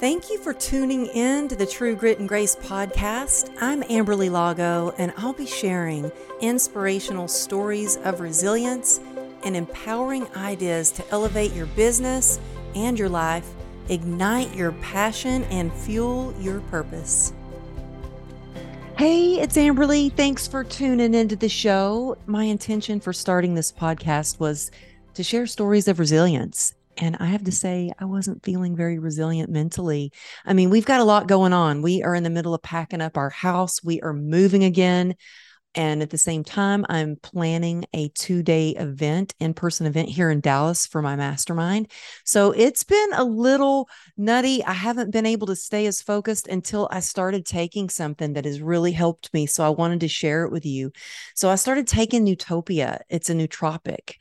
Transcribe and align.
Thank 0.00 0.30
you 0.30 0.38
for 0.38 0.54
tuning 0.54 1.06
in 1.06 1.48
to 1.48 1.56
the 1.56 1.66
True 1.66 1.96
Grit 1.96 2.20
and 2.20 2.28
Grace 2.28 2.54
podcast. 2.54 3.52
I'm 3.60 3.82
Amberly 3.82 4.30
Lago, 4.30 4.94
and 4.96 5.12
I'll 5.16 5.32
be 5.32 5.44
sharing 5.44 6.12
inspirational 6.40 7.26
stories 7.26 7.96
of 8.04 8.20
resilience 8.20 9.00
and 9.42 9.56
empowering 9.56 10.28
ideas 10.36 10.92
to 10.92 11.10
elevate 11.10 11.52
your 11.52 11.66
business 11.66 12.38
and 12.76 12.96
your 12.96 13.08
life, 13.08 13.50
ignite 13.88 14.54
your 14.54 14.70
passion, 14.70 15.42
and 15.44 15.72
fuel 15.72 16.32
your 16.38 16.60
purpose. 16.60 17.32
Hey, 18.96 19.40
it's 19.40 19.56
Amberly. 19.56 20.12
Thanks 20.12 20.46
for 20.46 20.62
tuning 20.62 21.12
into 21.12 21.34
the 21.34 21.48
show. 21.48 22.16
My 22.24 22.44
intention 22.44 23.00
for 23.00 23.12
starting 23.12 23.56
this 23.56 23.72
podcast 23.72 24.38
was 24.38 24.70
to 25.14 25.24
share 25.24 25.48
stories 25.48 25.88
of 25.88 25.98
resilience 25.98 26.72
and 26.98 27.16
I 27.20 27.26
have 27.26 27.44
to 27.44 27.52
say, 27.52 27.92
I 27.98 28.04
wasn't 28.04 28.44
feeling 28.44 28.76
very 28.76 28.98
resilient 28.98 29.50
mentally. 29.50 30.12
I 30.44 30.52
mean, 30.52 30.68
we've 30.68 30.84
got 30.84 31.00
a 31.00 31.04
lot 31.04 31.28
going 31.28 31.52
on. 31.52 31.80
We 31.80 32.02
are 32.02 32.14
in 32.14 32.24
the 32.24 32.30
middle 32.30 32.54
of 32.54 32.62
packing 32.62 33.00
up 33.00 33.16
our 33.16 33.30
house, 33.30 33.82
we 33.82 34.00
are 34.00 34.12
moving 34.12 34.64
again. 34.64 35.14
And 35.74 36.02
at 36.02 36.10
the 36.10 36.18
same 36.18 36.42
time, 36.42 36.84
I'm 36.88 37.16
planning 37.22 37.84
a 37.92 38.08
two 38.08 38.42
day 38.42 38.70
event, 38.70 39.34
in 39.38 39.54
person 39.54 39.86
event 39.86 40.08
here 40.08 40.28
in 40.30 40.40
Dallas 40.40 40.86
for 40.86 41.02
my 41.02 41.14
mastermind. 41.14 41.92
So 42.24 42.50
it's 42.50 42.82
been 42.82 43.12
a 43.12 43.22
little 43.22 43.88
nutty. 44.16 44.64
I 44.64 44.72
haven't 44.72 45.12
been 45.12 45.26
able 45.26 45.46
to 45.48 45.54
stay 45.54 45.86
as 45.86 46.02
focused 46.02 46.48
until 46.48 46.88
I 46.90 46.98
started 47.00 47.46
taking 47.46 47.90
something 47.90 48.32
that 48.32 48.46
has 48.46 48.60
really 48.60 48.92
helped 48.92 49.32
me. 49.32 49.46
So 49.46 49.62
I 49.62 49.68
wanted 49.68 50.00
to 50.00 50.08
share 50.08 50.44
it 50.44 50.50
with 50.50 50.66
you. 50.66 50.90
So 51.36 51.48
I 51.48 51.54
started 51.54 51.86
taking 51.86 52.26
Nootopia, 52.26 53.00
it's 53.08 53.30
a 53.30 53.34
nootropic 53.34 54.14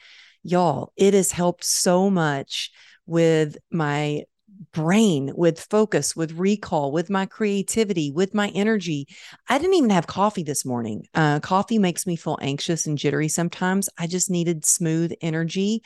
y'all, 0.47 0.93
it 0.95 1.13
has 1.13 1.31
helped 1.31 1.63
so 1.63 2.09
much 2.09 2.71
with 3.05 3.57
my 3.69 4.23
brain, 4.71 5.31
with 5.35 5.59
focus, 5.59 6.15
with 6.15 6.31
recall, 6.31 6.91
with 6.91 7.09
my 7.09 7.25
creativity, 7.25 8.11
with 8.11 8.33
my 8.33 8.49
energy. 8.49 9.07
I 9.49 9.57
didn't 9.57 9.75
even 9.75 9.89
have 9.91 10.07
coffee 10.07 10.43
this 10.43 10.65
morning. 10.65 11.05
Uh, 11.13 11.39
coffee 11.41 11.79
makes 11.79 12.07
me 12.07 12.15
feel 12.15 12.37
anxious 12.41 12.87
and 12.87 12.97
jittery 12.97 13.27
sometimes. 13.27 13.89
I 13.97 14.07
just 14.07 14.29
needed 14.29 14.65
smooth 14.65 15.13
energy. 15.21 15.83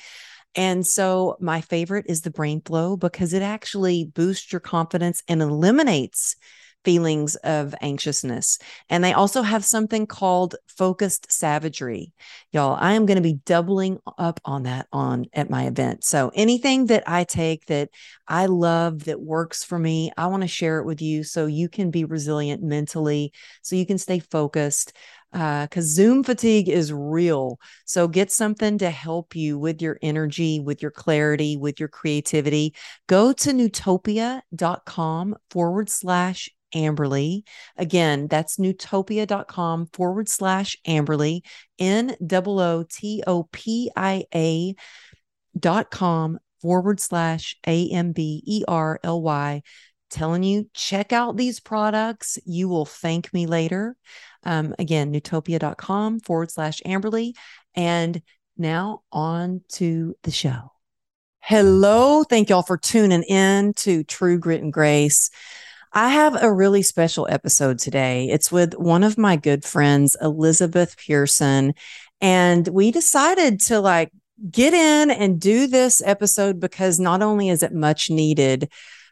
And 0.56 0.86
so 0.86 1.38
my 1.40 1.62
favorite 1.62 2.06
is 2.08 2.22
the 2.22 2.32
brain 2.32 2.62
flow 2.62 2.98
because 2.98 3.34
it 3.34 3.42
actually 3.42 4.06
boosts 4.06 4.52
your 4.52 4.60
confidence 4.60 5.24
and 5.28 5.42
eliminates 5.42 6.36
feelings 6.84 7.36
of 7.38 7.76
anxiousness. 7.82 8.58
And 8.90 9.04
they 9.04 9.14
also 9.14 9.42
have 9.42 9.64
something 9.64 10.08
called 10.08 10.56
focused 10.68 11.32
savagery. 11.32 12.14
Y'all, 12.52 12.78
I 12.80 12.94
am 12.94 13.06
going 13.06 13.18
to 13.18 13.22
be 13.22 13.40
doubling 13.46 14.00
up 14.18 14.40
on 14.46 14.64
that 14.64 14.88
on 14.92 15.26
at 15.34 15.50
my 15.50 15.66
event. 15.66 16.04
So 16.04 16.32
anything 16.34 16.88
that 16.88 17.04
I 17.08 17.24
take 17.24 17.66
that 17.68 17.90
I 18.28 18.48
love 18.48 19.06
that 19.06 19.22
works 19.22 19.64
for 19.64 19.78
me, 19.78 20.12
I 20.18 20.28
want 20.28 20.42
to 20.42 20.48
share 20.48 20.80
it 20.80 20.86
with 20.86 21.02
you 21.02 21.24
so 21.24 21.46
you 21.46 21.70
can 21.70 21.92
be 21.92 22.06
resilient 22.06 22.64
mentally, 22.64 23.34
so 23.62 23.76
you 23.76 23.86
can 23.86 23.98
stay 23.98 24.20
focused 24.20 24.94
because 25.32 25.78
uh, 25.78 25.82
Zoom 25.82 26.24
fatigue 26.24 26.68
is 26.68 26.92
real. 26.92 27.60
So 27.86 28.08
get 28.08 28.32
something 28.32 28.78
to 28.80 28.90
help 28.90 29.36
you 29.36 29.58
with 29.58 29.82
your 29.82 29.98
energy, 30.02 30.60
with 30.60 30.82
your 30.82 30.92
clarity, 30.92 31.56
with 31.56 31.80
your 31.80 31.88
creativity. 31.90 32.76
Go 33.08 33.32
to 33.34 33.52
nootopia.com 33.52 35.36
forward 35.50 35.90
slash 35.90 36.50
Amberly. 36.76 37.44
Again, 37.78 38.28
that's 38.28 38.58
nootopia.com 38.58 39.88
forward 39.94 40.30
slash 40.30 40.78
Amberly, 40.88 41.42
N 41.80 42.16
O 42.20 42.60
O 42.60 42.86
T 42.90 43.24
O 43.28 43.48
P 43.52 43.92
I 43.96 44.26
A 44.34 44.76
dot 45.58 45.92
com 45.92 46.40
forward 46.62 47.00
slash 47.00 47.56
A 47.68 47.90
M 47.90 48.12
B 48.12 48.44
E 48.46 48.64
R 48.68 49.00
L 49.04 49.22
Y. 49.22 49.62
Telling 50.10 50.44
you, 50.44 50.70
check 50.74 51.14
out 51.14 51.38
these 51.38 51.62
products. 51.62 52.38
You 52.46 52.68
will 52.68 52.86
thank 52.86 53.34
me 53.34 53.46
later. 53.46 53.96
Um, 54.44 54.76
again, 54.78 55.14
nootopia.com 55.14 56.20
forward 56.20 56.52
slash 56.52 56.82
Amberly. 56.86 57.34
And 57.76 58.22
now 58.58 59.04
on 59.12 59.62
to 59.74 60.16
the 60.24 60.32
show. 60.32 60.72
Hello. 61.40 62.24
Thank 62.24 62.50
y'all 62.50 62.62
for 62.62 62.78
tuning 62.78 63.24
in 63.24 63.74
to 63.76 64.04
True 64.04 64.38
Grit 64.38 64.62
and 64.62 64.74
Grace. 64.74 65.32
I 65.94 66.10
have 66.10 66.42
a 66.42 66.52
really 66.52 66.84
special 66.84 67.28
episode 67.30 67.78
today. 67.78 68.30
It's 68.30 68.50
with 68.50 68.76
one 68.76 69.04
of 69.04 69.18
my 69.18 69.36
good 69.36 69.66
friends, 69.66 70.16
Elizabeth 70.22 70.96
Pearson. 70.98 71.74
And 72.22 72.66
we 72.70 72.92
decided 72.92 73.60
to 73.62 73.82
like 73.82 74.12
get 74.50 74.74
in 74.74 75.12
and 75.12 75.40
do 75.40 75.68
this 75.68 76.02
episode 76.06 76.62
because 76.62 76.98
not 76.98 77.22
only 77.22 77.50
is 77.50 77.62
it 77.62 77.74
much 77.74 78.10
needed, 78.10 78.72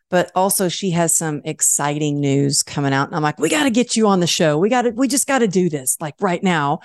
but 0.09 0.31
also 0.35 0.69
she 0.69 0.91
has 0.91 1.13
some 1.16 1.41
exciting 1.44 2.19
news 2.19 2.63
coming 2.63 2.94
out. 2.94 3.07
And 3.07 3.16
I'm 3.16 3.22
like, 3.23 3.39
we 3.39 3.50
got 3.50 3.66
to 3.66 3.69
get 3.69 3.97
you 3.97 4.07
on 4.07 4.22
the 4.22 4.28
show. 4.28 4.57
We 4.57 4.69
got 4.69 4.84
to, 4.84 4.91
we 4.91 5.09
just 5.09 5.28
got 5.28 5.39
to 5.39 5.47
do 5.47 5.69
this 5.69 5.97
like 6.00 6.16
right 6.22 6.41
now. 6.41 6.79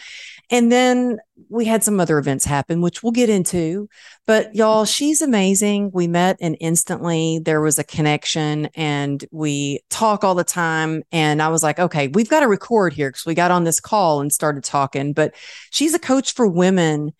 And 0.50 0.71
then 0.71 1.19
we 1.49 1.65
had 1.65 1.82
some 1.82 2.00
other 2.00 2.19
events 2.19 2.44
happen, 2.44 2.81
which 2.81 3.03
we'll 3.03 3.12
get 3.12 3.31
into. 3.31 3.88
But 4.27 4.55
y'all, 4.55 4.84
she's 4.84 5.22
amazing. 5.22 5.91
We 5.93 6.06
met 6.06 6.37
and 6.41 6.56
instantly 6.60 7.41
there 7.44 7.60
was 7.60 7.78
a 7.78 7.84
connection 7.84 8.66
and 8.75 9.25
we 9.31 9.81
talk 9.91 10.25
all 10.25 10.34
the 10.34 10.44
time. 10.44 11.03
And 11.12 11.41
I 11.41 11.49
was 11.49 11.62
like, 11.62 11.78
okay, 11.78 12.09
we've 12.09 12.28
got 12.28 12.41
to 12.41 12.49
record 12.49 12.93
here 12.93 13.10
because 13.10 13.27
we 13.27 13.34
got 13.34 13.50
on 13.50 13.65
this 13.65 13.81
call 13.81 14.21
and 14.21 14.33
started 14.33 14.65
talking. 14.65 15.12
But 15.12 15.34
she's 15.71 15.94
a 15.94 15.99
coach 15.99 16.34
for 16.34 16.47
women 16.47 17.12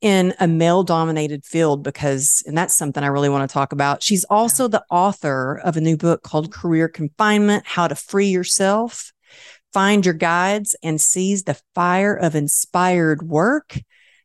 in 0.00 0.32
a 0.38 0.46
male 0.46 0.84
dominated 0.84 1.44
field 1.44 1.82
because, 1.82 2.42
and 2.46 2.56
that's 2.56 2.76
something 2.76 3.02
I 3.02 3.08
really 3.08 3.28
want 3.28 3.48
to 3.48 3.52
talk 3.52 3.72
about. 3.72 4.02
She's 4.02 4.24
also 4.24 4.68
the 4.68 4.84
author 4.90 5.60
of 5.64 5.76
a 5.76 5.80
new 5.80 5.96
book 5.96 6.22
called 6.22 6.52
Career 6.52 6.88
Confinement 6.88 7.66
How 7.66 7.88
to 7.88 7.96
Free 7.96 8.28
Yourself, 8.28 9.12
Find 9.72 10.04
Your 10.04 10.14
Guides, 10.14 10.74
and 10.82 11.00
Seize 11.00 11.44
the 11.44 11.60
Fire 11.74 12.14
of 12.14 12.34
Inspired 12.34 13.22
Work. 13.22 13.78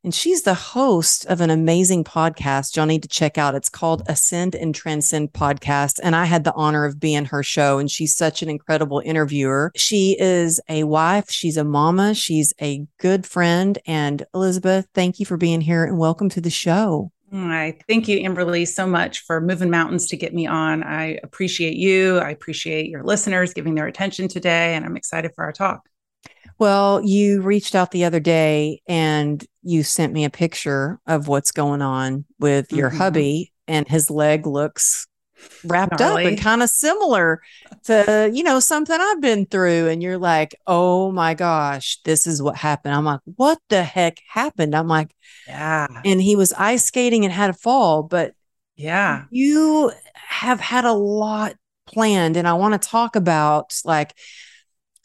And 0.04 0.14
she's 0.14 0.42
the 0.42 0.54
host 0.54 1.26
of 1.28 1.40
an 1.40 1.50
amazing 1.50 2.04
podcast 2.04 2.76
y'all 2.76 2.86
need 2.86 3.04
to 3.04 3.08
check 3.08 3.38
out. 3.38 3.56
It's 3.56 3.70
called 3.70 4.04
Ascend 4.08 4.54
and 4.54 4.76
Transcend 4.76 5.32
Podcast. 5.32 6.00
And 6.04 6.14
I 6.14 6.26
had 6.26 6.44
the 6.44 6.54
honor 6.56 6.84
of 6.84 7.00
being 7.00 7.24
her 7.24 7.42
show. 7.42 7.78
And 7.78 7.90
she's 7.90 8.14
such 8.14 8.42
an 8.42 8.50
incredible 8.50 9.02
interviewer. 9.06 9.72
She 9.78 10.18
is 10.20 10.60
a 10.68 10.84
wife, 10.84 11.32
she's 11.32 11.56
a 11.56 11.64
mama, 11.64 12.16
she's 12.16 12.54
a 12.62 12.86
good 13.00 13.26
friend. 13.26 13.80
And 13.88 14.26
Elizabeth, 14.34 14.88
thank 14.94 15.22
you 15.22 15.26
for 15.26 15.38
being 15.38 15.62
here 15.62 15.86
and 15.86 15.98
welcome 15.98 16.28
to 16.32 16.42
the 16.42 16.50
show. 16.50 17.13
I 17.34 17.80
thank 17.88 18.08
you, 18.08 18.20
Amberly, 18.20 18.68
so 18.68 18.86
much 18.86 19.22
for 19.22 19.42
moving 19.42 19.72
mountains 19.72 20.08
to 20.08 20.18
get 20.18 20.36
me 20.36 20.46
on. 20.46 20.84
I 20.84 21.18
appreciate 21.24 21.76
you. 21.76 22.20
I 22.20 22.30
appreciate 22.30 22.90
your 22.90 23.04
listeners 23.04 23.54
giving 23.54 23.74
their 23.74 23.88
attention 23.88 24.28
today, 24.28 24.76
and 24.76 24.86
I'm 24.86 24.96
excited 24.96 25.32
for 25.34 25.44
our 25.44 25.52
talk. 25.52 25.82
Well, 26.60 27.02
you 27.04 27.42
reached 27.42 27.74
out 27.74 27.90
the 27.90 28.06
other 28.06 28.20
day 28.20 28.82
and 28.88 29.44
you 29.64 29.82
sent 29.82 30.14
me 30.14 30.26
a 30.26 30.30
picture 30.30 31.00
of 31.08 31.28
what's 31.28 31.52
going 31.52 31.82
on 31.82 32.26
with 32.40 32.72
your 32.72 32.90
mm-hmm. 32.90 33.00
hubby, 33.00 33.54
and 33.68 33.88
his 33.88 34.12
leg 34.12 34.46
looks 34.46 35.08
wrapped 35.64 36.00
Gnarly. 36.00 36.26
up 36.26 36.30
and 36.30 36.40
kind 36.40 36.64
of 36.64 36.70
similar 36.70 37.42
to, 37.86 38.32
you 38.34 38.44
know, 38.44 38.60
something 38.60 38.98
I've 39.00 39.22
been 39.22 39.46
through. 39.46 39.90
And 39.90 40.02
you're 40.04 40.18
like, 40.18 40.56
oh 40.68 41.12
my 41.12 41.34
gosh, 41.34 42.00
this 42.04 42.28
is 42.28 42.42
what 42.42 42.56
happened. 42.56 42.96
I'm 42.96 43.06
like, 43.06 43.22
what 43.36 43.60
the 43.70 43.84
heck 43.84 44.20
happened? 44.28 44.76
I'm 44.76 44.88
like, 44.88 45.16
yeah. 45.48 45.88
And 46.06 46.22
he 46.22 46.36
was 46.36 46.54
ice 46.54 46.86
skating 46.86 47.26
and 47.26 47.34
had 47.34 47.50
a 47.50 47.54
fall, 47.54 48.04
but 48.04 48.34
yeah, 48.76 49.26
you 49.30 49.92
have 50.16 50.60
had 50.60 50.86
a 50.86 50.94
lot 50.94 51.56
planned. 51.86 52.38
And 52.38 52.48
I 52.48 52.54
want 52.54 52.82
to 52.82 52.90
talk 52.90 53.16
about 53.16 53.80
like, 53.86 54.14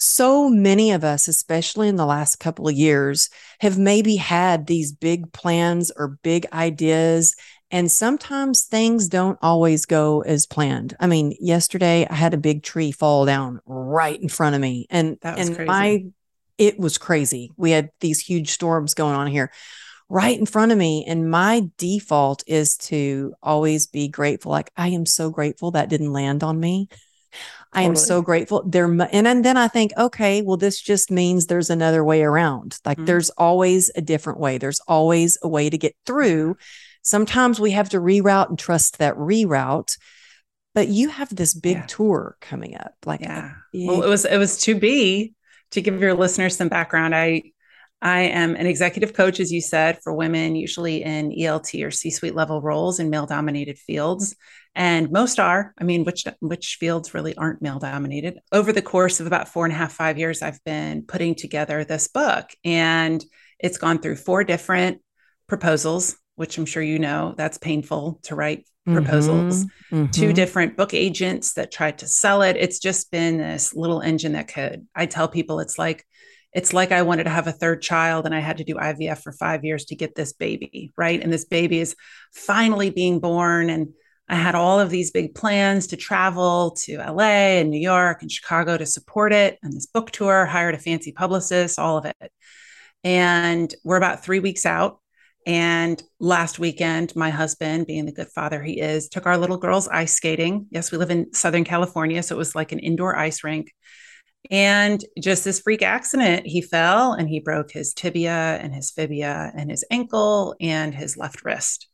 so 0.01 0.49
many 0.49 0.93
of 0.93 1.03
us, 1.03 1.27
especially 1.27 1.89
in 1.89 1.97
the 1.97 2.07
last 2.07 2.37
couple 2.37 2.69
of 2.69 2.75
years, 2.75 3.31
have 3.59 3.77
maybe 3.77 4.15
had 4.15 4.69
these 4.69 4.93
big 4.93 5.33
plans 5.33 5.91
or 5.97 6.19
big 6.23 6.47
ideas. 6.53 7.35
And 7.71 7.91
sometimes 7.91 8.63
things 8.63 9.09
don't 9.09 9.39
always 9.43 9.85
go 9.85 10.23
as 10.23 10.47
planned. 10.47 10.97
I 10.99 11.07
mean, 11.07 11.35
yesterday 11.39 12.07
I 12.09 12.15
had 12.15 12.33
a 12.33 12.39
big 12.39 12.63
tree 12.63 12.93
fall 12.93 13.27
down 13.27 13.61
right 13.67 14.21
in 14.21 14.29
front 14.29 14.55
of 14.55 14.61
me. 14.61 14.87
And, 14.89 15.19
that 15.21 15.39
was 15.39 15.49
and 15.49 15.57
crazy. 15.57 15.69
my, 15.69 16.05
it 16.57 16.79
was 16.79 16.97
crazy. 16.97 17.53
We 17.57 17.73
had 17.73 17.91
these 18.01 18.21
huge 18.21 18.51
storms 18.51 18.95
going 18.95 19.15
on 19.15 19.27
here 19.27 19.53
right 20.09 20.39
in 20.39 20.47
front 20.47 20.73
of 20.73 20.79
me. 20.79 21.05
And 21.07 21.31
my 21.31 21.69
default 21.77 22.43
is 22.47 22.79
to 22.79 23.35
always 23.43 23.87
be 23.87 24.09
grateful. 24.09 24.51
Like, 24.51 24.71
I 24.77 24.89
am 24.89 25.05
so 25.05 25.29
grateful 25.29 25.73
that 25.73 25.91
didn't 25.91 26.13
land 26.13 26.43
on 26.43 26.59
me. 26.59 26.89
I 27.73 27.83
am 27.83 27.97
so 27.97 28.23
grateful. 28.23 28.63
There 28.67 28.87
and, 28.87 29.27
and 29.27 29.45
then 29.45 29.57
I 29.57 29.69
think, 29.69 29.93
okay, 29.97 30.41
well, 30.41 30.57
this 30.57 30.81
just 30.81 31.11
means 31.11 31.47
there's 31.47 31.71
another 31.71 32.03
way 32.03 32.23
around. 32.23 32.79
Like 32.85 32.97
mm-hmm. 32.97 33.05
there's 33.05 33.31
always 33.31 33.91
a 33.95 34.01
different 34.01 34.41
way. 34.41 34.57
There's 34.59 34.81
always 34.89 35.37
a 35.43 35.49
way 35.49 35.69
to 35.69 35.77
get 35.77 35.95
through. 36.07 36.57
Sometimes 37.09 37.59
we 37.59 37.73
have 37.73 37.89
to 37.91 38.01
reroute 38.01 38.49
and 38.49 38.59
trust 38.59 38.99
that 38.99 39.17
reroute. 39.17 39.97
But 40.75 40.89
you 40.89 41.09
have 41.09 41.35
this 41.35 41.55
big 41.55 41.77
yeah. 41.77 41.87
tour 41.87 42.37
coming 42.41 42.77
up. 42.77 42.95
Like 43.05 43.21
yeah. 43.21 43.55
Big... 43.73 43.89
Well, 43.89 44.03
it 44.03 44.09
was 44.09 44.25
it 44.25 44.37
was 44.37 44.59
to 44.63 44.79
be 44.79 45.35
to 45.73 45.81
give 45.81 46.01
your 46.01 46.15
listeners 46.15 46.57
some 46.57 46.69
background. 46.69 47.15
I 47.15 47.43
I 48.01 48.21
am 48.21 48.55
an 48.55 48.67
executive 48.67 49.13
coach, 49.13 49.41
as 49.41 49.51
you 49.51 49.61
said, 49.61 49.99
for 50.03 50.13
women, 50.13 50.55
usually 50.55 51.03
in 51.03 51.33
ELT 51.33 51.85
or 51.85 51.91
C 51.91 52.11
suite 52.11 52.35
level 52.35 52.63
roles 52.63 53.01
in 53.01 53.11
male 53.11 53.27
dominated 53.27 53.77
fields. 53.79 54.37
And 54.75 55.11
most 55.11 55.41
are, 55.41 55.75
I 55.77 55.83
mean, 55.83 56.05
which, 56.05 56.25
which 56.39 56.77
fields 56.79 57.13
really 57.13 57.37
aren't 57.37 57.61
male 57.61 57.81
dominated? 57.81 58.39
Over 58.53 58.73
the 58.73 58.83
course 58.83 59.19
of 59.19 59.27
about 59.27 59.49
four 59.49 59.65
and 59.65 59.75
a 59.75 59.77
half, 59.77 59.93
five 59.93 60.17
years, 60.17 60.43
I've 60.43 60.63
been 60.63 61.03
putting 61.03 61.35
together 61.35 61.83
this 61.83 62.07
book. 62.07 62.51
And 62.63 63.25
it's 63.59 63.79
gone 63.79 63.99
through 63.99 64.17
four 64.17 64.45
different 64.45 65.01
proposals, 65.49 66.17
which 66.39 66.57
I'm 66.57 66.67
sure 66.67 66.83
you 66.83 66.99
know 66.99 67.35
that's 67.37 67.59
painful 67.59 68.21
to 68.25 68.35
write 68.35 68.65
proposals, 68.93 69.65
mm-hmm. 69.65 69.97
Mm-hmm. 69.97 70.11
two 70.11 70.33
different 70.33 70.77
book 70.77 70.95
agents 70.95 71.55
that 71.55 71.73
tried 71.73 71.99
to 71.99 72.07
sell 72.07 72.43
it. 72.43 72.57
It's 72.57 72.79
just 72.79 73.11
been 73.11 73.39
this 73.39 73.75
little 73.75 74.01
engine 74.01 74.33
that 74.33 74.49
could. 74.49 74.87
I 74.95 75.07
tell 75.07 75.29
people 75.29 75.61
it's 75.61 75.79
like, 75.79 76.05
it's 76.53 76.73
like 76.73 76.93
I 76.93 77.03
wanted 77.03 77.25
to 77.25 77.31
have 77.31 77.47
a 77.47 77.53
third 77.53 77.83
child 77.83 78.25
and 78.25 78.35
I 78.35 78.41
had 78.41 78.59
to 78.59 78.65
do 78.65 78.77
IVF 78.77 79.23
for 79.23 79.33
five 79.33 79.65
years 79.65 79.87
to 79.87 79.97
get 79.97 80.15
this 80.15 80.33
baby, 80.33 80.93
right? 80.97 81.23
And 81.23 81.33
this 81.33 81.45
baby 81.45 81.79
is 81.79 81.95
finally 82.33 82.91
being 82.91 83.21
born. 83.21 83.69
And 83.69 83.89
I 84.29 84.35
had 84.35 84.55
all 84.55 84.81
of 84.81 84.91
these 84.91 85.11
big 85.11 85.35
plans 85.35 85.89
to 85.89 85.97
travel 85.97 86.73
to 86.85 86.99
LA 86.99 87.59
and 87.61 87.71
New 87.71 87.81
York 87.81 88.23
and 88.23 88.33
Chicago 88.33 88.77
to 88.77 88.87
support 88.87 89.33
it 89.33 89.59
and 89.63 89.73
this 89.73 89.87
book 89.87 90.11
tour, 90.11 90.47
hired 90.47 90.75
a 90.75 90.79
fancy 90.79 91.13
publicist, 91.13 91.79
all 91.79 91.99
of 91.99 92.07
it. 92.07 92.33
And 93.05 93.73
we're 93.85 93.97
about 93.97 94.25
three 94.25 94.41
weeks 94.41 94.67
out. 94.67 95.01
And 95.49 96.03
last 96.21 96.59
weekend, 96.59 97.17
my 97.17 97.31
husband, 97.31 97.87
being 97.87 98.05
the 98.05 98.13
good 98.13 98.29
father 98.29 98.63
he 98.63 98.81
is, 98.81 99.09
took 99.09 99.25
our 99.25 99.39
little 99.39 99.57
girls 99.57 99.89
ice 99.89 100.13
skating. 100.13 100.67
Yes, 100.71 100.93
we 100.93 100.99
live 100.99 101.11
in 101.11 101.33
Southern 101.33 101.65
California. 101.65 102.23
So 102.23 102.35
it 102.35 102.39
was 102.39 102.55
like 102.55 102.71
an 102.71 102.81
indoor 102.81 103.17
ice 103.17 103.43
rink. 103.43 103.73
And 104.51 105.03
just 105.19 105.45
this 105.45 105.61
freak 105.61 105.81
accident, 105.81 106.47
he 106.47 106.61
fell 106.61 107.15
and 107.15 107.31
he 107.31 107.41
broke 107.41 107.73
his 107.73 107.95
tibia 107.95 108.59
and 108.61 108.75
his 108.75 108.91
fibia 108.91 109.51
and 109.57 109.71
his 109.71 109.87
ankle 109.91 110.55
and 110.61 110.95
his 110.95 111.17
left 111.17 111.43
wrist. 111.47 111.89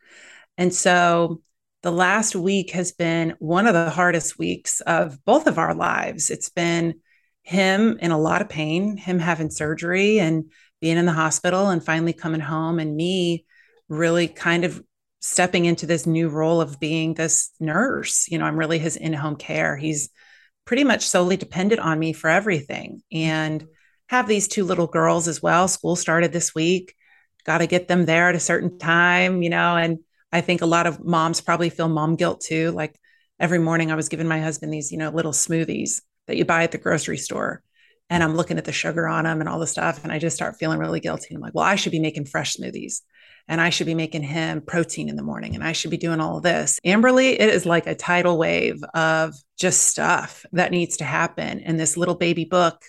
And 0.59 0.75
so 0.75 1.41
the 1.85 1.93
last 1.93 2.35
week 2.35 2.73
has 2.73 2.91
been 2.91 3.35
one 3.39 3.69
of 3.69 3.75
the 3.75 3.89
hardest 3.89 4.37
weeks 4.37 4.81
of 4.81 5.25
both 5.25 5.47
of 5.47 5.59
our 5.59 5.77
lives. 5.77 6.29
It's 6.29 6.51
been 6.51 6.95
him 7.43 7.99
in 8.01 8.11
a 8.11 8.19
lot 8.19 8.43
of 8.43 8.49
pain, 8.49 8.97
him 8.97 9.21
having 9.21 9.51
surgery 9.51 10.19
and 10.19 10.51
being 10.85 10.99
in 10.99 11.07
the 11.07 11.13
hospital 11.13 11.71
and 11.71 11.83
finally 11.83 12.13
coming 12.13 12.43
home, 12.43 12.79
and 12.79 12.95
me 12.95 13.47
really 13.89 14.29
kind 14.29 14.67
of 14.67 14.83
stepping 15.23 15.65
into 15.65 15.87
this 15.87 16.07
new 16.07 16.29
role 16.29 16.61
of 16.61 16.79
being 16.79 17.15
this 17.15 17.53
nurse. 17.59 18.29
You 18.29 18.37
know, 18.37 18.45
I'm 18.45 18.59
really 18.59 18.79
his 18.79 18.97
in 18.97 19.15
home 19.15 19.37
care. 19.37 19.79
He's 19.79 20.11
pretty 20.67 20.85
much 20.85 21.09
solely 21.09 21.39
dependent 21.39 21.81
on 21.81 21.99
me 21.99 22.13
for 22.13 22.29
everything 22.29 23.01
and 23.11 23.67
have 24.11 24.29
these 24.29 24.47
two 24.47 24.63
little 24.63 24.87
girls 24.87 25.27
as 25.27 25.43
well. 25.43 25.69
School 25.69 25.97
started 25.97 26.35
this 26.35 26.55
week. 26.55 26.95
Got 27.47 27.59
to 27.59 27.67
get 27.67 27.89
them 27.89 28.05
there 28.05 28.29
at 28.29 28.35
a 28.35 28.41
certain 28.41 28.79
time, 28.79 29.43
you 29.43 29.49
know. 29.49 29.79
And 29.79 30.01
I 30.33 30.43
think 30.43 30.61
a 30.61 30.67
lot 30.67 30.87
of 30.87 31.03
moms 31.03 31.41
probably 31.41 31.71
feel 31.71 31.89
mom 31.89 32.17
guilt 32.17 32.43
too. 32.43 32.73
Like 32.73 33.01
every 33.41 33.59
morning, 33.59 33.91
I 33.91 33.95
was 33.95 34.11
giving 34.11 34.29
my 34.29 34.43
husband 34.43 34.71
these, 34.71 34.93
you 34.93 34.99
know, 34.99 35.09
little 35.09 35.33
smoothies 35.33 36.03
that 36.27 36.37
you 36.37 36.45
buy 36.45 36.63
at 36.63 36.73
the 36.73 36.79
grocery 36.79 37.17
store. 37.17 37.63
And 38.11 38.23
I'm 38.23 38.37
looking 38.37 38.59
at 38.59 38.65
the 38.65 38.73
sugar 38.73 39.09
on 39.09 39.25
them 39.25 39.41
and 39.41 39.49
all 39.49 39.59
the 39.59 39.67
stuff. 39.67 40.05
And 40.05 40.13
I 40.13 40.19
just 40.19 40.37
start 40.37 40.57
feeling 40.57 40.79
really 40.79 41.01
guilty. 41.01 41.35
I'm 41.35 41.41
like, 41.41 41.55
well, 41.55 41.65
I 41.65 41.75
should 41.75 41.93
be 41.93 42.01
making 42.01 42.27
fresh 42.27 42.55
smoothies 42.55 43.01
and 43.49 43.61
I 43.61 43.71
should 43.71 43.87
be 43.87 43.95
making 43.95 44.23
him 44.23 44.63
protein 44.63 45.09
in 45.09 45.17
the 45.17 45.23
morning 45.23 45.55
and 45.55 45.65
I 45.65 45.73
should 45.73 45.91
be 45.91 45.97
doing 45.97 46.21
all 46.21 46.39
of 46.39 46.43
this. 46.43 46.79
Amberly, 46.85 47.33
it 47.33 47.41
is 47.41 47.67
like 47.67 47.87
a 47.87 47.95
tidal 47.95 48.39
wave 48.39 48.83
of 48.95 49.35
just 49.59 49.83
stuff 49.83 50.47
that 50.53 50.71
needs 50.71 50.99
to 50.99 51.05
happen. 51.05 51.61
And 51.61 51.79
this 51.79 51.97
little 51.97 52.15
baby 52.15 52.45
book 52.45 52.83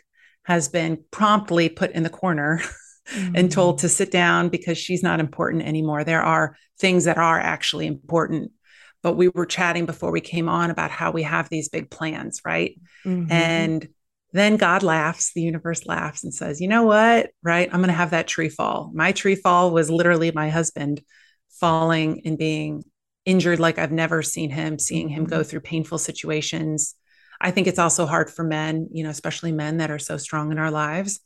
has 0.43 0.69
been 0.69 1.03
promptly 1.11 1.69
put 1.69 1.91
in 1.91 2.03
the 2.03 2.09
corner 2.09 2.61
mm-hmm. 3.09 3.35
and 3.35 3.51
told 3.51 3.79
to 3.79 3.89
sit 3.89 4.11
down 4.11 4.49
because 4.49 4.77
she's 4.77 5.03
not 5.03 5.19
important 5.19 5.63
anymore. 5.63 6.03
There 6.03 6.23
are 6.23 6.55
things 6.79 7.05
that 7.05 7.17
are 7.17 7.39
actually 7.39 7.87
important. 7.87 8.51
But 9.01 9.13
we 9.13 9.27
were 9.27 9.45
chatting 9.45 9.85
before 9.85 10.11
we 10.11 10.21
came 10.21 10.49
on 10.49 10.71
about 10.71 10.89
how 10.89 11.11
we 11.11 11.21
have 11.23 11.47
these 11.47 11.69
big 11.69 11.91
plans, 11.91 12.41
right? 12.43 12.79
Mm-hmm. 13.05 13.31
And 13.31 13.87
then 14.35 14.57
God 14.57 14.83
laughs, 14.83 15.31
the 15.33 15.41
universe 15.41 15.85
laughs 15.85 16.23
and 16.23 16.33
says, 16.33 16.59
You 16.59 16.67
know 16.67 16.83
what? 16.83 17.29
Right? 17.41 17.69
I'm 17.71 17.79
going 17.79 17.87
to 17.87 17.93
have 17.93 18.11
that 18.11 18.27
tree 18.27 18.49
fall. 18.49 18.91
My 18.93 19.11
tree 19.11 19.35
fall 19.35 19.71
was 19.71 19.89
literally 19.89 20.31
my 20.31 20.49
husband 20.49 21.01
falling 21.49 22.21
and 22.25 22.37
being 22.37 22.83
injured 23.25 23.59
like 23.59 23.79
I've 23.79 23.91
never 23.91 24.21
seen 24.21 24.49
him, 24.49 24.77
seeing 24.77 25.09
him 25.09 25.25
go 25.25 25.39
mm-hmm. 25.39 25.49
through 25.49 25.61
painful 25.61 25.97
situations. 25.97 26.95
I 27.39 27.51
think 27.51 27.67
it's 27.67 27.79
also 27.79 28.05
hard 28.05 28.29
for 28.29 28.43
men, 28.43 28.89
you 28.91 29.03
know, 29.03 29.09
especially 29.09 29.51
men 29.51 29.77
that 29.77 29.91
are 29.91 29.99
so 29.99 30.17
strong 30.17 30.51
in 30.51 30.59
our 30.59 30.71
lives 30.71 31.19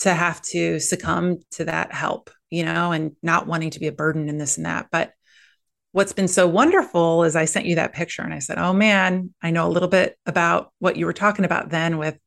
to 0.00 0.12
have 0.12 0.42
to 0.42 0.78
succumb 0.78 1.38
to 1.52 1.64
that 1.64 1.92
help, 1.92 2.30
you 2.50 2.64
know, 2.64 2.92
and 2.92 3.12
not 3.22 3.46
wanting 3.46 3.70
to 3.70 3.80
be 3.80 3.86
a 3.86 3.92
burden 3.92 4.28
in 4.28 4.38
this 4.38 4.56
and 4.56 4.66
that. 4.66 4.88
But 4.92 5.12
what's 5.92 6.12
been 6.12 6.28
so 6.28 6.46
wonderful 6.46 7.24
is 7.24 7.34
I 7.34 7.46
sent 7.46 7.64
you 7.64 7.76
that 7.76 7.94
picture 7.94 8.20
and 8.20 8.34
I 8.34 8.40
said, 8.40 8.58
Oh 8.58 8.74
man, 8.74 9.32
I 9.42 9.50
know 9.50 9.66
a 9.66 9.72
little 9.72 9.88
bit 9.88 10.18
about 10.26 10.70
what 10.78 10.96
you 10.96 11.06
were 11.06 11.14
talking 11.14 11.46
about 11.46 11.70
then 11.70 11.96
with 11.96 12.18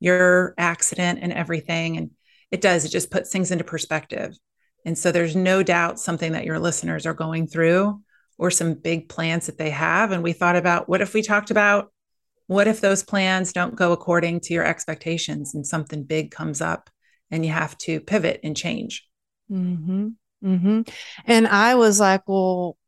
your 0.00 0.54
accident 0.58 1.20
and 1.22 1.32
everything. 1.32 1.96
And 1.96 2.10
it 2.50 2.60
does, 2.60 2.84
it 2.84 2.90
just 2.90 3.10
puts 3.10 3.30
things 3.30 3.50
into 3.50 3.64
perspective. 3.64 4.36
And 4.84 4.96
so 4.96 5.12
there's 5.12 5.36
no 5.36 5.62
doubt 5.62 6.00
something 6.00 6.32
that 6.32 6.44
your 6.44 6.58
listeners 6.58 7.04
are 7.06 7.14
going 7.14 7.46
through 7.46 8.00
or 8.38 8.50
some 8.50 8.74
big 8.74 9.08
plans 9.08 9.46
that 9.46 9.58
they 9.58 9.70
have. 9.70 10.12
And 10.12 10.22
we 10.22 10.32
thought 10.32 10.56
about 10.56 10.88
what 10.88 11.00
if 11.00 11.14
we 11.14 11.22
talked 11.22 11.50
about 11.50 11.92
what 12.48 12.66
if 12.66 12.80
those 12.80 13.02
plans 13.02 13.52
don't 13.52 13.76
go 13.76 13.92
according 13.92 14.40
to 14.40 14.54
your 14.54 14.64
expectations 14.64 15.54
and 15.54 15.66
something 15.66 16.02
big 16.02 16.30
comes 16.30 16.62
up 16.62 16.88
and 17.30 17.44
you 17.44 17.52
have 17.52 17.76
to 17.78 18.00
pivot 18.00 18.40
and 18.42 18.56
change? 18.56 19.06
Mm-hmm. 19.52 20.08
Mm-hmm. 20.42 20.80
And 21.26 21.46
I 21.46 21.74
was 21.74 22.00
like, 22.00 22.22
well, 22.26 22.78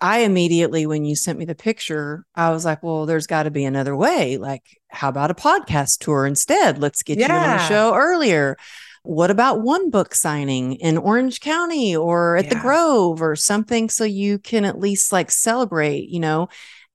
I 0.00 0.20
immediately, 0.20 0.86
when 0.86 1.04
you 1.04 1.16
sent 1.16 1.38
me 1.38 1.44
the 1.44 1.54
picture, 1.54 2.24
I 2.34 2.50
was 2.50 2.64
like, 2.64 2.82
well, 2.82 3.06
there's 3.06 3.26
got 3.26 3.44
to 3.44 3.50
be 3.50 3.64
another 3.64 3.96
way. 3.96 4.36
Like, 4.36 4.62
how 4.88 5.08
about 5.08 5.30
a 5.30 5.34
podcast 5.34 5.98
tour 5.98 6.26
instead? 6.26 6.78
Let's 6.78 7.02
get 7.02 7.18
yeah. 7.18 7.28
you 7.28 7.50
on 7.50 7.56
the 7.56 7.66
show 7.66 7.94
earlier. 7.94 8.56
What 9.02 9.30
about 9.30 9.62
one 9.62 9.90
book 9.90 10.14
signing 10.14 10.74
in 10.74 10.98
Orange 10.98 11.40
County 11.40 11.96
or 11.96 12.36
at 12.36 12.46
yeah. 12.46 12.54
the 12.54 12.60
Grove 12.60 13.22
or 13.22 13.36
something 13.36 13.88
so 13.88 14.04
you 14.04 14.38
can 14.38 14.64
at 14.64 14.80
least 14.80 15.12
like 15.12 15.30
celebrate, 15.30 16.08
you 16.08 16.20
know? 16.20 16.48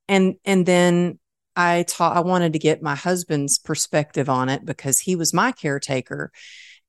And 0.07 0.35
and 0.43 0.65
then 0.65 1.19
I 1.55 1.83
taught 1.83 2.17
I 2.17 2.21
wanted 2.21 2.53
to 2.53 2.59
get 2.59 2.81
my 2.81 2.95
husband's 2.95 3.57
perspective 3.59 4.29
on 4.29 4.49
it 4.49 4.65
because 4.65 4.99
he 4.99 5.15
was 5.15 5.33
my 5.33 5.51
caretaker. 5.51 6.31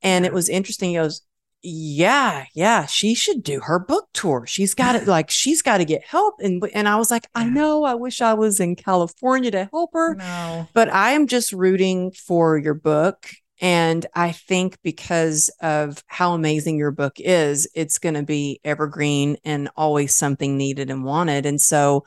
And 0.02 0.26
it 0.26 0.32
was 0.32 0.48
interesting. 0.48 0.90
He 0.90 0.96
goes, 0.96 1.22
yeah, 1.62 2.46
yeah, 2.54 2.86
she 2.86 3.14
should 3.14 3.42
do 3.42 3.60
her 3.60 3.78
book 3.78 4.08
tour. 4.12 4.44
She's 4.46 4.74
got 4.74 4.96
it 4.96 5.06
like 5.06 5.30
she's 5.30 5.62
got 5.62 5.78
to 5.78 5.84
get 5.84 6.04
help. 6.04 6.34
And 6.40 6.62
and 6.74 6.88
I 6.88 6.96
was 6.96 7.10
like. 7.10 7.28
I 7.34 7.48
know, 7.48 7.84
I 7.84 7.94
wish 7.94 8.20
I 8.20 8.34
was 8.34 8.60
in 8.60 8.76
California 8.76 9.50
to 9.50 9.68
help 9.72 9.90
her. 9.94 10.14
No. 10.14 10.68
But 10.74 10.92
I 10.92 11.12
am 11.12 11.26
just 11.26 11.52
rooting 11.52 12.12
for 12.12 12.58
your 12.58 12.74
book. 12.74 13.30
And 13.60 14.04
I 14.14 14.32
think 14.32 14.76
because 14.82 15.48
of 15.60 16.02
how 16.08 16.34
amazing 16.34 16.78
your 16.78 16.90
book 16.90 17.14
is, 17.18 17.68
it's 17.74 17.98
going 17.98 18.16
to 18.16 18.24
be 18.24 18.60
evergreen 18.64 19.36
and 19.44 19.70
always 19.76 20.16
something 20.16 20.56
needed 20.56 20.90
and 20.90 21.04
wanted. 21.04 21.46
And 21.46 21.60
so 21.60 22.04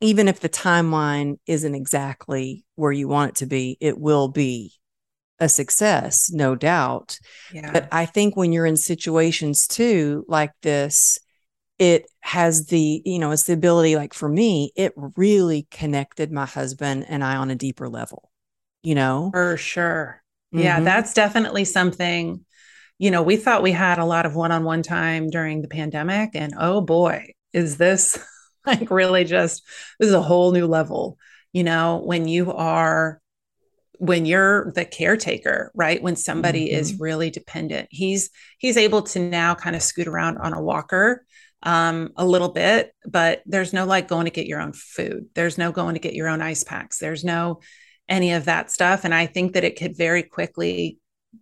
even 0.00 0.28
if 0.28 0.40
the 0.40 0.48
timeline 0.48 1.36
isn't 1.46 1.74
exactly 1.74 2.64
where 2.74 2.90
you 2.90 3.06
want 3.06 3.30
it 3.30 3.36
to 3.36 3.46
be, 3.46 3.76
it 3.80 3.98
will 3.98 4.28
be 4.28 4.72
a 5.42 5.48
success, 5.48 6.30
no 6.30 6.54
doubt. 6.54 7.18
Yeah. 7.52 7.72
But 7.72 7.88
I 7.90 8.06
think 8.06 8.36
when 8.36 8.52
you're 8.52 8.64
in 8.64 8.76
situations 8.76 9.66
too 9.66 10.24
like 10.28 10.52
this, 10.62 11.18
it 11.80 12.06
has 12.20 12.66
the, 12.66 13.02
you 13.04 13.18
know, 13.18 13.32
it's 13.32 13.42
the 13.42 13.52
ability, 13.52 13.96
like 13.96 14.14
for 14.14 14.28
me, 14.28 14.70
it 14.76 14.92
really 15.16 15.66
connected 15.72 16.30
my 16.30 16.46
husband 16.46 17.06
and 17.08 17.24
I 17.24 17.34
on 17.34 17.50
a 17.50 17.56
deeper 17.56 17.88
level, 17.88 18.30
you 18.84 18.94
know? 18.94 19.30
For 19.32 19.56
sure. 19.56 20.22
Mm-hmm. 20.54 20.62
Yeah, 20.62 20.80
that's 20.80 21.12
definitely 21.12 21.64
something, 21.64 22.44
you 22.98 23.10
know, 23.10 23.24
we 23.24 23.36
thought 23.36 23.64
we 23.64 23.72
had 23.72 23.98
a 23.98 24.04
lot 24.04 24.26
of 24.26 24.36
one 24.36 24.52
on 24.52 24.62
one 24.62 24.84
time 24.84 25.28
during 25.28 25.60
the 25.60 25.66
pandemic. 25.66 26.30
And 26.34 26.54
oh 26.56 26.82
boy, 26.82 27.32
is 27.52 27.78
this 27.78 28.16
like 28.64 28.92
really 28.92 29.24
just, 29.24 29.64
this 29.98 30.06
is 30.06 30.14
a 30.14 30.22
whole 30.22 30.52
new 30.52 30.68
level, 30.68 31.18
you 31.52 31.64
know, 31.64 32.00
when 32.04 32.28
you 32.28 32.52
are 32.52 33.20
when 34.02 34.26
you're 34.26 34.72
the 34.72 34.84
caretaker 34.84 35.70
right 35.76 36.02
when 36.02 36.16
somebody 36.16 36.66
mm-hmm. 36.66 36.80
is 36.80 36.98
really 36.98 37.30
dependent 37.30 37.86
he's 37.92 38.30
he's 38.58 38.76
able 38.76 39.02
to 39.02 39.20
now 39.20 39.54
kind 39.54 39.76
of 39.76 39.82
scoot 39.82 40.08
around 40.08 40.38
on 40.38 40.52
a 40.52 40.60
walker 40.60 41.24
um, 41.62 42.10
a 42.16 42.26
little 42.26 42.48
bit 42.48 42.92
but 43.06 43.42
there's 43.46 43.72
no 43.72 43.84
like 43.84 44.08
going 44.08 44.24
to 44.24 44.32
get 44.32 44.48
your 44.48 44.60
own 44.60 44.72
food. 44.72 45.26
There's 45.36 45.56
no 45.56 45.70
going 45.70 45.94
to 45.94 46.00
get 46.00 46.14
your 46.14 46.26
own 46.26 46.42
ice 46.42 46.64
packs. 46.64 46.98
There's 46.98 47.22
no 47.22 47.60
any 48.08 48.32
of 48.32 48.46
that 48.46 48.72
stuff 48.72 49.04
and 49.04 49.14
i 49.14 49.26
think 49.26 49.52
that 49.52 49.62
it 49.62 49.78
could 49.78 49.96
very 49.96 50.24
quickly 50.24 50.98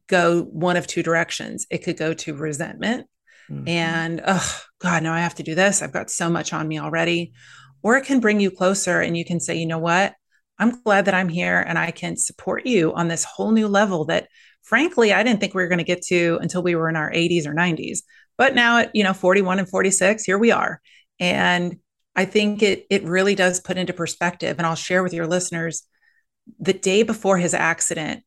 go 0.06 0.42
one 0.42 0.76
of 0.76 0.86
two 0.86 1.02
directions. 1.02 1.66
It 1.70 1.78
could 1.78 1.96
go 1.96 2.12
to 2.12 2.34
resentment 2.34 3.06
mm-hmm. 3.50 3.66
and 3.66 4.20
oh 4.26 4.60
god 4.80 5.02
no 5.02 5.14
i 5.14 5.20
have 5.20 5.36
to 5.36 5.42
do 5.42 5.54
this. 5.54 5.80
I've 5.80 5.94
got 5.94 6.10
so 6.10 6.28
much 6.28 6.52
on 6.52 6.68
me 6.68 6.78
already. 6.78 7.32
Or 7.82 7.96
it 7.96 8.04
can 8.04 8.20
bring 8.20 8.38
you 8.38 8.50
closer 8.50 9.00
and 9.00 9.16
you 9.16 9.24
can 9.24 9.40
say 9.40 9.54
you 9.56 9.64
know 9.64 9.78
what 9.78 10.14
I'm 10.60 10.82
glad 10.82 11.06
that 11.06 11.14
I'm 11.14 11.28
here 11.28 11.58
and 11.58 11.78
I 11.78 11.90
can 11.90 12.16
support 12.16 12.66
you 12.66 12.92
on 12.94 13.08
this 13.08 13.24
whole 13.24 13.50
new 13.50 13.66
level 13.66 14.04
that 14.04 14.28
frankly, 14.62 15.12
I 15.12 15.22
didn't 15.22 15.40
think 15.40 15.54
we 15.54 15.62
were 15.62 15.68
going 15.68 15.78
to 15.78 15.84
get 15.84 16.02
to 16.06 16.38
until 16.40 16.62
we 16.62 16.76
were 16.76 16.88
in 16.88 16.96
our 16.96 17.10
80s 17.10 17.46
or 17.46 17.54
90s. 17.54 18.00
But 18.36 18.54
now 18.54 18.78
at, 18.78 18.94
you 18.94 19.02
know, 19.02 19.12
41 19.12 19.58
and 19.58 19.68
46, 19.68 20.22
here 20.22 20.38
we 20.38 20.52
are. 20.52 20.80
And 21.18 21.78
I 22.14 22.24
think 22.24 22.62
it 22.62 22.86
it 22.90 23.04
really 23.04 23.34
does 23.34 23.60
put 23.60 23.78
into 23.78 23.92
perspective 23.92 24.58
and 24.58 24.66
I'll 24.66 24.74
share 24.74 25.02
with 25.02 25.14
your 25.14 25.26
listeners 25.26 25.86
the 26.58 26.72
day 26.72 27.02
before 27.02 27.38
his 27.38 27.54
accident, 27.54 28.22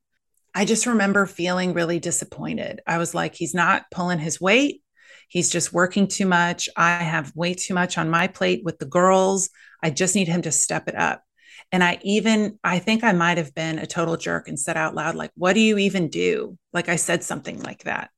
I 0.56 0.66
just 0.66 0.86
remember 0.86 1.26
feeling 1.26 1.74
really 1.74 2.00
disappointed. 2.00 2.82
I 2.86 2.98
was 2.98 3.14
like 3.14 3.36
he's 3.36 3.54
not 3.54 3.86
pulling 3.92 4.20
his 4.20 4.40
weight. 4.40 4.82
He's 5.28 5.50
just 5.50 5.74
working 5.74 6.08
too 6.08 6.28
much. 6.28 6.70
I 6.78 6.98
have 6.98 7.36
way 7.36 7.56
too 7.56 7.74
much 7.74 7.98
on 7.98 8.10
my 8.10 8.28
plate 8.28 8.62
with 8.64 8.78
the 8.78 8.86
girls. 8.86 9.50
I 9.82 9.90
just 9.90 10.16
need 10.16 10.28
him 10.28 10.44
to 10.44 10.52
step 10.52 10.88
it 10.88 10.96
up. 10.96 11.24
And 11.72 11.84
I 11.84 12.00
even, 12.04 12.60
I 12.64 12.80
think 12.80 13.04
I 13.04 13.12
might 13.14 13.38
have 13.38 13.54
been 13.56 13.80
a 13.80 13.88
total 13.88 14.18
jerk 14.18 14.48
and 14.48 14.60
said 14.60 14.78
out 14.78 14.96
loud, 14.96 15.16
like, 15.16 15.32
what 15.36 15.54
do 15.54 15.60
you 15.60 15.78
even 15.78 16.10
do? 16.10 16.58
Like 16.72 16.90
I 16.90 16.98
said 16.98 17.24
something 17.24 17.62
like 17.62 17.84
that. 17.84 18.10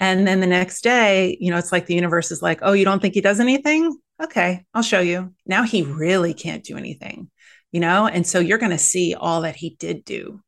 And 0.00 0.26
then 0.26 0.40
the 0.40 0.46
next 0.46 0.82
day, 0.82 1.36
you 1.40 1.50
know, 1.50 1.58
it's 1.58 1.72
like 1.72 1.86
the 1.86 1.94
universe 1.94 2.30
is 2.30 2.42
like, 2.42 2.60
oh, 2.62 2.72
you 2.72 2.84
don't 2.84 3.00
think 3.00 3.14
he 3.14 3.20
does 3.20 3.40
anything? 3.40 3.96
Okay, 4.22 4.64
I'll 4.74 4.82
show 4.82 5.00
you. 5.00 5.34
Now 5.46 5.62
he 5.62 5.82
really 5.82 6.34
can't 6.34 6.64
do 6.64 6.76
anything, 6.76 7.30
you 7.72 7.80
know? 7.80 8.06
And 8.06 8.26
so 8.26 8.38
you're 8.38 8.58
going 8.58 8.70
to 8.70 8.78
see 8.78 9.14
all 9.14 9.42
that 9.42 9.56
he 9.56 9.76
did 9.78 10.04
do. 10.04 10.40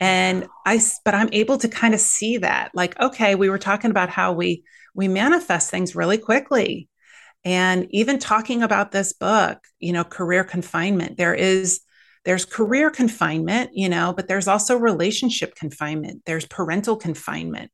And 0.00 0.46
I, 0.64 0.80
but 1.04 1.14
I'm 1.14 1.28
able 1.32 1.58
to 1.58 1.68
kind 1.68 1.92
of 1.92 2.00
see 2.00 2.38
that. 2.38 2.70
Like, 2.74 2.98
okay, 3.00 3.34
we 3.34 3.50
were 3.50 3.58
talking 3.58 3.90
about 3.90 4.10
how 4.10 4.32
we, 4.32 4.62
we 4.94 5.08
manifest 5.08 5.70
things 5.70 5.96
really 5.96 6.18
quickly. 6.18 6.87
And 7.44 7.86
even 7.90 8.18
talking 8.18 8.62
about 8.62 8.90
this 8.90 9.12
book, 9.12 9.58
you 9.78 9.92
know, 9.92 10.04
career 10.04 10.44
confinement, 10.44 11.16
there 11.16 11.34
is 11.34 11.80
there's 12.24 12.44
career 12.44 12.90
confinement, 12.90 13.70
you 13.72 13.88
know, 13.88 14.12
but 14.12 14.28
there's 14.28 14.48
also 14.48 14.76
relationship 14.76 15.54
confinement, 15.54 16.22
there's 16.26 16.44
parental 16.46 16.96
confinement. 16.96 17.70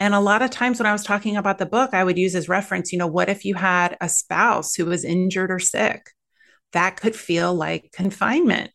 And 0.00 0.14
a 0.14 0.20
lot 0.20 0.42
of 0.42 0.50
times 0.50 0.78
when 0.78 0.86
I 0.86 0.92
was 0.92 1.04
talking 1.04 1.36
about 1.36 1.58
the 1.58 1.66
book, 1.66 1.92
I 1.92 2.02
would 2.02 2.18
use 2.18 2.34
as 2.34 2.48
reference, 2.48 2.92
you 2.92 2.98
know, 2.98 3.06
what 3.06 3.28
if 3.28 3.44
you 3.44 3.54
had 3.54 3.96
a 4.00 4.08
spouse 4.08 4.74
who 4.74 4.86
was 4.86 5.04
injured 5.04 5.50
or 5.50 5.58
sick? 5.58 6.06
That 6.72 6.96
could 6.96 7.14
feel 7.14 7.54
like 7.54 7.90
confinement. 7.92 8.70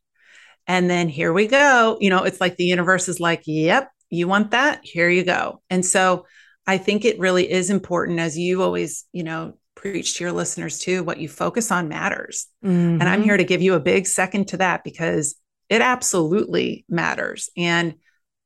And 0.68 0.90
then 0.90 1.10
here 1.10 1.34
we 1.34 1.48
go. 1.48 1.98
You 2.00 2.10
know, 2.10 2.24
it's 2.24 2.40
like 2.40 2.58
the 2.58 2.66
universe 2.66 3.10
is 3.10 3.20
like, 3.20 3.42
yep, 3.46 3.90
you 4.10 4.28
want 4.28 4.52
that? 4.52 4.82
Here 4.84 5.10
you 5.10 5.24
go. 5.24 5.62
And 5.70 5.86
so 5.86 6.26
I 6.66 6.78
think 6.78 7.06
it 7.06 7.20
really 7.20 7.50
is 7.50 7.70
important, 7.70 8.20
as 8.20 8.38
you 8.38 8.62
always, 8.62 9.06
you 9.14 9.24
know, 9.24 9.58
preach 9.78 10.18
to 10.18 10.24
your 10.24 10.34
listeners 10.34 10.80
too, 10.80 11.04
what 11.04 11.20
you 11.20 11.30
focus 11.30 11.72
on 11.72 11.88
matters. 11.88 12.48
Mm-hmm. 12.66 12.76
And 13.00 13.04
I'm 13.04 13.20
mm-hmm. 13.20 13.24
here 13.24 13.38
to 13.38 13.44
give 13.44 13.62
you 13.62 13.76
a 13.76 13.80
big 13.80 14.08
second 14.08 14.50
to 14.50 14.58
that 14.58 14.84
because 14.84 15.36
it 15.70 15.82
absolutely 15.82 16.86
matters. 16.90 17.50
And 17.56 17.96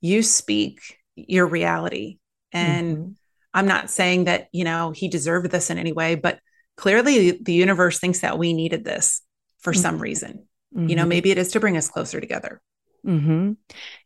you 0.01 0.23
speak 0.23 0.81
your 1.15 1.47
reality. 1.47 2.17
And 2.51 2.97
mm-hmm. 2.97 3.11
I'm 3.53 3.67
not 3.67 3.89
saying 3.89 4.25
that, 4.25 4.47
you 4.51 4.63
know, 4.63 4.91
he 4.91 5.07
deserved 5.07 5.51
this 5.51 5.69
in 5.69 5.77
any 5.77 5.93
way, 5.93 6.15
but 6.15 6.39
clearly 6.77 7.31
the 7.31 7.53
universe 7.53 7.99
thinks 7.99 8.21
that 8.21 8.37
we 8.37 8.53
needed 8.53 8.83
this 8.83 9.21
for 9.59 9.73
mm-hmm. 9.73 9.81
some 9.81 9.99
reason. 9.99 10.47
You 10.73 10.95
know, 10.95 11.01
mm-hmm. 11.01 11.09
maybe 11.09 11.31
it 11.31 11.37
is 11.37 11.51
to 11.51 11.59
bring 11.59 11.75
us 11.75 11.89
closer 11.89 12.21
together. 12.21 12.61
Hmm. 13.03 13.53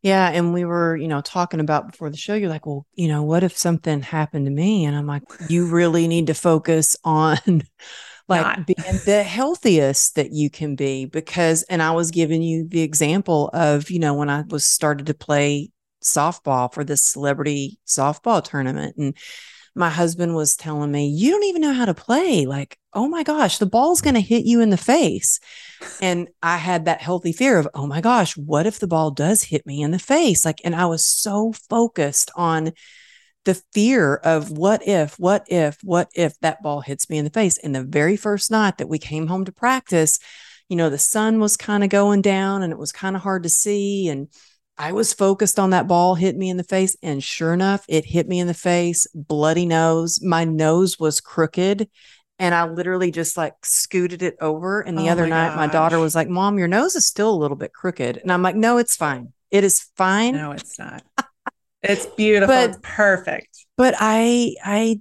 Yeah, 0.01 0.29
and 0.29 0.53
we 0.53 0.63
were, 0.63 0.95
you 0.95 1.07
know, 1.07 1.21
talking 1.21 1.59
about 1.59 1.91
before 1.91 2.09
the 2.09 2.17
show. 2.17 2.33
You're 2.33 2.49
like, 2.49 2.65
well, 2.65 2.85
you 2.93 3.07
know, 3.07 3.23
what 3.23 3.43
if 3.43 3.57
something 3.57 4.01
happened 4.01 4.45
to 4.45 4.51
me? 4.51 4.85
And 4.85 4.95
I'm 4.95 5.07
like, 5.07 5.23
you 5.49 5.65
really 5.67 6.07
need 6.07 6.27
to 6.27 6.33
focus 6.33 6.95
on 7.03 7.63
like 8.27 8.57
Not. 8.57 8.67
being 8.67 8.99
the 9.05 9.23
healthiest 9.23 10.15
that 10.15 10.31
you 10.31 10.49
can 10.49 10.75
be 10.75 11.05
because. 11.05 11.63
And 11.63 11.81
I 11.81 11.91
was 11.91 12.11
giving 12.11 12.41
you 12.41 12.67
the 12.67 12.81
example 12.81 13.49
of, 13.53 13.89
you 13.89 13.99
know, 13.99 14.13
when 14.13 14.29
I 14.29 14.43
was 14.49 14.65
started 14.65 15.07
to 15.07 15.13
play 15.13 15.71
softball 16.03 16.73
for 16.73 16.83
this 16.83 17.03
celebrity 17.03 17.79
softball 17.85 18.43
tournament, 18.43 18.95
and 18.97 19.17
my 19.75 19.89
husband 19.89 20.35
was 20.35 20.55
telling 20.55 20.91
me, 20.91 21.07
You 21.07 21.31
don't 21.31 21.43
even 21.43 21.61
know 21.61 21.73
how 21.73 21.85
to 21.85 21.93
play. 21.93 22.45
Like, 22.45 22.77
oh 22.93 23.07
my 23.07 23.23
gosh, 23.23 23.57
the 23.57 23.65
ball's 23.65 24.01
going 24.01 24.13
to 24.13 24.21
hit 24.21 24.45
you 24.45 24.61
in 24.61 24.69
the 24.69 24.77
face. 24.77 25.39
And 26.01 26.29
I 26.41 26.57
had 26.57 26.85
that 26.85 27.01
healthy 27.01 27.33
fear 27.33 27.59
of, 27.59 27.67
oh 27.73 27.85
my 27.85 27.99
gosh, 27.99 28.37
what 28.37 28.65
if 28.65 28.79
the 28.79 28.87
ball 28.87 29.11
does 29.11 29.43
hit 29.43 29.65
me 29.65 29.81
in 29.81 29.91
the 29.91 29.99
face? 29.99 30.45
Like, 30.45 30.61
and 30.63 30.73
I 30.73 30.85
was 30.85 31.05
so 31.05 31.53
focused 31.69 32.31
on 32.35 32.71
the 33.43 33.61
fear 33.73 34.15
of 34.15 34.49
what 34.49 34.87
if, 34.87 35.19
what 35.19 35.43
if, 35.47 35.77
what 35.83 36.09
if 36.15 36.39
that 36.39 36.63
ball 36.63 36.81
hits 36.81 37.09
me 37.09 37.17
in 37.17 37.25
the 37.25 37.31
face. 37.31 37.57
And 37.59 37.75
the 37.75 37.83
very 37.83 38.15
first 38.15 38.49
night 38.49 38.77
that 38.77 38.89
we 38.89 38.97
came 38.97 39.27
home 39.27 39.45
to 39.45 39.51
practice, 39.51 40.17
you 40.69 40.75
know, 40.75 40.89
the 40.89 40.97
sun 40.97 41.39
was 41.39 41.57
kind 41.57 41.83
of 41.83 41.89
going 41.89 42.21
down 42.21 42.63
and 42.63 42.73
it 42.73 42.79
was 42.79 42.91
kind 42.91 43.15
of 43.15 43.21
hard 43.21 43.43
to 43.43 43.49
see. 43.49 44.07
And 44.07 44.29
I 44.77 44.91
was 44.91 45.13
focused 45.13 45.57
on 45.57 45.69
that 45.69 45.87
ball 45.87 46.15
hit 46.15 46.35
me 46.35 46.49
in 46.49 46.57
the 46.57 46.63
face. 46.63 46.97
And 47.01 47.23
sure 47.23 47.53
enough, 47.53 47.85
it 47.87 48.05
hit 48.05 48.27
me 48.27 48.39
in 48.39 48.47
the 48.47 48.53
face, 48.53 49.07
bloody 49.13 49.65
nose. 49.65 50.21
My 50.21 50.43
nose 50.43 50.99
was 50.99 51.21
crooked. 51.21 51.89
And 52.37 52.53
I 52.53 52.67
literally 52.67 53.11
just 53.11 53.37
like 53.37 53.53
scooted 53.63 54.21
it 54.21 54.35
over. 54.41 54.81
And 54.81 54.97
the 54.97 55.07
oh 55.07 55.11
other 55.11 55.23
my 55.23 55.29
night, 55.29 55.47
gosh. 55.49 55.55
my 55.55 55.67
daughter 55.67 55.99
was 55.99 56.15
like, 56.15 56.27
Mom, 56.27 56.59
your 56.59 56.67
nose 56.67 56.95
is 56.95 57.05
still 57.05 57.33
a 57.33 57.37
little 57.37 57.55
bit 57.55 57.71
crooked. 57.73 58.17
And 58.17 58.31
I'm 58.31 58.41
like, 58.41 58.57
No, 58.57 58.77
it's 58.77 58.95
fine. 58.95 59.31
It 59.51 59.63
is 59.63 59.89
fine. 59.95 60.33
No, 60.33 60.51
it's 60.51 60.77
not. 60.77 61.03
it's 61.81 62.05
beautiful. 62.07 62.53
But, 62.53 62.71
it's 62.71 62.79
perfect. 62.81 63.65
But 63.77 63.95
I, 63.97 64.55
I, 64.63 64.99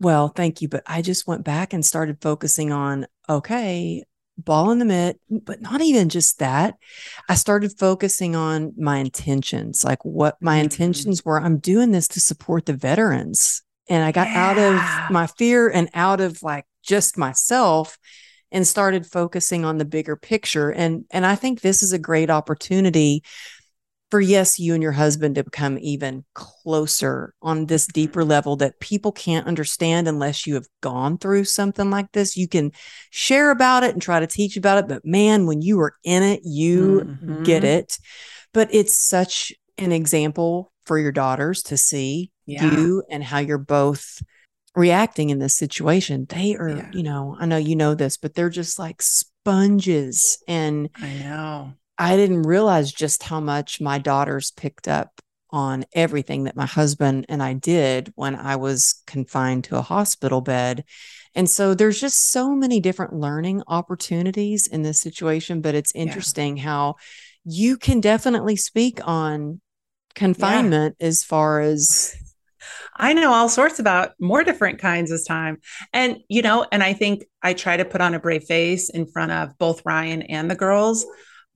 well, 0.00 0.28
thank 0.28 0.60
you. 0.60 0.68
But 0.68 0.82
I 0.86 1.02
just 1.02 1.28
went 1.28 1.44
back 1.44 1.72
and 1.72 1.86
started 1.86 2.20
focusing 2.20 2.72
on, 2.72 3.06
okay, 3.28 4.02
ball 4.38 4.70
in 4.70 4.78
the 4.78 4.84
mitt, 4.84 5.20
but 5.30 5.60
not 5.60 5.80
even 5.80 6.08
just 6.08 6.38
that. 6.38 6.74
I 7.28 7.34
started 7.34 7.78
focusing 7.78 8.34
on 8.34 8.72
my 8.76 8.98
intentions, 8.98 9.84
like 9.84 10.04
what 10.04 10.36
my 10.40 10.56
mm-hmm. 10.56 10.64
intentions 10.64 11.24
were. 11.24 11.40
I'm 11.40 11.58
doing 11.58 11.90
this 11.90 12.08
to 12.08 12.20
support 12.20 12.66
the 12.66 12.72
veterans. 12.72 13.62
And 13.88 14.04
I 14.04 14.12
got 14.12 14.28
yeah. 14.28 14.50
out 14.50 14.58
of 14.58 15.10
my 15.10 15.26
fear 15.26 15.68
and 15.68 15.90
out 15.94 16.20
of 16.20 16.42
like 16.42 16.66
just 16.82 17.18
myself 17.18 17.98
and 18.50 18.66
started 18.66 19.06
focusing 19.06 19.64
on 19.64 19.78
the 19.78 19.84
bigger 19.84 20.16
picture. 20.16 20.70
And 20.70 21.04
and 21.10 21.26
I 21.26 21.34
think 21.34 21.60
this 21.60 21.82
is 21.82 21.92
a 21.92 21.98
great 21.98 22.30
opportunity 22.30 23.22
for 24.12 24.20
yes, 24.20 24.58
you 24.58 24.74
and 24.74 24.82
your 24.82 24.92
husband 24.92 25.36
to 25.36 25.42
become 25.42 25.78
even 25.80 26.22
closer 26.34 27.32
on 27.40 27.64
this 27.64 27.86
deeper 27.86 28.20
mm-hmm. 28.20 28.28
level 28.28 28.56
that 28.56 28.78
people 28.78 29.10
can't 29.10 29.46
understand 29.46 30.06
unless 30.06 30.46
you 30.46 30.52
have 30.52 30.66
gone 30.82 31.16
through 31.16 31.44
something 31.44 31.90
like 31.90 32.12
this. 32.12 32.36
You 32.36 32.46
can 32.46 32.72
share 33.08 33.50
about 33.50 33.84
it 33.84 33.94
and 33.94 34.02
try 34.02 34.20
to 34.20 34.26
teach 34.26 34.54
about 34.58 34.76
it, 34.76 34.86
but 34.86 35.02
man, 35.02 35.46
when 35.46 35.62
you 35.62 35.80
are 35.80 35.94
in 36.04 36.22
it, 36.22 36.42
you 36.44 37.00
mm-hmm. 37.06 37.42
get 37.44 37.64
it. 37.64 37.98
But 38.52 38.68
it's 38.70 38.94
such 38.94 39.50
an 39.78 39.92
example 39.92 40.70
for 40.84 40.98
your 40.98 41.12
daughters 41.12 41.62
to 41.62 41.78
see 41.78 42.32
yeah. 42.44 42.70
you 42.70 43.02
and 43.08 43.24
how 43.24 43.38
you're 43.38 43.56
both 43.56 44.20
reacting 44.74 45.30
in 45.30 45.38
this 45.38 45.56
situation. 45.56 46.26
They 46.28 46.54
are, 46.56 46.68
yeah. 46.68 46.90
you 46.92 47.02
know, 47.02 47.34
I 47.40 47.46
know 47.46 47.56
you 47.56 47.76
know 47.76 47.94
this, 47.94 48.18
but 48.18 48.34
they're 48.34 48.50
just 48.50 48.78
like 48.78 49.00
sponges 49.00 50.36
and 50.46 50.90
I 50.96 51.14
know 51.14 51.72
I 52.02 52.16
didn't 52.16 52.42
realize 52.42 52.90
just 52.90 53.22
how 53.22 53.38
much 53.38 53.80
my 53.80 53.98
daughters 53.98 54.50
picked 54.50 54.88
up 54.88 55.20
on 55.50 55.84
everything 55.92 56.44
that 56.44 56.56
my 56.56 56.66
husband 56.66 57.26
and 57.28 57.40
I 57.40 57.52
did 57.52 58.12
when 58.16 58.34
I 58.34 58.56
was 58.56 59.04
confined 59.06 59.62
to 59.64 59.76
a 59.76 59.82
hospital 59.82 60.40
bed. 60.40 60.82
And 61.36 61.48
so 61.48 61.74
there's 61.74 62.00
just 62.00 62.32
so 62.32 62.56
many 62.56 62.80
different 62.80 63.14
learning 63.14 63.62
opportunities 63.68 64.66
in 64.66 64.82
this 64.82 65.00
situation, 65.00 65.60
but 65.60 65.76
it's 65.76 65.94
interesting 65.94 66.56
yeah. 66.56 66.64
how 66.64 66.96
you 67.44 67.76
can 67.76 68.00
definitely 68.00 68.56
speak 68.56 68.98
on 69.06 69.60
confinement 70.16 70.96
yeah. 70.98 71.06
as 71.06 71.22
far 71.22 71.60
as 71.60 72.16
I 72.96 73.12
know 73.12 73.32
all 73.32 73.48
sorts 73.48 73.78
about 73.78 74.14
more 74.18 74.42
different 74.42 74.80
kinds 74.80 75.12
of 75.12 75.24
time. 75.24 75.58
And, 75.92 76.18
you 76.26 76.42
know, 76.42 76.66
and 76.72 76.82
I 76.82 76.94
think 76.94 77.26
I 77.44 77.54
try 77.54 77.76
to 77.76 77.84
put 77.84 78.00
on 78.00 78.14
a 78.14 78.18
brave 78.18 78.42
face 78.42 78.90
in 78.90 79.06
front 79.06 79.30
of 79.30 79.56
both 79.56 79.82
Ryan 79.86 80.22
and 80.22 80.50
the 80.50 80.56
girls 80.56 81.06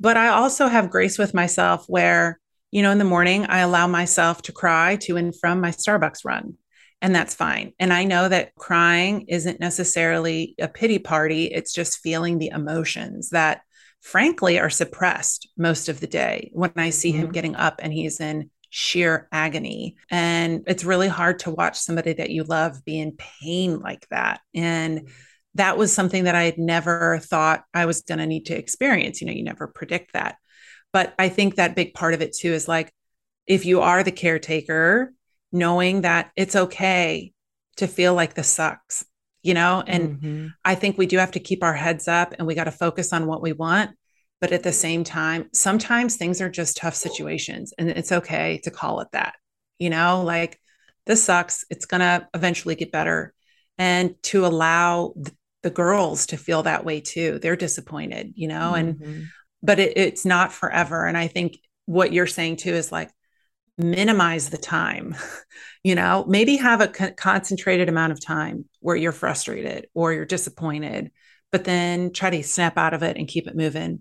but 0.01 0.17
I 0.17 0.29
also 0.29 0.69
have 0.69 0.91
grace 0.91 1.19
with 1.19 1.35
myself 1.35 1.85
where, 1.89 2.41
you 2.71 2.83
know, 2.83 2.91
in 2.91 2.99
the 2.99 3.05
morning, 3.05 3.47
I 3.47 3.61
allow 3.61 3.87
myself 3.87 4.43
to 4.43 4.53
cry 4.53 4.97
to 5.03 5.17
and 5.17 5.35
from 5.39 5.61
my 5.61 5.71
Starbucks 5.71 6.25
run. 6.25 6.55
And 7.03 7.15
that's 7.15 7.35
fine. 7.35 7.73
And 7.79 7.93
I 7.93 8.05
know 8.05 8.29
that 8.29 8.55
crying 8.55 9.27
isn't 9.29 9.61
necessarily 9.61 10.55
a 10.59 10.69
pity 10.69 10.99
party, 10.99 11.47
it's 11.47 11.73
just 11.73 12.01
feeling 12.01 12.39
the 12.39 12.51
emotions 12.55 13.31
that, 13.31 13.63
frankly, 14.01 14.59
are 14.59 14.71
suppressed 14.71 15.49
most 15.57 15.89
of 15.89 16.01
the 16.01 16.07
day 16.07 16.51
when 16.53 16.73
I 16.77 16.91
see 16.91 17.13
mm-hmm. 17.13 17.27
him 17.27 17.33
getting 17.33 17.55
up 17.57 17.81
and 17.83 17.93
he's 17.93 18.21
in 18.21 18.51
sheer 18.71 19.29
agony. 19.31 19.97
And 20.11 20.65
it's 20.67 20.85
really 20.85 21.09
hard 21.09 21.41
to 21.41 21.51
watch 21.51 21.79
somebody 21.79 22.15
that 22.15 22.31
you 22.31 22.45
love 22.45 22.85
be 22.85 22.99
in 22.99 23.17
pain 23.17 23.79
like 23.79 24.07
that. 24.11 24.41
And 24.55 25.09
that 25.57 25.79
was 25.79 25.93
something 25.93 26.25
that 26.25 26.35
I 26.35 26.45
had 26.45 26.59
never 26.59 27.19
thought 27.19 27.65
I 27.73 27.87
was 27.87 28.03
going 28.03 28.19
to 28.19 28.27
need 28.27 28.47
to 28.47 28.57
experience. 28.57 29.21
You 29.21 29.27
know, 29.27 29.33
you 29.33 29.43
never 29.43 29.67
predict 29.67 30.13
that. 30.13 30.37
But 30.93 31.15
I 31.19 31.29
think 31.29 31.57
that 31.57 31.77
big 31.77 31.95
part 31.95 32.15
of 32.15 32.23
it 32.23 32.35
too 32.35 32.53
is 32.53 32.69
like, 32.69 32.93
if 33.47 33.65
you 33.65 33.81
are 33.81 34.03
the 34.03 34.13
caretaker, 34.13 35.13
knowing 35.53 36.03
that 36.03 36.31
it's 36.37 36.57
okay 36.57 37.33
to 37.77 37.87
feel 37.87 38.15
like 38.15 38.35
this 38.35 38.49
sucks, 38.49 39.05
you 39.43 39.55
know? 39.55 39.83
And 39.87 40.21
mm-hmm. 40.21 40.47
I 40.65 40.75
think 40.75 40.99
we 40.99 41.07
do 41.07 41.19
have 41.19 41.33
to 41.33 41.41
keep 41.41 41.63
our 41.63 41.75
heads 41.75 42.09
up 42.09 42.35
and 42.39 42.47
we 42.47 42.55
got 42.55 42.65
to 42.65 42.71
focus 42.71 43.13
on 43.13 43.27
what 43.27 43.43
we 43.43 43.53
want. 43.53 43.93
But 44.41 44.53
at 44.53 44.63
the 44.63 44.73
same 44.73 45.05
time, 45.05 45.49
sometimes 45.53 46.17
things 46.17 46.41
are 46.41 46.51
just 46.51 46.77
tough 46.77 46.95
situations 46.95 47.73
and 47.79 47.89
it's 47.89 48.13
okay 48.13 48.61
to 48.65 48.71
call 48.71 49.01
it 49.01 49.09
that. 49.13 49.35
You 49.79 49.91
know, 49.91 50.23
like 50.23 50.61
this 51.07 51.25
sucks. 51.25 51.65
It's 51.71 51.87
going 51.87 52.01
to 52.01 52.29
eventually 52.35 52.75
get 52.75 52.93
better. 52.93 53.33
And 53.79 54.15
to 54.25 54.47
allow 54.47 55.15
the 55.63 55.71
girls 55.71 56.27
to 56.27 56.37
feel 56.37 56.63
that 56.63 56.85
way 56.85 57.01
too. 57.01 57.39
They're 57.41 57.57
disappointed, 57.57 58.33
you 58.35 58.49
know, 58.49 58.73
mm-hmm. 58.75 59.03
and 59.03 59.27
but 59.63 59.79
it, 59.79 59.97
it's 59.97 60.25
not 60.25 60.53
forever. 60.53 61.07
And 61.07 61.17
I 61.17 61.27
think 61.27 61.59
what 61.87 62.13
you're 62.13 62.27
saying 62.27 62.57
too 62.57 62.75
is 62.75 62.93
like 62.93 63.11
minimize 63.79 64.51
the 64.51 64.59
time, 64.59 65.15
you 65.85 65.95
know, 65.95 66.25
maybe 66.29 66.57
have 66.57 66.81
a 66.81 66.89
co- 66.89 67.13
concentrated 67.13 67.89
amount 67.89 68.13
of 68.13 68.25
time 68.25 68.65
where 68.81 68.97
you're 68.97 69.13
frustrated 69.13 69.89
or 69.95 70.13
you're 70.13 70.25
disappointed, 70.25 71.11
but 71.53 71.65
then 71.65 72.13
try 72.13 72.31
to 72.31 72.43
snap 72.43 72.77
out 72.77 72.95
of 72.95 73.03
it 73.03 73.17
and 73.17 73.29
keep 73.29 73.47
it 73.47 73.57
moving 73.57 74.01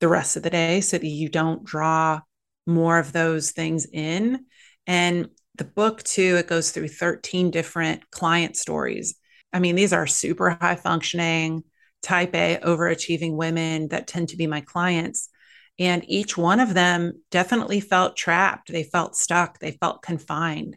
the 0.00 0.08
rest 0.08 0.36
of 0.36 0.42
the 0.42 0.50
day 0.50 0.80
so 0.80 0.98
that 0.98 1.06
you 1.06 1.28
don't 1.28 1.64
draw 1.64 2.20
more 2.66 2.98
of 2.98 3.12
those 3.12 3.52
things 3.52 3.86
in. 3.92 4.44
And 4.86 5.28
the 5.56 5.64
book 5.64 6.02
too, 6.02 6.36
it 6.38 6.48
goes 6.48 6.70
through 6.70 6.88
13 6.88 7.50
different 7.50 8.10
client 8.10 8.56
stories 8.56 9.14
I 9.52 9.58
mean, 9.58 9.74
these 9.74 9.92
are 9.92 10.06
super 10.06 10.50
high 10.50 10.76
functioning, 10.76 11.64
type 12.02 12.34
A, 12.34 12.58
overachieving 12.62 13.36
women 13.36 13.88
that 13.88 14.06
tend 14.06 14.30
to 14.30 14.36
be 14.36 14.46
my 14.46 14.60
clients. 14.60 15.28
And 15.78 16.04
each 16.08 16.36
one 16.36 16.60
of 16.60 16.74
them 16.74 17.22
definitely 17.30 17.80
felt 17.80 18.16
trapped. 18.16 18.70
They 18.70 18.82
felt 18.82 19.16
stuck. 19.16 19.58
They 19.58 19.72
felt 19.72 20.02
confined 20.02 20.76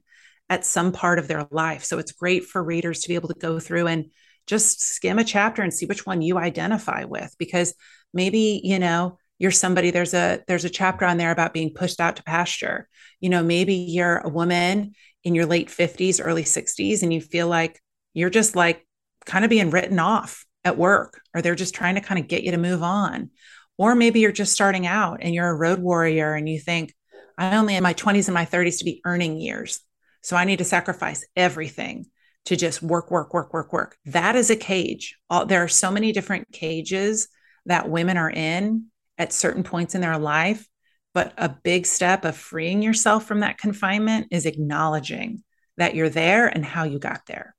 at 0.49 0.65
some 0.65 0.91
part 0.91 1.19
of 1.19 1.27
their 1.27 1.47
life. 1.51 1.83
So 1.83 1.97
it's 1.97 2.11
great 2.11 2.45
for 2.45 2.63
readers 2.63 3.01
to 3.01 3.07
be 3.07 3.15
able 3.15 3.29
to 3.29 3.39
go 3.39 3.59
through 3.59 3.87
and 3.87 4.05
just 4.47 4.81
skim 4.81 5.17
a 5.17 5.23
chapter 5.23 5.63
and 5.63 5.73
see 5.73 5.85
which 5.85 6.05
one 6.05 6.21
you 6.21 6.37
identify 6.37 7.03
with 7.03 7.35
because 7.39 7.73
maybe, 8.13 8.61
you 8.63 8.77
know, 8.79 9.17
you're 9.39 9.51
somebody 9.51 9.91
there's 9.91 10.13
a 10.13 10.41
there's 10.47 10.65
a 10.65 10.69
chapter 10.69 11.03
on 11.03 11.17
there 11.17 11.31
about 11.31 11.53
being 11.53 11.73
pushed 11.73 11.99
out 11.99 12.15
to 12.17 12.23
pasture. 12.23 12.87
You 13.19 13.29
know, 13.29 13.43
maybe 13.43 13.73
you're 13.73 14.17
a 14.17 14.29
woman 14.29 14.93
in 15.23 15.35
your 15.35 15.45
late 15.45 15.69
50s, 15.69 16.21
early 16.23 16.43
60s 16.43 17.03
and 17.03 17.13
you 17.13 17.19
feel 17.21 17.47
like 17.47 17.81
you're 18.15 18.31
just 18.31 18.55
like 18.55 18.87
kind 19.25 19.45
of 19.45 19.49
being 19.49 19.69
written 19.69 19.99
off 19.99 20.45
at 20.63 20.77
work, 20.77 21.21
or 21.35 21.43
they're 21.43 21.53
just 21.53 21.75
trying 21.75 21.95
to 21.95 22.01
kind 22.01 22.19
of 22.19 22.27
get 22.27 22.43
you 22.43 22.51
to 22.51 22.57
move 22.57 22.81
on. 22.81 23.29
Or 23.77 23.93
maybe 23.93 24.21
you're 24.21 24.31
just 24.31 24.53
starting 24.53 24.87
out 24.87 25.19
and 25.21 25.35
you're 25.35 25.49
a 25.49 25.55
road 25.55 25.79
warrior 25.79 26.33
and 26.33 26.49
you 26.49 26.59
think, 26.59 26.93
I 27.37 27.57
only 27.57 27.75
in 27.75 27.83
my 27.83 27.93
20s 27.93 28.27
and 28.27 28.33
my 28.33 28.45
30s 28.45 28.79
to 28.79 28.85
be 28.85 29.01
earning 29.05 29.39
years. 29.39 29.81
So 30.23 30.35
I 30.35 30.45
need 30.45 30.59
to 30.59 30.65
sacrifice 30.65 31.25
everything 31.35 32.05
to 32.45 32.55
just 32.55 32.81
work, 32.81 33.11
work, 33.11 33.33
work, 33.33 33.53
work, 33.53 33.73
work. 33.73 33.97
That 34.05 34.35
is 34.35 34.49
a 34.49 34.55
cage. 34.55 35.17
All, 35.29 35.45
there 35.45 35.63
are 35.63 35.67
so 35.67 35.91
many 35.91 36.11
different 36.11 36.51
cages 36.51 37.27
that 37.65 37.89
women 37.89 38.17
are 38.17 38.29
in 38.29 38.85
at 39.17 39.33
certain 39.33 39.63
points 39.63 39.95
in 39.95 40.01
their 40.01 40.17
life. 40.17 40.67
But 41.13 41.33
a 41.37 41.49
big 41.49 41.85
step 41.85 42.25
of 42.25 42.35
freeing 42.35 42.81
yourself 42.81 43.25
from 43.25 43.41
that 43.41 43.57
confinement 43.57 44.27
is 44.31 44.45
acknowledging 44.45 45.43
that 45.77 45.95
you're 45.95 46.09
there 46.09 46.47
and 46.47 46.63
how 46.63 46.83
you 46.83 46.99
got 46.99 47.25
there. 47.25 47.54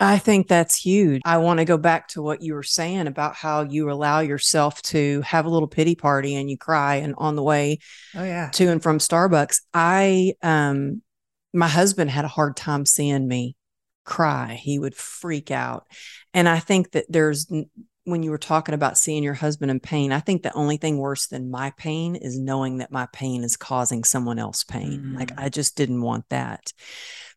I 0.00 0.18
think 0.18 0.48
that's 0.48 0.76
huge. 0.76 1.20
I 1.24 1.38
want 1.38 1.58
to 1.58 1.66
go 1.66 1.76
back 1.76 2.08
to 2.08 2.22
what 2.22 2.42
you 2.42 2.54
were 2.54 2.62
saying 2.62 3.06
about 3.06 3.34
how 3.34 3.62
you 3.62 3.90
allow 3.90 4.20
yourself 4.20 4.80
to 4.82 5.20
have 5.20 5.44
a 5.44 5.50
little 5.50 5.68
pity 5.68 5.94
party 5.94 6.34
and 6.34 6.50
you 6.50 6.56
cry 6.56 6.96
and 6.96 7.14
on 7.18 7.36
the 7.36 7.42
way 7.42 7.78
oh 8.16 8.24
yeah 8.24 8.48
to 8.54 8.68
and 8.68 8.82
from 8.82 8.98
Starbucks. 8.98 9.60
I 9.74 10.34
um 10.42 11.02
my 11.52 11.68
husband 11.68 12.10
had 12.10 12.24
a 12.24 12.28
hard 12.28 12.56
time 12.56 12.86
seeing 12.86 13.28
me 13.28 13.56
cry. 14.04 14.54
He 14.54 14.78
would 14.78 14.94
freak 14.94 15.50
out. 15.50 15.86
And 16.32 16.48
I 16.48 16.58
think 16.58 16.92
that 16.92 17.06
there's 17.08 17.50
when 18.04 18.22
you 18.22 18.30
were 18.30 18.38
talking 18.38 18.74
about 18.74 18.98
seeing 18.98 19.22
your 19.22 19.34
husband 19.34 19.70
in 19.70 19.78
pain, 19.78 20.12
I 20.12 20.20
think 20.20 20.42
the 20.42 20.54
only 20.54 20.78
thing 20.78 20.98
worse 20.98 21.26
than 21.26 21.50
my 21.50 21.72
pain 21.76 22.16
is 22.16 22.38
knowing 22.38 22.78
that 22.78 22.90
my 22.90 23.06
pain 23.12 23.44
is 23.44 23.56
causing 23.56 24.04
someone 24.04 24.38
else 24.38 24.64
pain. 24.64 25.12
Mm. 25.12 25.18
Like 25.18 25.32
I 25.38 25.48
just 25.48 25.76
didn't 25.76 26.00
want 26.00 26.24
that. 26.30 26.72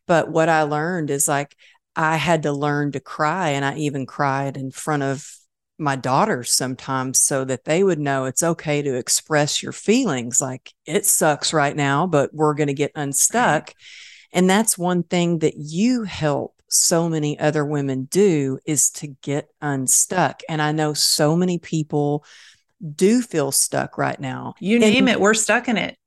But 0.07 0.29
what 0.29 0.49
I 0.49 0.63
learned 0.63 1.09
is 1.09 1.27
like 1.27 1.55
I 1.95 2.17
had 2.17 2.43
to 2.43 2.51
learn 2.51 2.91
to 2.93 2.99
cry. 2.99 3.49
And 3.49 3.63
I 3.63 3.75
even 3.77 4.05
cried 4.05 4.57
in 4.57 4.71
front 4.71 5.03
of 5.03 5.29
my 5.77 5.95
daughters 5.95 6.51
sometimes 6.51 7.19
so 7.19 7.43
that 7.45 7.65
they 7.65 7.83
would 7.83 7.99
know 7.99 8.25
it's 8.25 8.43
okay 8.43 8.81
to 8.81 8.95
express 8.95 9.61
your 9.61 9.71
feelings. 9.71 10.39
Like 10.39 10.71
it 10.85 11.05
sucks 11.05 11.53
right 11.53 11.75
now, 11.75 12.07
but 12.07 12.33
we're 12.33 12.53
going 12.53 12.67
to 12.67 12.73
get 12.73 12.91
unstuck. 12.95 13.67
Right. 13.67 13.75
And 14.33 14.49
that's 14.49 14.77
one 14.77 15.03
thing 15.03 15.39
that 15.39 15.55
you 15.57 16.03
help 16.03 16.61
so 16.67 17.07
many 17.07 17.39
other 17.39 17.63
women 17.63 18.05
do 18.05 18.59
is 18.65 18.89
to 18.91 19.07
get 19.07 19.47
unstuck. 19.61 20.41
And 20.49 20.61
I 20.61 20.71
know 20.71 20.93
so 20.93 21.35
many 21.35 21.59
people 21.59 22.25
do 22.95 23.21
feel 23.21 23.51
stuck 23.51 23.97
right 23.97 24.19
now. 24.19 24.55
You 24.59 24.79
name 24.79 25.07
and, 25.07 25.09
it, 25.09 25.19
we're 25.19 25.35
stuck 25.35 25.67
in 25.67 25.77
it 25.77 25.97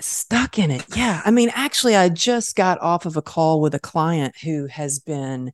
stuck 0.00 0.58
in 0.58 0.70
it. 0.70 0.84
Yeah. 0.96 1.22
I 1.24 1.30
mean, 1.30 1.50
actually, 1.54 1.96
I 1.96 2.08
just 2.08 2.56
got 2.56 2.80
off 2.80 3.06
of 3.06 3.16
a 3.16 3.22
call 3.22 3.60
with 3.60 3.74
a 3.74 3.80
client 3.80 4.36
who 4.42 4.66
has 4.66 4.98
been 4.98 5.52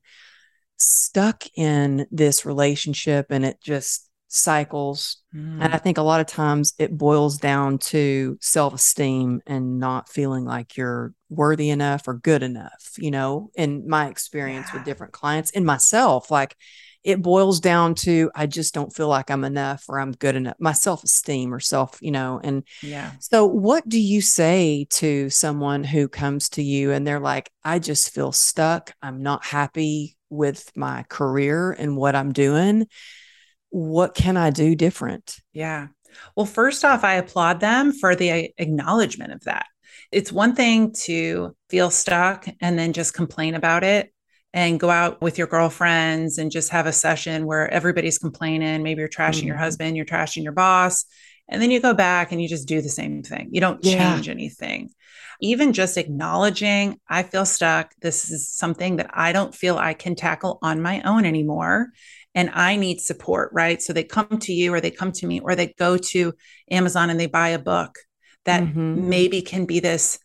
stuck 0.77 1.45
in 1.55 2.07
this 2.11 2.45
relationship 2.45 3.27
and 3.29 3.45
it 3.45 3.61
just 3.61 4.09
cycles. 4.27 5.17
Mm. 5.35 5.59
And 5.61 5.73
I 5.73 5.77
think 5.77 5.97
a 5.97 6.03
lot 6.03 6.21
of 6.21 6.25
times 6.25 6.73
it 6.79 6.97
boils 6.97 7.37
down 7.37 7.77
to 7.79 8.37
self 8.41 8.73
esteem 8.73 9.41
and 9.45 9.79
not 9.79 10.09
feeling 10.09 10.45
like 10.45 10.77
you're 10.77 11.13
worthy 11.29 11.69
enough 11.69 12.07
or 12.07 12.15
good 12.15 12.41
enough, 12.41 12.93
you 12.97 13.11
know, 13.11 13.51
in 13.55 13.87
my 13.87 14.07
experience 14.07 14.67
yeah. 14.69 14.77
with 14.77 14.85
different 14.85 15.13
clients 15.13 15.51
and 15.51 15.65
myself. 15.65 16.31
Like, 16.31 16.55
it 17.03 17.21
boils 17.21 17.59
down 17.59 17.95
to 17.95 18.29
I 18.35 18.45
just 18.45 18.73
don't 18.73 18.93
feel 18.93 19.07
like 19.07 19.31
I'm 19.31 19.43
enough 19.43 19.85
or 19.89 19.99
I'm 19.99 20.11
good 20.11 20.35
enough, 20.35 20.55
my 20.59 20.73
self 20.73 21.03
esteem 21.03 21.53
or 21.53 21.59
self, 21.59 21.97
you 22.01 22.11
know. 22.11 22.39
And 22.43 22.63
yeah. 22.81 23.11
So, 23.19 23.45
what 23.45 23.87
do 23.87 23.99
you 23.99 24.21
say 24.21 24.87
to 24.91 25.29
someone 25.29 25.83
who 25.83 26.07
comes 26.07 26.49
to 26.49 26.63
you 26.63 26.91
and 26.91 27.05
they're 27.05 27.19
like, 27.19 27.51
I 27.63 27.79
just 27.79 28.13
feel 28.13 28.31
stuck. 28.31 28.93
I'm 29.01 29.23
not 29.23 29.43
happy 29.45 30.15
with 30.29 30.71
my 30.75 31.03
career 31.09 31.71
and 31.71 31.97
what 31.97 32.15
I'm 32.15 32.33
doing. 32.33 32.87
What 33.69 34.13
can 34.13 34.37
I 34.37 34.49
do 34.49 34.75
different? 34.75 35.37
Yeah. 35.53 35.87
Well, 36.35 36.45
first 36.45 36.83
off, 36.85 37.03
I 37.03 37.15
applaud 37.15 37.59
them 37.59 37.93
for 37.93 38.15
the 38.15 38.51
acknowledgement 38.57 39.33
of 39.33 39.41
that. 39.45 39.65
It's 40.11 40.31
one 40.31 40.55
thing 40.55 40.93
to 41.03 41.55
feel 41.69 41.89
stuck 41.89 42.47
and 42.59 42.77
then 42.77 42.93
just 42.93 43.13
complain 43.13 43.55
about 43.55 43.83
it 43.83 44.13
and 44.53 44.79
go 44.79 44.89
out 44.89 45.21
with 45.21 45.37
your 45.37 45.47
girlfriends 45.47 46.37
and 46.37 46.51
just 46.51 46.71
have 46.71 46.85
a 46.85 46.91
session 46.91 47.45
where 47.45 47.69
everybody's 47.69 48.17
complaining. 48.17 48.83
Maybe 48.83 48.99
you're 48.99 49.09
trashing 49.09 49.39
mm-hmm. 49.39 49.47
your 49.47 49.57
husband, 49.57 49.95
you're 49.95 50.05
trashing 50.05 50.43
your 50.43 50.51
boss. 50.51 51.05
And 51.47 51.61
then 51.61 51.71
you 51.71 51.81
go 51.81 51.93
back 51.93 52.31
and 52.31 52.41
you 52.41 52.47
just 52.47 52.67
do 52.67 52.81
the 52.81 52.89
same 52.89 53.23
thing. 53.23 53.49
You 53.51 53.61
don't 53.61 53.83
yeah. 53.83 54.13
change 54.13 54.29
anything. 54.29 54.89
Even 55.41 55.73
just 55.73 55.97
acknowledging, 55.97 56.99
I 57.09 57.23
feel 57.23 57.45
stuck. 57.45 57.93
This 58.01 58.29
is 58.29 58.49
something 58.49 58.97
that 58.97 59.09
I 59.13 59.31
don't 59.31 59.55
feel 59.55 59.77
I 59.77 59.93
can 59.93 60.15
tackle 60.15 60.59
on 60.61 60.81
my 60.81 61.01
own 61.01 61.25
anymore. 61.25 61.89
And 62.35 62.49
I 62.53 62.77
need 62.77 63.01
support, 63.01 63.49
right? 63.51 63.81
So 63.81 63.91
they 63.91 64.03
come 64.05 64.39
to 64.39 64.53
you 64.53 64.73
or 64.73 64.79
they 64.79 64.91
come 64.91 65.11
to 65.13 65.27
me 65.27 65.41
or 65.41 65.55
they 65.55 65.73
go 65.77 65.97
to 65.97 66.33
Amazon 66.69 67.09
and 67.09 67.19
they 67.19 67.25
buy 67.25 67.49
a 67.49 67.59
book 67.59 67.97
that 68.45 68.63
mm-hmm. 68.63 69.09
maybe 69.09 69.41
can 69.41 69.65
be 69.65 69.81
this 69.81 70.19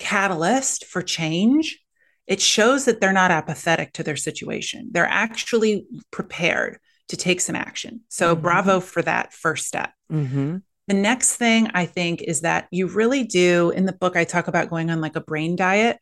catalyst 0.00 0.86
for 0.86 1.02
change 1.02 1.78
it 2.26 2.40
shows 2.40 2.86
that 2.86 3.00
they're 3.00 3.12
not 3.12 3.30
apathetic 3.30 3.92
to 3.94 4.02
their 4.02 4.16
situation. 4.16 4.88
They're 4.92 5.06
actually 5.06 5.86
prepared 6.10 6.78
to 7.08 7.16
take 7.16 7.40
some 7.40 7.56
action. 7.56 8.00
So, 8.08 8.34
mm-hmm. 8.34 8.42
bravo 8.42 8.80
for 8.80 9.02
that 9.02 9.32
first 9.32 9.66
step. 9.66 9.92
Mm-hmm. 10.10 10.58
The 10.86 10.94
next 10.94 11.36
thing 11.36 11.70
I 11.74 11.86
think 11.86 12.22
is 12.22 12.42
that 12.42 12.68
you 12.70 12.86
really 12.86 13.24
do, 13.24 13.70
in 13.70 13.86
the 13.86 13.92
book, 13.92 14.16
I 14.16 14.24
talk 14.24 14.48
about 14.48 14.70
going 14.70 14.90
on 14.90 15.00
like 15.00 15.16
a 15.16 15.20
brain 15.20 15.56
diet. 15.56 15.98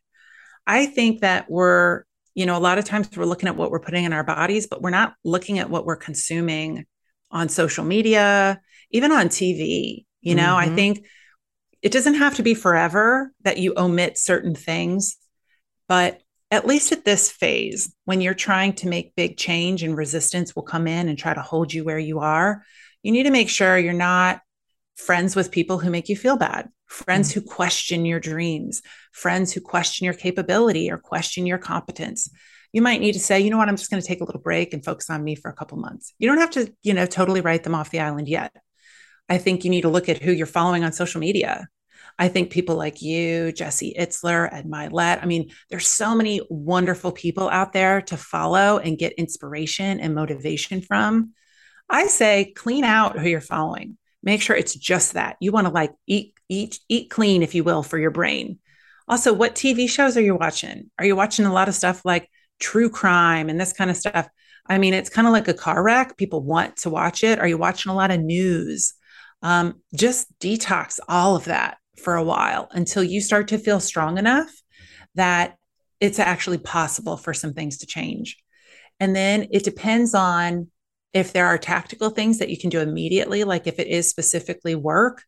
I 0.66 0.86
think 0.86 1.20
that 1.20 1.50
we're, 1.50 2.04
you 2.34 2.46
know, 2.46 2.56
a 2.56 2.60
lot 2.60 2.78
of 2.78 2.84
times 2.84 3.08
we're 3.16 3.24
looking 3.24 3.48
at 3.48 3.56
what 3.56 3.70
we're 3.70 3.80
putting 3.80 4.04
in 4.04 4.12
our 4.12 4.24
bodies, 4.24 4.66
but 4.66 4.82
we're 4.82 4.90
not 4.90 5.14
looking 5.24 5.58
at 5.58 5.70
what 5.70 5.86
we're 5.86 5.96
consuming 5.96 6.84
on 7.30 7.48
social 7.48 7.84
media, 7.84 8.60
even 8.90 9.12
on 9.12 9.28
TV. 9.28 10.04
You 10.20 10.34
know, 10.34 10.56
mm-hmm. 10.56 10.72
I 10.72 10.74
think 10.74 11.04
it 11.80 11.92
doesn't 11.92 12.14
have 12.14 12.36
to 12.36 12.42
be 12.42 12.54
forever 12.54 13.32
that 13.42 13.58
you 13.58 13.74
omit 13.76 14.18
certain 14.18 14.54
things 14.54 15.16
but 15.92 16.22
at 16.50 16.66
least 16.66 16.90
at 16.92 17.04
this 17.04 17.30
phase, 17.30 17.94
when 18.06 18.22
you're 18.22 18.32
trying 18.32 18.72
to 18.72 18.88
make 18.88 19.14
big 19.14 19.36
change 19.36 19.82
and 19.82 19.94
resistance 19.94 20.56
will 20.56 20.62
come 20.62 20.86
in 20.86 21.10
and 21.10 21.18
try 21.18 21.34
to 21.34 21.42
hold 21.42 21.70
you 21.70 21.84
where 21.84 21.98
you 21.98 22.20
are, 22.20 22.64
you 23.02 23.12
need 23.12 23.24
to 23.24 23.30
make 23.30 23.50
sure 23.50 23.76
you're 23.76 23.92
not 23.92 24.40
friends 24.96 25.36
with 25.36 25.50
people 25.50 25.78
who 25.78 25.90
make 25.90 26.08
you 26.08 26.16
feel 26.16 26.38
bad, 26.38 26.70
friends 26.86 27.28
mm-hmm. 27.28 27.40
who 27.40 27.46
question 27.46 28.06
your 28.06 28.20
dreams, 28.20 28.80
friends 29.12 29.52
who 29.52 29.60
question 29.60 30.06
your 30.06 30.14
capability 30.14 30.90
or 30.90 30.96
question 30.96 31.44
your 31.44 31.58
competence. 31.58 32.30
You 32.72 32.80
might 32.80 33.02
need 33.02 33.12
to 33.12 33.20
say, 33.20 33.40
you 33.40 33.50
know 33.50 33.58
what, 33.58 33.68
I'm 33.68 33.76
just 33.76 33.90
going 33.90 34.00
to 34.00 34.08
take 34.08 34.22
a 34.22 34.24
little 34.24 34.40
break 34.40 34.72
and 34.72 34.82
focus 34.82 35.10
on 35.10 35.22
me 35.22 35.34
for 35.34 35.50
a 35.50 35.54
couple 35.54 35.76
months. 35.76 36.14
You 36.18 36.26
don't 36.26 36.38
have 36.38 36.52
to, 36.52 36.72
you 36.82 36.94
know, 36.94 37.04
totally 37.04 37.42
write 37.42 37.64
them 37.64 37.74
off 37.74 37.90
the 37.90 38.00
island 38.00 38.28
yet. 38.28 38.56
I 39.28 39.36
think 39.36 39.62
you 39.62 39.68
need 39.68 39.82
to 39.82 39.90
look 39.90 40.08
at 40.08 40.22
who 40.22 40.32
you're 40.32 40.46
following 40.46 40.84
on 40.84 40.92
social 40.94 41.20
media 41.20 41.68
I 42.18 42.28
think 42.28 42.50
people 42.50 42.76
like 42.76 43.02
you, 43.02 43.52
Jesse 43.52 43.94
Itzler, 43.98 44.52
Ed 44.52 44.66
Mylett, 44.66 45.22
I 45.22 45.26
mean, 45.26 45.50
there's 45.70 45.88
so 45.88 46.14
many 46.14 46.40
wonderful 46.50 47.12
people 47.12 47.48
out 47.48 47.72
there 47.72 48.02
to 48.02 48.16
follow 48.16 48.78
and 48.78 48.98
get 48.98 49.14
inspiration 49.14 50.00
and 50.00 50.14
motivation 50.14 50.82
from. 50.82 51.32
I 51.88 52.06
say 52.06 52.52
clean 52.56 52.84
out 52.84 53.18
who 53.18 53.28
you're 53.28 53.40
following. 53.40 53.98
make 54.22 54.40
sure 54.40 54.54
it's 54.54 54.74
just 54.74 55.14
that. 55.14 55.36
You 55.40 55.50
want 55.50 55.66
to 55.66 55.72
like 55.72 55.92
eat, 56.06 56.34
eat, 56.48 56.78
eat 56.88 57.10
clean, 57.10 57.42
if 57.42 57.54
you 57.54 57.64
will, 57.64 57.82
for 57.82 57.98
your 57.98 58.12
brain. 58.12 58.60
Also, 59.08 59.32
what 59.32 59.56
TV 59.56 59.90
shows 59.90 60.16
are 60.16 60.22
you 60.22 60.36
watching? 60.36 60.90
Are 60.98 61.04
you 61.04 61.16
watching 61.16 61.44
a 61.44 61.52
lot 61.52 61.68
of 61.68 61.74
stuff 61.74 62.04
like 62.04 62.30
true 62.60 62.88
crime 62.88 63.48
and 63.48 63.60
this 63.60 63.72
kind 63.72 63.90
of 63.90 63.96
stuff? 63.96 64.28
I 64.66 64.78
mean, 64.78 64.94
it's 64.94 65.10
kind 65.10 65.26
of 65.26 65.32
like 65.32 65.48
a 65.48 65.54
car 65.54 65.82
wreck. 65.82 66.16
People 66.16 66.42
want 66.42 66.76
to 66.78 66.90
watch 66.90 67.24
it. 67.24 67.40
Are 67.40 67.48
you 67.48 67.58
watching 67.58 67.90
a 67.90 67.96
lot 67.96 68.12
of 68.12 68.20
news? 68.20 68.94
Um, 69.42 69.82
just 69.92 70.28
detox 70.38 71.00
all 71.08 71.34
of 71.34 71.46
that 71.46 71.78
for 72.02 72.16
a 72.16 72.24
while 72.24 72.68
until 72.72 73.02
you 73.02 73.20
start 73.20 73.48
to 73.48 73.58
feel 73.58 73.80
strong 73.80 74.18
enough 74.18 74.50
that 75.14 75.56
it's 76.00 76.18
actually 76.18 76.58
possible 76.58 77.16
for 77.16 77.32
some 77.32 77.54
things 77.54 77.78
to 77.78 77.86
change. 77.86 78.38
And 78.98 79.14
then 79.14 79.48
it 79.50 79.64
depends 79.64 80.14
on 80.14 80.68
if 81.12 81.32
there 81.32 81.46
are 81.46 81.58
tactical 81.58 82.10
things 82.10 82.38
that 82.38 82.48
you 82.48 82.58
can 82.58 82.70
do 82.70 82.80
immediately, 82.80 83.44
like 83.44 83.66
if 83.66 83.78
it 83.78 83.86
is 83.86 84.08
specifically 84.08 84.74
work, 84.74 85.22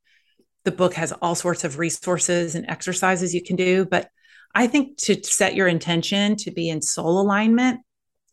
the 0.64 0.72
book 0.72 0.94
has 0.94 1.12
all 1.12 1.34
sorts 1.34 1.64
of 1.64 1.78
resources 1.78 2.54
and 2.54 2.68
exercises 2.68 3.34
you 3.34 3.42
can 3.42 3.56
do. 3.56 3.84
But 3.84 4.08
I 4.54 4.66
think 4.66 4.96
to 4.98 5.22
set 5.22 5.54
your 5.54 5.68
intention 5.68 6.36
to 6.36 6.50
be 6.50 6.68
in 6.68 6.80
soul 6.80 7.20
alignment 7.20 7.80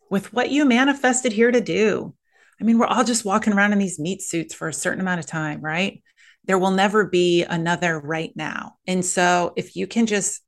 with 0.10 0.32
what 0.34 0.52
you 0.52 0.66
manifested 0.66 1.34
here 1.34 1.52
to 1.52 1.62
do. 1.62 2.14
I 2.60 2.64
mean, 2.64 2.78
we're 2.78 2.86
all 2.86 3.04
just 3.04 3.26
walking 3.26 3.54
around 3.54 3.74
in 3.74 3.80
these 3.80 4.00
meat 4.00 4.22
suits 4.22 4.54
for 4.54 4.68
a 4.68 4.74
certain 4.74 5.02
amount 5.02 5.20
of 5.20 5.26
time, 5.26 5.62
right? 5.62 6.02
There 6.46 6.60
will 6.60 6.72
never 6.72 7.06
be 7.06 7.44
another 7.44 8.00
right 8.00 8.32
now. 8.36 8.76
And 8.88 9.06
so 9.06 9.54
if 9.56 9.76
you 9.76 9.88
can 9.88 10.06
just 10.06 10.42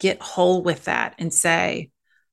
get 0.00 0.22
whole 0.22 0.62
with 0.62 0.84
that 0.84 1.14
and 1.18 1.32
say, 1.32 1.90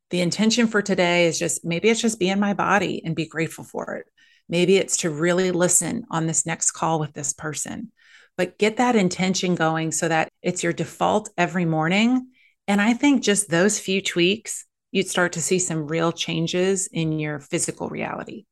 the 0.10 0.22
intention 0.22 0.68
for 0.68 0.82
today 0.82 1.28
is 1.28 1.38
just 1.38 1.64
maybe 1.64 1.90
it's 1.90 2.02
just 2.02 2.20
be 2.20 2.30
in 2.30 2.40
my 2.40 2.54
body 2.54 3.02
and 3.06 3.16
be 3.16 3.28
grateful 3.28 3.64
for 3.64 3.96
it. 3.96 4.08
Maybe 4.48 4.78
it's 4.78 4.98
to 4.98 5.12
really 5.12 5.52
listen 5.52 6.06
on 6.10 6.26
this 6.26 6.46
next 6.46 6.72
call 6.72 7.00
with 7.00 7.14
this 7.14 7.34
person, 7.34 7.92
but 8.36 8.58
get 8.58 8.78
that 8.78 8.96
intention 8.96 9.54
going 9.54 9.92
so 9.92 10.08
that 10.08 10.30
it's 10.42 10.64
your 10.64 10.74
default 10.74 11.30
every 11.38 11.66
morning. 11.66 12.30
And 12.68 12.82
I 12.82 12.94
think 12.94 13.24
just 13.24 13.50
those 13.50 13.80
few 13.80 14.02
tweaks, 14.02 14.66
you'd 14.92 15.08
start 15.08 15.34
to 15.34 15.42
see 15.42 15.60
some 15.60 15.88
real 15.88 16.12
changes 16.12 16.88
in 16.92 17.20
your 17.20 17.40
physical 17.40 17.90
reality. 17.90 18.46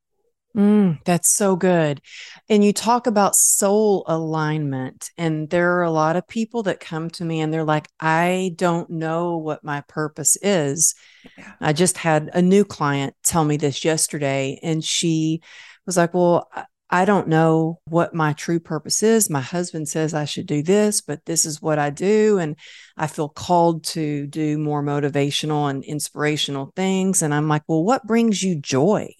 Mm, 0.57 0.97
that's 1.05 1.31
so 1.35 1.55
good. 1.55 2.01
And 2.49 2.63
you 2.63 2.73
talk 2.73 3.05
about 3.05 3.35
soul 3.35 4.03
alignment, 4.07 5.11
and 5.15 5.47
there 5.51 5.77
are 5.77 5.83
a 5.83 5.91
lot 5.91 6.15
of 6.15 6.27
people 6.27 6.63
that 6.63 6.79
come 6.79 7.11
to 7.11 7.23
me 7.23 7.41
and 7.41 7.53
they're 7.53 7.63
like, 7.63 7.87
I 7.99 8.53
don't 8.55 8.89
know 8.89 9.37
what 9.37 9.63
my 9.63 9.81
purpose 9.81 10.35
is. 10.41 10.95
Yeah. 11.37 11.53
I 11.61 11.73
just 11.73 11.97
had 11.97 12.31
a 12.33 12.41
new 12.41 12.65
client 12.65 13.13
tell 13.23 13.45
me 13.45 13.57
this 13.57 13.85
yesterday, 13.85 14.59
and 14.63 14.83
she 14.83 15.41
was 15.85 15.95
like, 15.95 16.15
Well, 16.15 16.49
I 16.89 17.05
don't 17.05 17.27
know 17.27 17.79
what 17.85 18.15
my 18.15 18.33
true 18.33 18.59
purpose 18.59 19.03
is. 19.03 19.29
My 19.29 19.41
husband 19.41 19.87
says 19.89 20.15
I 20.15 20.25
should 20.25 20.47
do 20.47 20.63
this, 20.63 21.01
but 21.01 21.23
this 21.25 21.45
is 21.45 21.61
what 21.61 21.77
I 21.77 21.91
do. 21.91 22.39
And 22.39 22.55
I 22.95 23.07
feel 23.07 23.29
called 23.29 23.83
to 23.87 24.25
do 24.25 24.57
more 24.57 24.81
motivational 24.81 25.69
and 25.69 25.83
inspirational 25.83 26.71
things. 26.75 27.21
And 27.21 27.31
I'm 27.31 27.47
like, 27.47 27.61
Well, 27.67 27.83
what 27.83 28.07
brings 28.07 28.41
you 28.41 28.59
joy? 28.59 29.13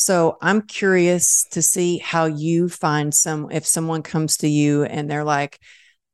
So 0.00 0.38
I'm 0.40 0.62
curious 0.62 1.44
to 1.50 1.60
see 1.60 1.98
how 1.98 2.24
you 2.24 2.70
find 2.70 3.12
some, 3.12 3.50
if 3.50 3.66
someone 3.66 4.02
comes 4.02 4.38
to 4.38 4.48
you 4.48 4.84
and 4.84 5.10
they're 5.10 5.24
like, 5.24 5.58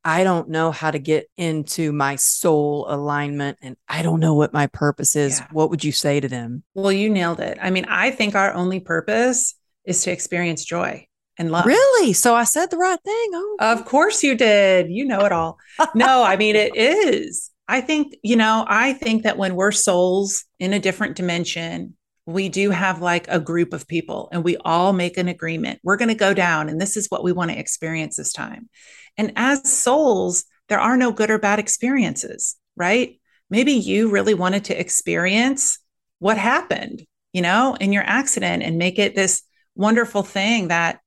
I 0.03 0.25
don't 0.25 0.49
know 0.49 0.71
how 0.71 0.91
to 0.91 0.99
get 0.99 1.27
into 1.37 1.93
my 1.93 2.17
soul 2.17 2.85
alignment 2.89 3.59
and 3.61 3.77
I 3.87 4.01
don't 4.01 4.19
know 4.19 4.33
what 4.33 4.51
my 4.51 4.67
purpose 4.67 5.15
is. 5.15 5.39
Yeah. 5.39 5.47
What 5.53 5.69
would 5.69 5.85
you 5.85 5.93
say 5.93 6.19
to 6.19 6.27
them? 6.27 6.63
Well, 6.73 6.91
you 6.91 7.09
nailed 7.09 7.39
it. 7.39 7.59
I 7.61 7.69
mean, 7.69 7.85
I 7.85 8.11
think 8.11 8.35
our 8.35 8.53
only 8.53 8.81
purpose 8.81 9.55
is 9.85 10.03
to 10.03 10.11
experience 10.11 10.65
joy 10.65 11.07
and 11.37 11.49
love. 11.49 11.65
Really? 11.65 12.11
So 12.11 12.35
I 12.35 12.43
said 12.43 12.69
the 12.69 12.77
right 12.77 12.99
thing. 13.05 13.29
Oh, 13.33 13.55
of 13.59 13.85
course 13.85 14.21
you 14.21 14.35
did. 14.35 14.87
You 14.89 15.05
know 15.05 15.21
it 15.21 15.31
all. 15.31 15.59
no, 15.95 16.23
I 16.23 16.35
mean, 16.35 16.57
it 16.57 16.75
is. 16.75 17.51
I 17.69 17.79
think, 17.79 18.17
you 18.21 18.35
know, 18.35 18.65
I 18.67 18.91
think 18.91 19.23
that 19.23 19.37
when 19.37 19.55
we're 19.55 19.71
souls 19.71 20.43
in 20.59 20.73
a 20.73 20.79
different 20.79 21.15
dimension, 21.15 21.96
we 22.27 22.49
do 22.49 22.71
have 22.71 23.01
like 23.01 23.25
a 23.29 23.39
group 23.39 23.71
of 23.71 23.87
people 23.87 24.27
and 24.33 24.43
we 24.43 24.57
all 24.57 24.91
make 24.91 25.17
an 25.17 25.29
agreement. 25.29 25.79
We're 25.81 25.95
going 25.95 26.09
to 26.09 26.13
go 26.13 26.33
down 26.33 26.67
and 26.67 26.79
this 26.79 26.97
is 26.97 27.07
what 27.07 27.23
we 27.23 27.31
want 27.31 27.51
to 27.51 27.57
experience 27.57 28.17
this 28.17 28.33
time. 28.33 28.69
And 29.17 29.31
as 29.37 29.71
souls, 29.71 30.43
there 30.67 30.79
are 30.79 30.97
no 30.97 31.13
good 31.13 31.31
or 31.31 31.39
bad 31.39 31.57
experiences, 31.57 32.57
right? 32.75 33.17
Maybe 33.49 33.71
you 33.71 34.09
really 34.09 34.33
wanted 34.33 34.65
to 34.65 34.79
experience 34.79 35.79
what 36.19 36.37
happened, 36.37 37.05
you 37.31 37.41
know, 37.41 37.77
in 37.79 37.93
your 37.93 38.03
accident 38.03 38.61
and 38.61 38.77
make 38.77 38.99
it 38.99 39.15
this 39.15 39.43
wonderful 39.75 40.21
thing 40.21 40.67
that 40.67 40.99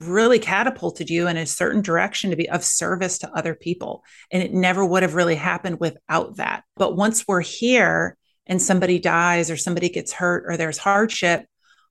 really 0.00 0.40
catapulted 0.40 1.10
you 1.10 1.28
in 1.28 1.36
a 1.36 1.46
certain 1.46 1.80
direction 1.80 2.30
to 2.30 2.36
be 2.36 2.50
of 2.50 2.64
service 2.64 3.18
to 3.18 3.32
other 3.32 3.54
people. 3.54 4.02
And 4.32 4.42
it 4.42 4.52
never 4.52 4.84
would 4.84 5.04
have 5.04 5.14
really 5.14 5.36
happened 5.36 5.78
without 5.78 6.38
that. 6.38 6.64
But 6.76 6.96
once 6.96 7.24
we're 7.28 7.40
here, 7.40 8.16
and 8.46 8.60
somebody 8.60 8.98
dies 8.98 9.50
or 9.50 9.56
somebody 9.56 9.88
gets 9.88 10.12
hurt 10.12 10.44
or 10.46 10.56
there's 10.56 10.78
hardship, 10.78 11.46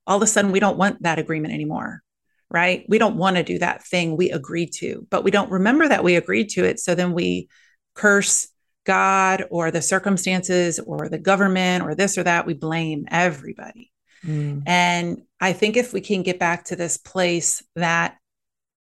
all 0.06 0.16
of 0.16 0.22
a 0.22 0.26
sudden 0.26 0.52
we 0.52 0.60
don't 0.60 0.78
want 0.78 1.02
that 1.02 1.18
agreement 1.18 1.54
anymore, 1.54 2.02
right? 2.50 2.84
We 2.88 2.98
don't 2.98 3.16
want 3.16 3.36
to 3.36 3.42
do 3.42 3.58
that 3.58 3.84
thing 3.84 4.16
we 4.16 4.30
agreed 4.30 4.72
to, 4.74 5.06
but 5.10 5.24
we 5.24 5.30
don't 5.30 5.50
remember 5.50 5.88
that 5.88 6.04
we 6.04 6.16
agreed 6.16 6.50
to 6.50 6.64
it. 6.64 6.78
So 6.78 6.94
then 6.94 7.12
we 7.12 7.48
curse 7.94 8.48
God 8.84 9.44
or 9.50 9.70
the 9.70 9.82
circumstances 9.82 10.78
or 10.78 11.08
the 11.08 11.18
government 11.18 11.84
or 11.84 11.94
this 11.94 12.18
or 12.18 12.22
that. 12.22 12.46
We 12.46 12.54
blame 12.54 13.06
everybody. 13.10 13.90
Mm. 14.24 14.62
And 14.66 15.22
I 15.40 15.52
think 15.52 15.76
if 15.76 15.92
we 15.92 16.00
can 16.00 16.22
get 16.22 16.38
back 16.38 16.66
to 16.66 16.76
this 16.76 16.96
place 16.96 17.62
that 17.76 18.16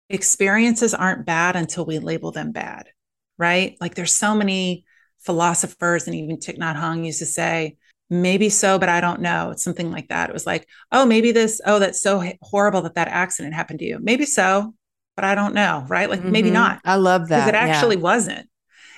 experiences 0.09 0.95
aren't 0.95 1.27
bad 1.27 1.57
until 1.57 1.85
we 1.85 1.99
label 1.99 2.33
them 2.33 2.53
bad, 2.53 2.89
right? 3.37 3.77
Like 3.81 3.95
there's 3.95 4.15
so 4.15 4.35
many 4.35 4.85
philosophers 5.29 6.07
and 6.07 6.17
even 6.17 6.39
Thich 6.39 6.59
Nhat 6.59 6.77
Hanh 6.77 7.05
used 7.05 7.19
to 7.19 7.27
say, 7.27 7.77
maybe 8.09 8.49
so, 8.49 8.79
but 8.79 8.89
I 8.89 9.03
don't 9.03 9.21
know. 9.21 9.51
It's 9.51 9.63
something 9.63 9.91
like 9.91 10.09
that. 10.09 10.31
It 10.31 10.33
was 10.33 10.47
like, 10.47 10.67
oh, 10.91 11.05
maybe 11.05 11.33
this, 11.33 11.61
oh, 11.67 11.79
that's 11.79 12.01
so 12.01 12.25
horrible 12.41 12.81
that 12.83 12.95
that 12.95 13.09
accident 13.09 13.55
happened 13.55 13.81
to 13.81 13.85
you. 13.85 13.99
Maybe 14.01 14.25
so, 14.25 14.75
but 15.15 15.27
I 15.27 15.35
don't 15.35 15.53
know. 15.53 15.85
Right. 15.87 16.09
Like 16.09 16.21
mm-hmm. 16.21 16.33
maybe 16.33 16.51
not. 16.51 16.81
I 16.87 16.97
love 16.97 17.29
that. 17.29 17.45
Because 17.45 17.49
it 17.51 17.55
actually 17.55 17.97
yeah. 17.97 18.03
wasn't. 18.03 18.49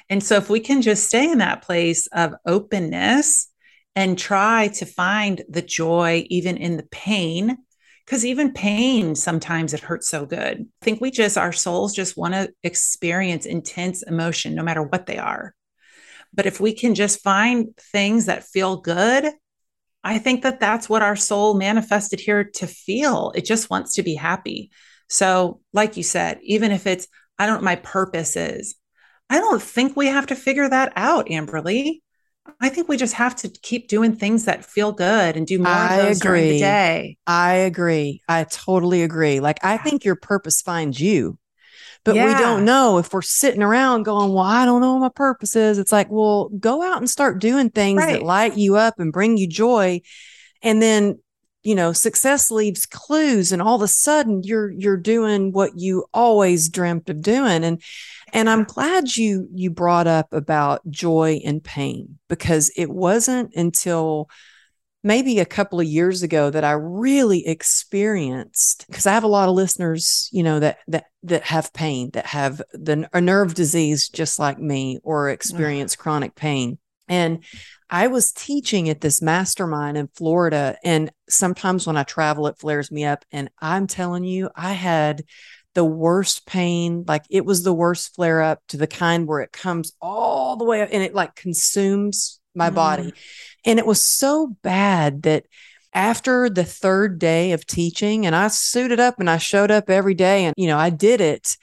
And 0.08 0.22
so 0.22 0.36
if 0.36 0.48
we 0.48 0.60
can 0.60 0.82
just 0.82 1.08
stay 1.08 1.28
in 1.28 1.38
that 1.38 1.62
place 1.62 2.06
of 2.12 2.34
openness 2.46 3.48
and 3.96 4.16
try 4.16 4.68
to 4.68 4.86
find 4.86 5.42
the 5.48 5.62
joy 5.62 6.24
even 6.30 6.56
in 6.56 6.76
the 6.76 6.86
pain, 6.92 7.58
because 8.06 8.24
even 8.24 8.52
pain 8.52 9.16
sometimes 9.16 9.74
it 9.74 9.80
hurts 9.80 10.08
so 10.08 10.24
good. 10.24 10.60
I 10.60 10.84
think 10.84 11.00
we 11.00 11.10
just, 11.10 11.36
our 11.36 11.52
souls 11.52 11.94
just 11.94 12.16
want 12.16 12.34
to 12.34 12.52
experience 12.62 13.44
intense 13.44 14.04
emotion 14.04 14.54
no 14.54 14.62
matter 14.62 14.84
what 14.84 15.06
they 15.06 15.18
are. 15.18 15.54
But 16.32 16.46
if 16.46 16.60
we 16.60 16.72
can 16.72 16.94
just 16.94 17.22
find 17.22 17.68
things 17.92 18.26
that 18.26 18.44
feel 18.44 18.76
good, 18.76 19.32
I 20.02 20.18
think 20.18 20.42
that 20.42 20.60
that's 20.60 20.88
what 20.88 21.02
our 21.02 21.16
soul 21.16 21.54
manifested 21.54 22.20
here 22.20 22.44
to 22.44 22.66
feel. 22.66 23.32
It 23.34 23.44
just 23.44 23.70
wants 23.70 23.94
to 23.94 24.02
be 24.02 24.14
happy. 24.14 24.70
So, 25.08 25.60
like 25.72 25.96
you 25.96 26.02
said, 26.02 26.38
even 26.42 26.70
if 26.70 26.86
it's, 26.86 27.06
I 27.38 27.46
don't 27.46 27.56
know 27.56 27.64
my 27.64 27.76
purpose 27.76 28.36
is, 28.36 28.76
I 29.28 29.38
don't 29.38 29.62
think 29.62 29.96
we 29.96 30.06
have 30.06 30.26
to 30.28 30.36
figure 30.36 30.68
that 30.68 30.92
out, 30.96 31.26
Amberly. 31.26 32.00
I 32.60 32.68
think 32.68 32.88
we 32.88 32.96
just 32.96 33.14
have 33.14 33.36
to 33.36 33.48
keep 33.48 33.88
doing 33.88 34.16
things 34.16 34.46
that 34.46 34.64
feel 34.64 34.92
good 34.92 35.36
and 35.36 35.46
do 35.46 35.58
more 35.58 35.72
I 35.72 35.94
of 35.94 36.02
those 36.02 36.18
agree. 36.18 36.30
during 36.30 36.48
the 36.48 36.58
day. 36.58 37.16
I 37.26 37.54
agree. 37.54 38.22
I 38.28 38.44
totally 38.44 39.02
agree. 39.02 39.40
Like 39.40 39.64
I 39.64 39.76
think 39.76 40.04
your 40.04 40.16
purpose 40.16 40.62
finds 40.62 41.00
you 41.00 41.38
but 42.04 42.14
yeah. 42.14 42.26
we 42.26 42.32
don't 42.32 42.64
know 42.64 42.98
if 42.98 43.12
we're 43.12 43.22
sitting 43.22 43.62
around 43.62 44.04
going, 44.04 44.32
Well, 44.32 44.44
I 44.44 44.64
don't 44.64 44.80
know 44.80 44.94
what 44.94 45.00
my 45.00 45.08
purpose 45.10 45.54
is. 45.56 45.78
It's 45.78 45.92
like, 45.92 46.08
well, 46.10 46.48
go 46.58 46.82
out 46.82 46.98
and 46.98 47.10
start 47.10 47.40
doing 47.40 47.70
things 47.70 47.98
right. 47.98 48.12
that 48.12 48.22
light 48.22 48.56
you 48.56 48.76
up 48.76 48.98
and 48.98 49.12
bring 49.12 49.36
you 49.36 49.46
joy. 49.46 50.00
And 50.62 50.80
then, 50.80 51.18
you 51.62 51.74
know, 51.74 51.92
success 51.92 52.50
leaves 52.50 52.86
clues 52.86 53.52
and 53.52 53.60
all 53.60 53.76
of 53.76 53.82
a 53.82 53.88
sudden 53.88 54.42
you're 54.42 54.70
you're 54.70 54.96
doing 54.96 55.52
what 55.52 55.72
you 55.76 56.06
always 56.14 56.70
dreamt 56.70 57.10
of 57.10 57.20
doing. 57.20 57.64
And 57.64 57.82
and 58.32 58.48
I'm 58.48 58.64
glad 58.64 59.16
you 59.16 59.48
you 59.52 59.70
brought 59.70 60.06
up 60.06 60.32
about 60.32 60.88
joy 60.88 61.40
and 61.44 61.62
pain 61.62 62.18
because 62.28 62.70
it 62.76 62.88
wasn't 62.88 63.54
until 63.54 64.30
maybe 65.02 65.38
a 65.38 65.46
couple 65.46 65.80
of 65.80 65.86
years 65.86 66.22
ago 66.22 66.50
that 66.50 66.64
I 66.64 66.72
really 66.72 67.46
experienced 67.46 68.86
because 68.86 69.06
I 69.06 69.12
have 69.12 69.24
a 69.24 69.28
lot 69.28 69.48
of 69.48 69.54
listeners, 69.54 70.28
you 70.32 70.42
know, 70.42 70.60
that 70.60 70.78
that 70.88 71.06
that 71.22 71.44
have 71.44 71.72
pain, 71.72 72.10
that 72.10 72.26
have 72.26 72.60
the 72.72 73.08
a 73.12 73.20
nerve 73.20 73.54
disease 73.54 74.08
just 74.08 74.38
like 74.38 74.58
me 74.58 74.98
or 75.02 75.26
mm-hmm. 75.26 75.34
experience 75.34 75.96
chronic 75.96 76.34
pain. 76.34 76.78
And 77.08 77.42
I 77.88 78.06
was 78.06 78.32
teaching 78.32 78.88
at 78.88 79.00
this 79.00 79.20
mastermind 79.20 79.96
in 79.96 80.08
Florida 80.14 80.76
and 80.84 81.10
sometimes 81.28 81.86
when 81.86 81.96
I 81.96 82.04
travel 82.04 82.46
it 82.46 82.58
flares 82.58 82.92
me 82.92 83.04
up. 83.04 83.24
And 83.32 83.50
I'm 83.60 83.86
telling 83.86 84.24
you 84.24 84.50
I 84.54 84.72
had 84.72 85.24
the 85.74 85.84
worst 85.84 86.46
pain. 86.46 87.04
Like 87.06 87.24
it 87.30 87.44
was 87.44 87.62
the 87.62 87.72
worst 87.72 88.14
flare 88.14 88.42
up 88.42 88.60
to 88.68 88.76
the 88.76 88.86
kind 88.86 89.26
where 89.26 89.40
it 89.40 89.52
comes 89.52 89.92
all 90.00 90.56
the 90.56 90.64
way 90.64 90.82
up 90.82 90.90
and 90.92 91.02
it 91.02 91.14
like 91.14 91.34
consumes 91.34 92.39
my 92.54 92.70
mm. 92.70 92.74
body 92.74 93.12
and 93.64 93.78
it 93.78 93.86
was 93.86 94.04
so 94.04 94.56
bad 94.62 95.22
that 95.22 95.44
after 95.92 96.48
the 96.48 96.64
third 96.64 97.18
day 97.18 97.52
of 97.52 97.66
teaching, 97.66 98.26
and 98.26 98.34
I 98.34 98.48
suited 98.48 99.00
up 99.00 99.18
and 99.18 99.28
I 99.28 99.38
showed 99.38 99.70
up 99.70 99.90
every 99.90 100.14
day 100.14 100.44
and, 100.44 100.54
you 100.56 100.66
know, 100.66 100.78
I 100.78 100.90
did 100.90 101.20
it. 101.20 101.56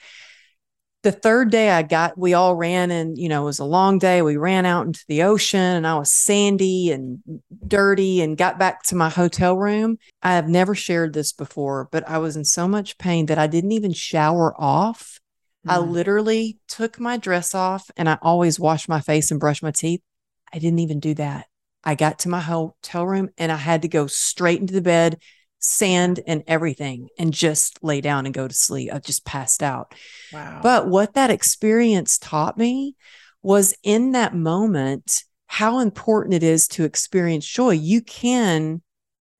The 1.02 1.12
third 1.12 1.50
day 1.50 1.70
I 1.70 1.82
got, 1.82 2.18
we 2.18 2.34
all 2.34 2.54
ran 2.56 2.90
and, 2.90 3.16
you 3.16 3.28
know, 3.28 3.42
it 3.42 3.46
was 3.46 3.60
a 3.60 3.64
long 3.64 3.98
day. 3.98 4.20
We 4.20 4.36
ran 4.36 4.66
out 4.66 4.86
into 4.86 5.04
the 5.08 5.22
ocean 5.22 5.60
and 5.60 5.86
I 5.86 5.96
was 5.96 6.12
sandy 6.12 6.90
and 6.90 7.20
dirty 7.66 8.20
and 8.20 8.36
got 8.36 8.58
back 8.58 8.82
to 8.84 8.96
my 8.96 9.08
hotel 9.08 9.56
room. 9.56 9.98
I 10.22 10.34
have 10.34 10.48
never 10.48 10.74
shared 10.74 11.14
this 11.14 11.32
before, 11.32 11.88
but 11.92 12.06
I 12.08 12.18
was 12.18 12.36
in 12.36 12.44
so 12.44 12.66
much 12.68 12.98
pain 12.98 13.26
that 13.26 13.38
I 13.38 13.46
didn't 13.46 13.72
even 13.72 13.92
shower 13.92 14.54
off. 14.60 15.20
Mm. 15.66 15.72
I 15.72 15.78
literally 15.78 16.58
took 16.66 17.00
my 17.00 17.16
dress 17.16 17.54
off 17.54 17.90
and 17.96 18.08
I 18.08 18.18
always 18.20 18.60
wash 18.60 18.88
my 18.88 19.00
face 19.00 19.30
and 19.30 19.40
brush 19.40 19.62
my 19.62 19.70
teeth. 19.70 20.02
I 20.52 20.58
didn't 20.58 20.80
even 20.80 21.00
do 21.00 21.14
that. 21.14 21.46
I 21.84 21.94
got 21.94 22.20
to 22.20 22.28
my 22.28 22.40
hotel 22.40 23.06
room 23.06 23.28
and 23.38 23.52
I 23.52 23.56
had 23.56 23.82
to 23.82 23.88
go 23.88 24.06
straight 24.06 24.60
into 24.60 24.74
the 24.74 24.82
bed, 24.82 25.20
sand 25.58 26.20
and 26.26 26.42
everything, 26.46 27.08
and 27.18 27.32
just 27.32 27.82
lay 27.82 28.00
down 28.00 28.26
and 28.26 28.34
go 28.34 28.48
to 28.48 28.54
sleep. 28.54 28.90
I 28.92 28.98
just 28.98 29.24
passed 29.24 29.62
out. 29.62 29.94
Wow. 30.32 30.60
But 30.62 30.88
what 30.88 31.14
that 31.14 31.30
experience 31.30 32.18
taught 32.18 32.58
me 32.58 32.96
was 33.42 33.74
in 33.82 34.12
that 34.12 34.34
moment 34.34 35.24
how 35.46 35.78
important 35.78 36.34
it 36.34 36.42
is 36.42 36.68
to 36.68 36.84
experience 36.84 37.46
joy. 37.46 37.70
You 37.70 38.02
can 38.02 38.82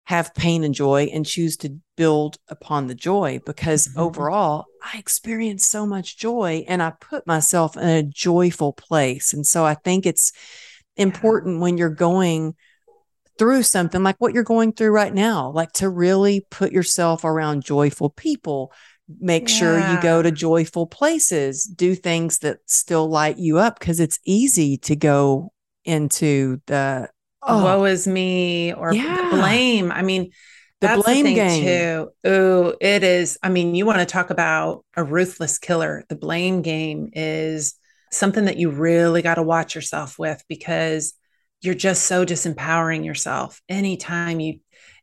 have 0.05 0.35
pain 0.35 0.65
and 0.65 0.75
joy 0.75 1.11
and 1.13 1.27
choose 1.27 1.59
to 1.59 1.77
build 1.99 2.39
upon 2.49 2.87
the 2.87 2.95
joy 2.95 3.41
because 3.45 3.89
mm-hmm. 3.89 4.01
overall 4.01 4.65
I 4.83 4.97
experienced 4.97 5.71
so 5.71 5.85
much 5.85 6.17
joy 6.17 6.65
and 6.67 6.83
I 6.83 6.93
put 6.99 7.27
myself 7.27 7.77
in 7.77 7.87
a 7.87 8.03
joyful 8.03 8.73
place. 8.73 9.35
And 9.35 9.47
so 9.47 9.67
I 9.67 9.75
think 9.75 10.07
it's 10.07 10.33
important 10.99 11.61
when 11.61 11.79
you're 11.79 11.89
going 11.89 12.55
through 13.39 13.63
something 13.63 14.03
like 14.03 14.17
what 14.19 14.35
you're 14.35 14.43
going 14.43 14.73
through 14.73 14.91
right 14.91 15.15
now, 15.15 15.51
like 15.51 15.73
to 15.73 15.89
really 15.89 16.45
put 16.51 16.73
yourself 16.73 17.25
around 17.25 17.65
joyful 17.65 18.11
people, 18.11 18.73
make 19.21 19.49
yeah. 19.49 19.55
sure 19.55 19.79
you 19.79 20.03
go 20.03 20.21
to 20.21 20.31
joyful 20.31 20.87
places, 20.87 21.65
do 21.65 21.95
things 21.95 22.41
that 22.41 22.59
still 22.67 23.09
light 23.09 23.39
you 23.39 23.59
up 23.59 23.79
because 23.79 24.01
it's 24.01 24.19
easy 24.25 24.77
to 24.79 24.97
go 24.97 25.53
into 25.85 26.61
the 26.67 27.09
oh, 27.43 27.65
woe 27.65 27.85
is 27.85 28.07
me 28.07 28.73
or 28.73 28.93
yeah. 28.93 29.31
blame. 29.31 29.93
I 29.93 30.03
mean, 30.03 30.31
the 30.81 30.89
That's 30.89 31.03
blame 31.03 31.25
the 31.25 31.35
game 31.35 31.65
too. 31.65 32.11
Oh, 32.25 32.77
it 32.81 33.03
is. 33.03 33.39
I 33.43 33.49
mean, 33.49 33.75
you 33.75 33.87
want 33.87 33.99
to 33.99 34.07
talk 34.07 34.31
about 34.31 34.85
a 34.97 35.03
ruthless 35.03 35.59
killer. 35.59 36.05
The 36.09 36.17
blame 36.17 36.63
game 36.63 37.11
is 37.13 37.75
something 38.11 38.47
that 38.47 38.57
you 38.57 38.71
really 38.71 39.23
got 39.23 39.37
to 39.37 39.43
watch 39.43 39.75
yourself 39.75 40.19
with 40.19 40.43
because 40.49 41.15
you're 41.61 41.75
just 41.75 42.07
so 42.07 42.25
disempowering 42.25 43.05
yourself. 43.05 43.61
Anytime 43.69 44.41
you 44.41 44.61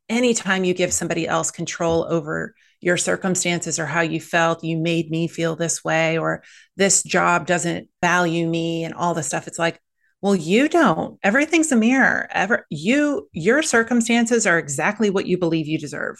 anytime 0.07 0.63
you 0.63 0.73
give 0.73 0.93
somebody 0.93 1.27
else 1.27 1.49
control 1.49 2.05
over 2.09 2.53
your 2.79 2.97
circumstances 2.97 3.79
or 3.79 3.87
how 3.87 4.01
you 4.01 4.21
felt 4.21 4.63
you 4.63 4.77
made 4.77 5.09
me 5.09 5.27
feel 5.27 5.55
this 5.55 5.83
way 5.83 6.19
or 6.19 6.43
this 6.77 7.01
job 7.01 7.47
doesn't 7.47 7.89
value 8.01 8.47
me 8.47 8.83
and 8.83 8.93
all 8.93 9.15
this 9.15 9.25
stuff 9.25 9.47
it's 9.47 9.57
like 9.57 9.79
well 10.21 10.35
you 10.35 10.67
don't. 10.67 11.19
Everything's 11.23 11.71
a 11.71 11.75
mirror. 11.75 12.27
Ever 12.31 12.65
you 12.69 13.29
your 13.31 13.61
circumstances 13.61 14.47
are 14.47 14.57
exactly 14.57 15.09
what 15.09 15.27
you 15.27 15.37
believe 15.37 15.67
you 15.67 15.77
deserve 15.77 16.17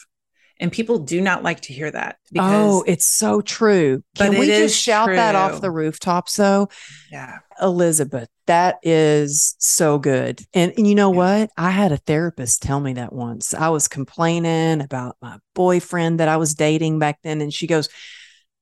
and 0.58 0.72
people 0.72 0.98
do 0.98 1.20
not 1.20 1.42
like 1.42 1.60
to 1.62 1.72
hear 1.72 1.90
that. 1.90 2.16
oh, 2.38 2.82
it's 2.86 3.06
so 3.06 3.40
true. 3.40 4.02
Can 4.16 4.38
we 4.38 4.46
just 4.46 4.78
shout 4.78 5.06
true. 5.06 5.16
that 5.16 5.34
off 5.34 5.60
the 5.60 5.70
rooftops 5.70 6.36
though? 6.36 6.68
Yeah. 7.10 7.38
Elizabeth, 7.60 8.28
that 8.46 8.76
is 8.82 9.54
so 9.58 9.98
good. 9.98 10.42
And, 10.54 10.72
and 10.76 10.86
you 10.86 10.94
know 10.94 11.12
yeah. 11.12 11.16
what? 11.16 11.50
I 11.56 11.70
had 11.70 11.92
a 11.92 11.96
therapist 11.98 12.62
tell 12.62 12.80
me 12.80 12.94
that 12.94 13.12
once. 13.12 13.54
I 13.54 13.68
was 13.68 13.88
complaining 13.88 14.80
about 14.80 15.16
my 15.20 15.38
boyfriend 15.54 16.20
that 16.20 16.28
I 16.28 16.36
was 16.36 16.54
dating 16.54 16.98
back 16.98 17.18
then. 17.22 17.40
And 17.40 17.52
she 17.52 17.66
goes, 17.66 17.88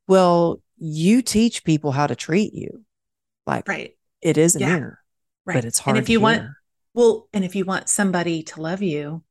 Well, 0.06 0.60
you 0.78 1.22
teach 1.22 1.64
people 1.64 1.92
how 1.92 2.06
to 2.06 2.16
treat 2.16 2.54
you. 2.54 2.84
Like, 3.46 3.68
right. 3.68 3.96
it 4.22 4.38
is 4.38 4.56
a 4.56 4.60
yeah. 4.60 4.76
mirror, 4.76 4.98
right. 5.44 5.54
but 5.54 5.64
it's 5.64 5.78
hard. 5.78 5.96
And 5.96 6.04
if 6.04 6.08
you 6.08 6.20
want, 6.20 6.42
well, 6.94 7.28
and 7.32 7.44
if 7.44 7.56
you 7.56 7.64
want 7.64 7.88
somebody 7.88 8.42
to 8.44 8.60
love 8.60 8.80
you, 8.80 9.23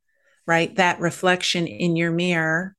right? 0.45 0.75
That 0.75 0.99
reflection 0.99 1.67
in 1.67 1.95
your 1.95 2.11
mirror 2.11 2.75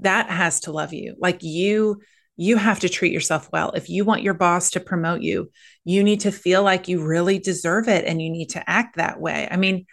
that 0.00 0.30
has 0.30 0.60
to 0.60 0.72
love 0.72 0.92
you. 0.92 1.16
Like 1.18 1.42
you 1.42 2.00
you 2.38 2.58
have 2.58 2.80
to 2.80 2.88
treat 2.88 3.12
yourself 3.12 3.48
well. 3.50 3.72
If 3.72 3.88
you 3.88 4.04
want 4.04 4.22
your 4.22 4.34
boss 4.34 4.70
to 4.72 4.80
promote 4.80 5.22
you 5.22 5.50
you 5.84 6.02
need 6.02 6.20
to 6.20 6.32
feel 6.32 6.62
like 6.62 6.88
you 6.88 7.04
really 7.04 7.38
deserve 7.38 7.88
it 7.88 8.04
and 8.04 8.20
you 8.20 8.30
need 8.30 8.50
to 8.50 8.70
act 8.70 8.96
that 8.96 9.20
way. 9.20 9.48
I 9.50 9.56
mean 9.56 9.86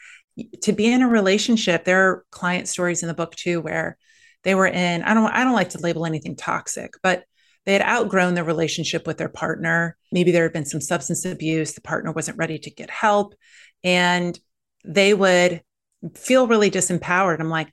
to 0.63 0.73
be 0.73 0.91
in 0.91 1.03
a 1.03 1.07
relationship 1.07 1.85
there 1.85 2.09
are 2.09 2.25
client 2.31 2.67
stories 2.67 3.03
in 3.03 3.07
the 3.07 3.13
book 3.13 3.35
too 3.35 3.61
where 3.61 3.99
they 4.43 4.55
were 4.55 4.65
in 4.65 5.03
i 5.03 5.13
don't 5.13 5.31
i 5.31 5.43
don't 5.43 5.53
like 5.53 5.69
to 5.69 5.77
label 5.77 6.07
anything 6.07 6.35
toxic 6.35 6.95
but 7.03 7.23
they 7.65 7.73
had 7.73 7.81
outgrown 7.81 8.33
their 8.33 8.43
relationship 8.43 9.07
with 9.07 9.17
their 9.17 9.29
partner. 9.29 9.97
Maybe 10.11 10.31
there 10.31 10.43
had 10.43 10.53
been 10.53 10.65
some 10.65 10.81
substance 10.81 11.25
abuse. 11.25 11.73
The 11.73 11.81
partner 11.81 12.11
wasn't 12.11 12.37
ready 12.37 12.59
to 12.59 12.71
get 12.71 12.89
help. 12.89 13.35
And 13.83 14.37
they 14.83 15.13
would 15.13 15.61
feel 16.15 16.47
really 16.47 16.71
disempowered. 16.71 17.39
I'm 17.39 17.49
like, 17.49 17.71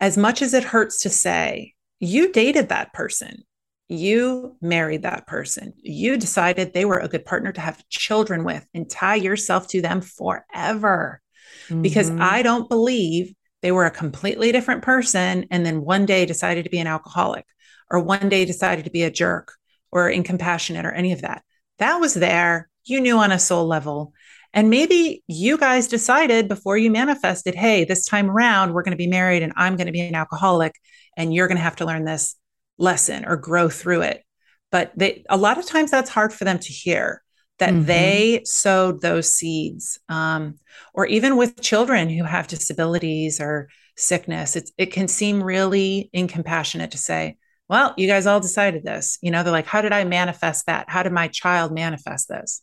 as 0.00 0.16
much 0.16 0.42
as 0.42 0.54
it 0.54 0.64
hurts 0.64 1.02
to 1.02 1.10
say, 1.10 1.74
you 2.00 2.32
dated 2.32 2.70
that 2.70 2.92
person, 2.92 3.44
you 3.88 4.56
married 4.60 5.02
that 5.02 5.26
person, 5.26 5.72
you 5.76 6.16
decided 6.16 6.72
they 6.72 6.84
were 6.84 6.98
a 6.98 7.08
good 7.08 7.24
partner 7.24 7.52
to 7.52 7.60
have 7.60 7.88
children 7.88 8.44
with 8.44 8.66
and 8.74 8.90
tie 8.90 9.16
yourself 9.16 9.68
to 9.68 9.80
them 9.80 10.00
forever. 10.00 11.20
Mm-hmm. 11.68 11.82
Because 11.82 12.10
I 12.10 12.42
don't 12.42 12.68
believe 12.68 13.34
they 13.60 13.70
were 13.72 13.86
a 13.86 13.90
completely 13.90 14.50
different 14.50 14.82
person 14.82 15.46
and 15.50 15.64
then 15.64 15.84
one 15.84 16.06
day 16.06 16.26
decided 16.26 16.64
to 16.64 16.70
be 16.70 16.78
an 16.78 16.86
alcoholic 16.86 17.46
or 17.90 18.00
one 18.00 18.28
day 18.28 18.44
decided 18.44 18.86
to 18.86 18.90
be 18.90 19.02
a 19.02 19.10
jerk 19.10 19.52
or 19.92 20.10
incompassionate 20.10 20.86
or 20.86 20.90
any 20.90 21.12
of 21.12 21.22
that. 21.22 21.44
That 21.78 21.96
was 21.96 22.14
there. 22.14 22.68
You 22.84 23.00
knew 23.00 23.18
on 23.18 23.30
a 23.30 23.38
soul 23.38 23.66
level. 23.66 24.14
And 24.54 24.68
maybe 24.68 25.22
you 25.26 25.56
guys 25.56 25.88
decided 25.88 26.48
before 26.48 26.76
you 26.76 26.90
manifested, 26.90 27.54
hey, 27.54 27.84
this 27.84 28.04
time 28.04 28.30
around, 28.30 28.72
we're 28.72 28.82
going 28.82 28.92
to 28.92 28.96
be 28.96 29.06
married 29.06 29.42
and 29.42 29.52
I'm 29.56 29.76
going 29.76 29.86
to 29.86 29.92
be 29.92 30.00
an 30.00 30.14
alcoholic 30.14 30.74
and 31.16 31.34
you're 31.34 31.48
going 31.48 31.56
to 31.56 31.62
have 31.62 31.76
to 31.76 31.86
learn 31.86 32.04
this 32.04 32.36
lesson 32.78 33.24
or 33.26 33.36
grow 33.36 33.68
through 33.68 34.02
it. 34.02 34.22
But 34.70 34.92
they, 34.96 35.24
a 35.28 35.36
lot 35.36 35.58
of 35.58 35.66
times 35.66 35.90
that's 35.90 36.10
hard 36.10 36.32
for 36.32 36.44
them 36.44 36.58
to 36.58 36.72
hear 36.72 37.22
that 37.58 37.70
mm-hmm. 37.70 37.84
they 37.84 38.42
sowed 38.44 39.00
those 39.00 39.34
seeds. 39.34 39.98
Um, 40.08 40.58
or 40.94 41.06
even 41.06 41.36
with 41.36 41.60
children 41.60 42.08
who 42.08 42.24
have 42.24 42.48
disabilities 42.48 43.40
or 43.40 43.68
sickness, 43.96 44.56
it's, 44.56 44.72
it 44.78 44.86
can 44.86 45.08
seem 45.08 45.42
really 45.42 46.10
incompassionate 46.12 46.90
to 46.92 46.98
say, 46.98 47.36
well, 47.68 47.94
you 47.96 48.06
guys 48.06 48.26
all 48.26 48.40
decided 48.40 48.84
this. 48.84 49.18
You 49.22 49.30
know, 49.30 49.42
they're 49.42 49.52
like, 49.52 49.66
how 49.66 49.80
did 49.80 49.92
I 49.92 50.04
manifest 50.04 50.66
that? 50.66 50.90
How 50.90 51.02
did 51.02 51.12
my 51.12 51.28
child 51.28 51.72
manifest 51.72 52.28
this? 52.28 52.62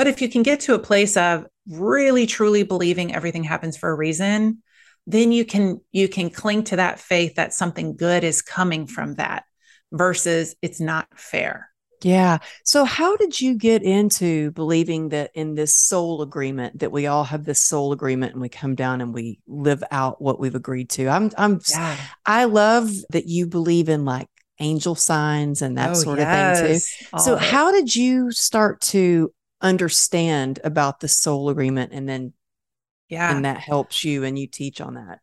But 0.00 0.06
if 0.06 0.22
you 0.22 0.30
can 0.30 0.42
get 0.42 0.60
to 0.60 0.72
a 0.72 0.78
place 0.78 1.14
of 1.18 1.44
really 1.68 2.24
truly 2.24 2.62
believing 2.62 3.14
everything 3.14 3.44
happens 3.44 3.76
for 3.76 3.90
a 3.90 3.94
reason, 3.94 4.62
then 5.06 5.30
you 5.30 5.44
can 5.44 5.82
you 5.92 6.08
can 6.08 6.30
cling 6.30 6.64
to 6.64 6.76
that 6.76 6.98
faith 6.98 7.34
that 7.34 7.52
something 7.52 7.96
good 7.96 8.24
is 8.24 8.40
coming 8.40 8.86
from 8.86 9.16
that 9.16 9.44
versus 9.92 10.56
it's 10.62 10.80
not 10.80 11.06
fair. 11.18 11.68
Yeah. 12.02 12.38
So 12.64 12.86
how 12.86 13.18
did 13.18 13.42
you 13.42 13.56
get 13.56 13.82
into 13.82 14.52
believing 14.52 15.10
that 15.10 15.32
in 15.34 15.54
this 15.54 15.76
soul 15.76 16.22
agreement 16.22 16.78
that 16.78 16.92
we 16.92 17.06
all 17.06 17.24
have 17.24 17.44
this 17.44 17.60
soul 17.60 17.92
agreement 17.92 18.32
and 18.32 18.40
we 18.40 18.48
come 18.48 18.74
down 18.74 19.02
and 19.02 19.12
we 19.12 19.40
live 19.46 19.84
out 19.90 20.22
what 20.22 20.40
we've 20.40 20.54
agreed 20.54 20.88
to? 20.92 21.10
I'm 21.10 21.30
I'm 21.36 21.60
yeah. 21.68 21.98
I 22.24 22.46
love 22.46 22.90
that 23.10 23.26
you 23.26 23.46
believe 23.46 23.90
in 23.90 24.06
like 24.06 24.28
angel 24.60 24.94
signs 24.94 25.60
and 25.60 25.76
that 25.76 25.90
oh, 25.90 25.94
sort 25.94 26.20
yes. 26.20 26.58
of 26.58 26.66
thing 26.66 27.18
too. 27.18 27.22
so 27.22 27.36
how 27.36 27.70
did 27.70 27.94
you 27.94 28.30
start 28.30 28.80
to 28.80 29.30
understand 29.60 30.58
about 30.64 31.00
the 31.00 31.08
soul 31.08 31.48
agreement 31.48 31.92
and 31.92 32.08
then 32.08 32.32
yeah. 33.08 33.34
and 33.34 33.44
that 33.44 33.58
helps 33.58 34.04
you 34.04 34.24
and 34.24 34.38
you 34.38 34.46
teach 34.46 34.80
on 34.80 34.94
that. 34.94 35.20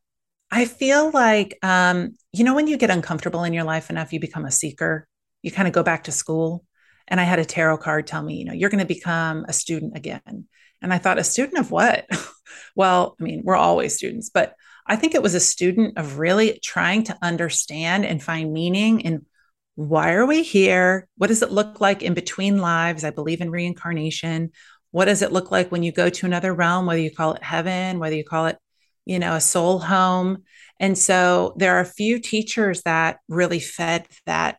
I 0.52 0.66
feel 0.66 1.12
like 1.12 1.58
um 1.64 2.16
you 2.32 2.44
know 2.44 2.54
when 2.56 2.68
you 2.68 2.78
get 2.78 2.90
uncomfortable 2.90 3.44
in 3.44 3.54
your 3.54 3.64
life 3.64 3.90
enough 3.90 4.14
you 4.14 4.20
become 4.20 4.46
a 4.46 4.52
seeker. 4.52 5.08
You 5.42 5.52
kind 5.52 5.68
of 5.68 5.74
go 5.74 5.84
back 5.84 6.06
to 6.06 6.12
school. 6.12 6.64
And 7.10 7.22
i 7.22 7.24
had 7.24 7.40
a 7.40 7.46
tarot 7.46 7.78
card 7.78 8.06
tell 8.06 8.22
me 8.22 8.36
you 8.36 8.46
know 8.46 8.54
you're 8.54 8.70
going 8.70 8.80
to 8.80 8.86
become 8.86 9.46
a 9.48 9.54
student 9.54 9.96
again. 9.96 10.48
And 10.82 10.94
i 10.94 10.98
thought 10.98 11.20
a 11.20 11.24
student 11.24 11.60
of 11.60 11.72
what? 11.72 12.06
Well 12.76 13.16
i 13.20 13.24
mean 13.24 13.42
we're 13.44 13.56
always 13.56 13.96
students 13.96 14.30
but 14.30 14.56
i 14.86 14.96
think 14.96 15.14
it 15.14 15.22
was 15.22 15.36
a 15.36 15.40
student 15.40 15.98
of 15.98 16.18
really 16.18 16.60
trying 16.64 17.04
to 17.06 17.18
understand 17.22 18.06
and 18.06 18.24
find 18.24 18.54
meaning 18.54 19.02
in 19.02 19.26
why 19.78 20.14
are 20.14 20.26
we 20.26 20.42
here? 20.42 21.08
What 21.18 21.28
does 21.28 21.44
it 21.44 21.52
look 21.52 21.80
like 21.80 22.02
in 22.02 22.16
between 22.16 22.58
lives? 22.58 23.04
I 23.04 23.12
believe 23.12 23.42
in 23.42 23.52
reincarnation. 23.52 24.50
What 24.90 25.06
does 25.06 25.22
it 25.22 25.32
look 25.32 25.52
like 25.52 25.72
when 25.72 25.84
you 25.84 25.92
go 25.92 26.10
to 26.10 26.26
another 26.26 26.52
realm, 26.52 26.88
whether 26.88 27.00
you 27.00 27.12
call 27.12 27.34
it 27.34 27.44
heaven, 27.44 28.00
whether 28.00 28.16
you 28.16 28.24
call 28.24 28.48
it, 28.48 28.58
you 29.06 29.20
know, 29.20 29.36
a 29.36 29.40
soul 29.40 29.78
home? 29.78 30.40
And 30.80 30.98
so 30.98 31.54
there 31.58 31.76
are 31.76 31.82
a 31.82 31.86
few 31.86 32.18
teachers 32.18 32.82
that 32.86 33.20
really 33.30 33.60
fed 33.60 34.08
that 34.26 34.58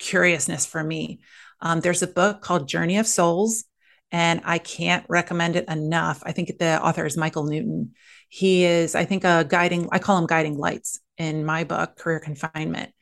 curiousness 0.00 0.66
for 0.66 0.82
me. 0.82 1.20
Um, 1.60 1.78
there's 1.78 2.02
a 2.02 2.08
book 2.08 2.42
called 2.42 2.66
Journey 2.66 2.98
of 2.98 3.06
Souls, 3.06 3.62
and 4.10 4.40
I 4.44 4.58
can't 4.58 5.06
recommend 5.08 5.54
it 5.54 5.68
enough. 5.68 6.20
I 6.26 6.32
think 6.32 6.58
the 6.58 6.82
author 6.82 7.06
is 7.06 7.16
Michael 7.16 7.44
Newton. 7.44 7.92
He 8.28 8.64
is, 8.64 8.96
I 8.96 9.04
think, 9.04 9.22
a 9.22 9.46
guiding, 9.48 9.88
I 9.92 10.00
call 10.00 10.18
him 10.18 10.26
guiding 10.26 10.58
lights 10.58 10.98
in 11.16 11.44
my 11.44 11.62
book, 11.62 11.96
Career 11.96 12.18
Confinement. 12.18 12.92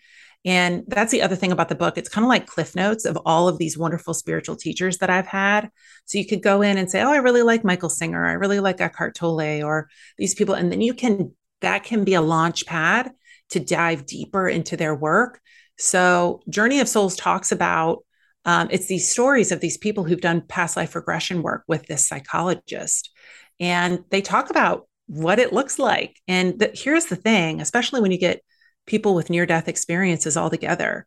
And 0.47 0.85
that's 0.87 1.11
the 1.11 1.23
other 1.23 1.35
thing 1.35 1.51
about 1.51 1.69
the 1.69 1.75
book. 1.75 1.99
It's 1.99 2.09
kind 2.09 2.25
of 2.25 2.29
like 2.29 2.47
cliff 2.47 2.77
notes 2.77 3.05
of 3.05 3.19
all 3.27 3.49
of 3.49 3.59
these 3.59 3.77
wonderful 3.77 4.15
spiritual 4.15 4.55
teachers 4.55 4.99
that 4.99 5.11
I've 5.11 5.27
had. 5.27 5.71
So 6.05 6.19
you 6.19 6.27
could 6.27 6.41
go 6.41 6.63
in 6.63 6.79
and 6.79 6.89
say, 6.89 7.03
Oh, 7.03 7.11
I 7.11 7.17
really 7.17 7.43
like 7.43 7.65
Michael 7.65 7.91
Singer. 7.91 8.25
I 8.25 8.35
really 8.35 8.61
like 8.61 8.81
Eckhart 8.81 9.17
Tolle 9.17 9.65
or 9.65 9.89
these 10.17 10.37
people. 10.37 10.55
And 10.55 10.71
then 10.71 10.81
you 10.81 10.95
can, 10.95 11.35
that 11.63 11.83
can 11.83 12.05
be 12.05 12.15
a 12.15 12.21
launch 12.21 12.65
pad 12.65 13.11
to 13.51 13.61
dive 13.61 14.07
deeper 14.07 14.49
into 14.49 14.77
their 14.77 14.95
work. 14.95 15.41
So 15.79 16.41
Journey 16.49 16.79
of 16.79 16.89
Souls 16.89 17.17
talks 17.17 17.51
about 17.51 18.05
um, 18.45 18.69
it's 18.71 18.87
these 18.87 19.11
stories 19.11 19.51
of 19.51 19.59
these 19.59 19.77
people 19.77 20.05
who've 20.05 20.21
done 20.21 20.41
past 20.41 20.77
life 20.77 20.95
regression 20.95 21.43
work 21.43 21.65
with 21.67 21.87
this 21.87 22.07
psychologist. 22.07 23.11
And 23.59 24.05
they 24.11 24.23
talk 24.23 24.51
about 24.51 24.89
what 25.09 25.41
it 25.41 25.53
looks 25.53 25.79
like. 25.81 26.21
And 26.29 26.57
the, 26.59 26.71
here's 26.73 27.07
the 27.07 27.17
thing, 27.17 27.61
especially 27.61 28.01
when 28.01 28.13
you 28.13 28.19
get 28.19 28.43
people 28.87 29.15
with 29.15 29.31
near 29.31 29.47
death 29.47 29.69
experiences 29.69 30.37
all 30.37 30.51
together, 30.51 31.07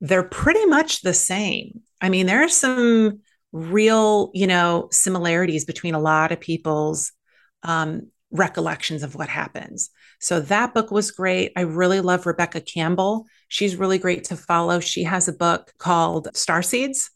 they're 0.00 0.22
pretty 0.22 0.64
much 0.66 1.02
the 1.02 1.14
same. 1.14 1.80
I 2.00 2.08
mean, 2.08 2.26
there 2.26 2.44
are 2.44 2.48
some 2.48 3.20
real, 3.52 4.30
you 4.34 4.46
know, 4.46 4.88
similarities 4.90 5.64
between 5.64 5.94
a 5.94 6.00
lot 6.00 6.32
of 6.32 6.40
people's 6.40 7.12
um, 7.62 8.08
recollections 8.30 9.02
of 9.02 9.14
what 9.14 9.28
happens. 9.28 9.90
So 10.20 10.40
that 10.40 10.74
book 10.74 10.90
was 10.90 11.10
great. 11.10 11.52
I 11.56 11.62
really 11.62 12.00
love 12.00 12.26
Rebecca 12.26 12.60
Campbell. 12.60 13.26
She's 13.48 13.76
really 13.76 13.98
great 13.98 14.24
to 14.24 14.36
follow. 14.36 14.80
She 14.80 15.04
has 15.04 15.28
a 15.28 15.32
book 15.32 15.72
called 15.78 16.28
Star 16.34 16.62
Seeds. 16.62 17.10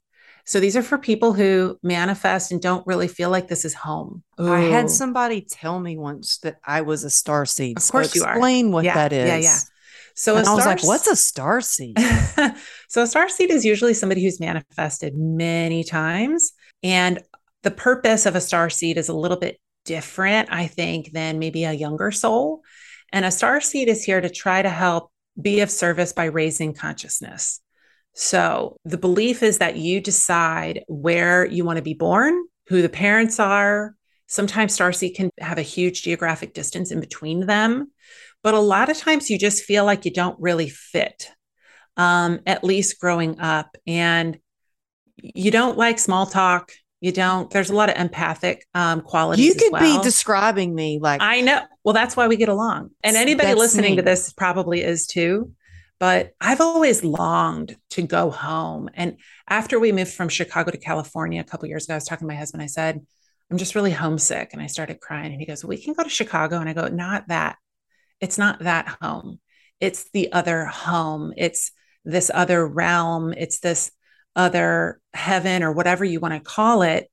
So 0.45 0.59
these 0.59 0.77
are 0.77 0.83
for 0.83 0.99
people 0.99 1.33
who 1.33 1.79
manifest 1.83 2.51
and 2.51 2.61
don't 2.61 2.87
really 2.87 3.07
feel 3.07 3.31
like 3.31 3.47
this 3.47 3.65
is 3.65 3.75
home. 3.75 4.25
Ooh. 4.41 4.53
I 4.53 4.61
had 4.63 4.91
somebody 4.91 5.43
tell 5.43 5.79
me 5.79 5.97
once 5.97 6.39
that 6.39 6.57
I 6.65 6.81
was 6.81 7.05
a 7.05 7.11
star 7.11 7.47
seed. 7.47 7.79
Of 7.79 7.89
course 7.89 8.13
so 8.13 8.19
you 8.19 8.25
are. 8.25 8.33
Explain 8.33 8.73
what 8.73 8.85
yeah, 8.85 8.95
that 8.95 9.13
is. 9.13 9.29
Yeah, 9.29 9.37
yeah. 9.37 9.59
So 10.15 10.37
I 10.37 10.55
was 10.55 10.67
like, 10.67 10.85
what's 10.85 11.07
a 11.07 11.17
star 11.17 11.61
seed? 11.61 11.99
so 12.89 13.03
a 13.03 13.07
star 13.07 13.29
seed 13.29 13.51
is 13.51 13.65
usually 13.65 13.95
somebody 13.95 14.23
who's 14.23 14.41
manifested 14.41 15.15
many 15.17 15.85
times. 15.85 16.53
And 16.83 17.21
the 17.63 17.71
purpose 17.71 18.27
of 18.27 18.35
a 18.35 18.41
star 18.41 18.71
seed 18.71 18.99
is 18.99 19.09
a 19.09 19.15
little 19.15 19.39
bit 19.39 19.59
different, 19.85 20.49
I 20.53 20.67
think, 20.67 21.13
than 21.13 21.39
maybe 21.39 21.65
a 21.65 21.73
younger 21.73 22.11
soul. 22.11 22.63
And 23.13 23.25
a 23.25 23.31
star 23.31 23.61
seed 23.61 23.89
is 23.89 24.05
here 24.05 24.21
to 24.21 24.31
try 24.31 24.63
to 24.63 24.69
help 24.71 25.11
be 25.41 25.61
of 25.61 25.71
service 25.71 26.13
by 26.13 26.25
raising 26.25 26.75
consciousness. 26.75 27.61
So 28.15 28.77
the 28.85 28.99
belief 28.99 29.43
is 29.43 29.59
that 29.59 29.77
you 29.77 30.01
decide 30.01 30.85
where 30.87 31.47
you 31.47 31.65
want 31.65 31.79
to 31.79 31.83
be 31.83 31.95
born, 31.95 32.45
who 32.69 32.83
the 32.83 32.89
parents 32.89 33.41
are. 33.41 33.95
Sometimes 34.27 34.77
starseed 34.77 35.15
can 35.15 35.31
have 35.41 35.59
a 35.59 35.63
huge 35.63 36.03
geographic 36.03 36.55
distance 36.55 36.91
in 36.91 37.01
between 37.01 37.47
them, 37.47 37.92
but 38.43 38.55
a 38.55 38.61
lot 38.61 38.89
of 38.89 38.97
times 38.97 39.31
you 39.31 39.39
just 39.39 39.65
feel 39.65 39.85
like 39.85 40.05
you 40.05 40.11
don't 40.11 40.39
really 40.41 40.69
fit, 40.69 41.29
um, 41.97 42.41
at 42.47 42.65
least 42.65 43.01
growing 43.01 43.39
up. 43.41 43.77
And 43.87 44.39
you 45.17 45.51
don't 45.51 45.79
like 45.79 45.99
small 45.99 46.27
talk. 46.27 46.73
You 47.01 47.13
don't, 47.13 47.51
there's 47.51 47.71
a 47.71 47.75
lot 47.75 47.89
of 47.89 47.97
empathic 47.97 48.67
um, 48.75 49.01
qualities. 49.01 49.45
You 49.45 49.55
could 49.55 49.73
well. 49.73 49.99
be 49.99 50.05
describing 50.05 50.75
me 50.75 50.99
like 51.01 51.21
I 51.21 51.41
know. 51.41 51.63
Well, 51.85 51.95
that's 51.95 52.17
why 52.17 52.29
we 52.29 52.37
get 52.37 52.49
along. 52.49 52.91
And 53.03 53.17
anybody 53.17 53.55
listening 53.55 53.93
me. 53.93 53.97
to 53.97 54.03
this 54.03 54.33
probably 54.33 54.83
is 54.83 55.07
too. 55.07 55.53
But 55.99 56.33
I've 56.41 56.61
always 56.61 57.05
longed 57.05 57.77
to 57.91 58.03
go 58.03 58.31
home. 58.31 58.91
And 58.95 59.19
after 59.49 59.79
we 59.79 59.93
moved 59.93 60.13
from 60.13 60.29
Chicago 60.29 60.73
to 60.73 60.77
California 60.77 61.41
a 61.41 61.45
couple 61.45 61.69
years 61.69 61.85
ago, 61.85 61.95
I 61.95 61.97
was 61.97 62.05
talking 62.05 62.27
to 62.27 62.33
my 62.33 62.39
husband. 62.39 62.61
I 62.61 62.67
said, 62.67 63.01
I'm 63.51 63.57
just 63.57 63.77
really 63.77 63.93
homesick. 63.93 64.51
And 64.53 64.61
I 64.61 64.67
started 64.67 64.99
crying. 64.99 65.31
And 65.31 65.41
he 65.41 65.47
goes, 65.47 65.65
We 65.65 65.81
can 65.81 65.95
go 65.95 66.03
to 66.03 66.09
Chicago. 66.09 66.59
And 66.59 66.69
I 66.69 66.73
go, 66.73 66.89
Not 66.89 67.29
that. 67.29 67.57
It's 68.23 68.39
not 68.39 68.61
that 68.61 68.97
home. 69.03 69.39
It's 69.81 70.11
the 70.13 70.33
other 70.33 70.65
home. 70.65 71.35
It's 71.37 71.73
this 72.07 72.31
other 72.33 72.67
realm. 72.67 73.35
It's 73.37 73.61
this 73.61 73.91
other 74.35 74.99
heaven 75.13 75.63
or 75.63 75.73
whatever 75.73 76.07
you 76.07 76.21
want 76.21 76.33
to 76.33 76.41
call 76.41 76.81
it. 76.81 77.11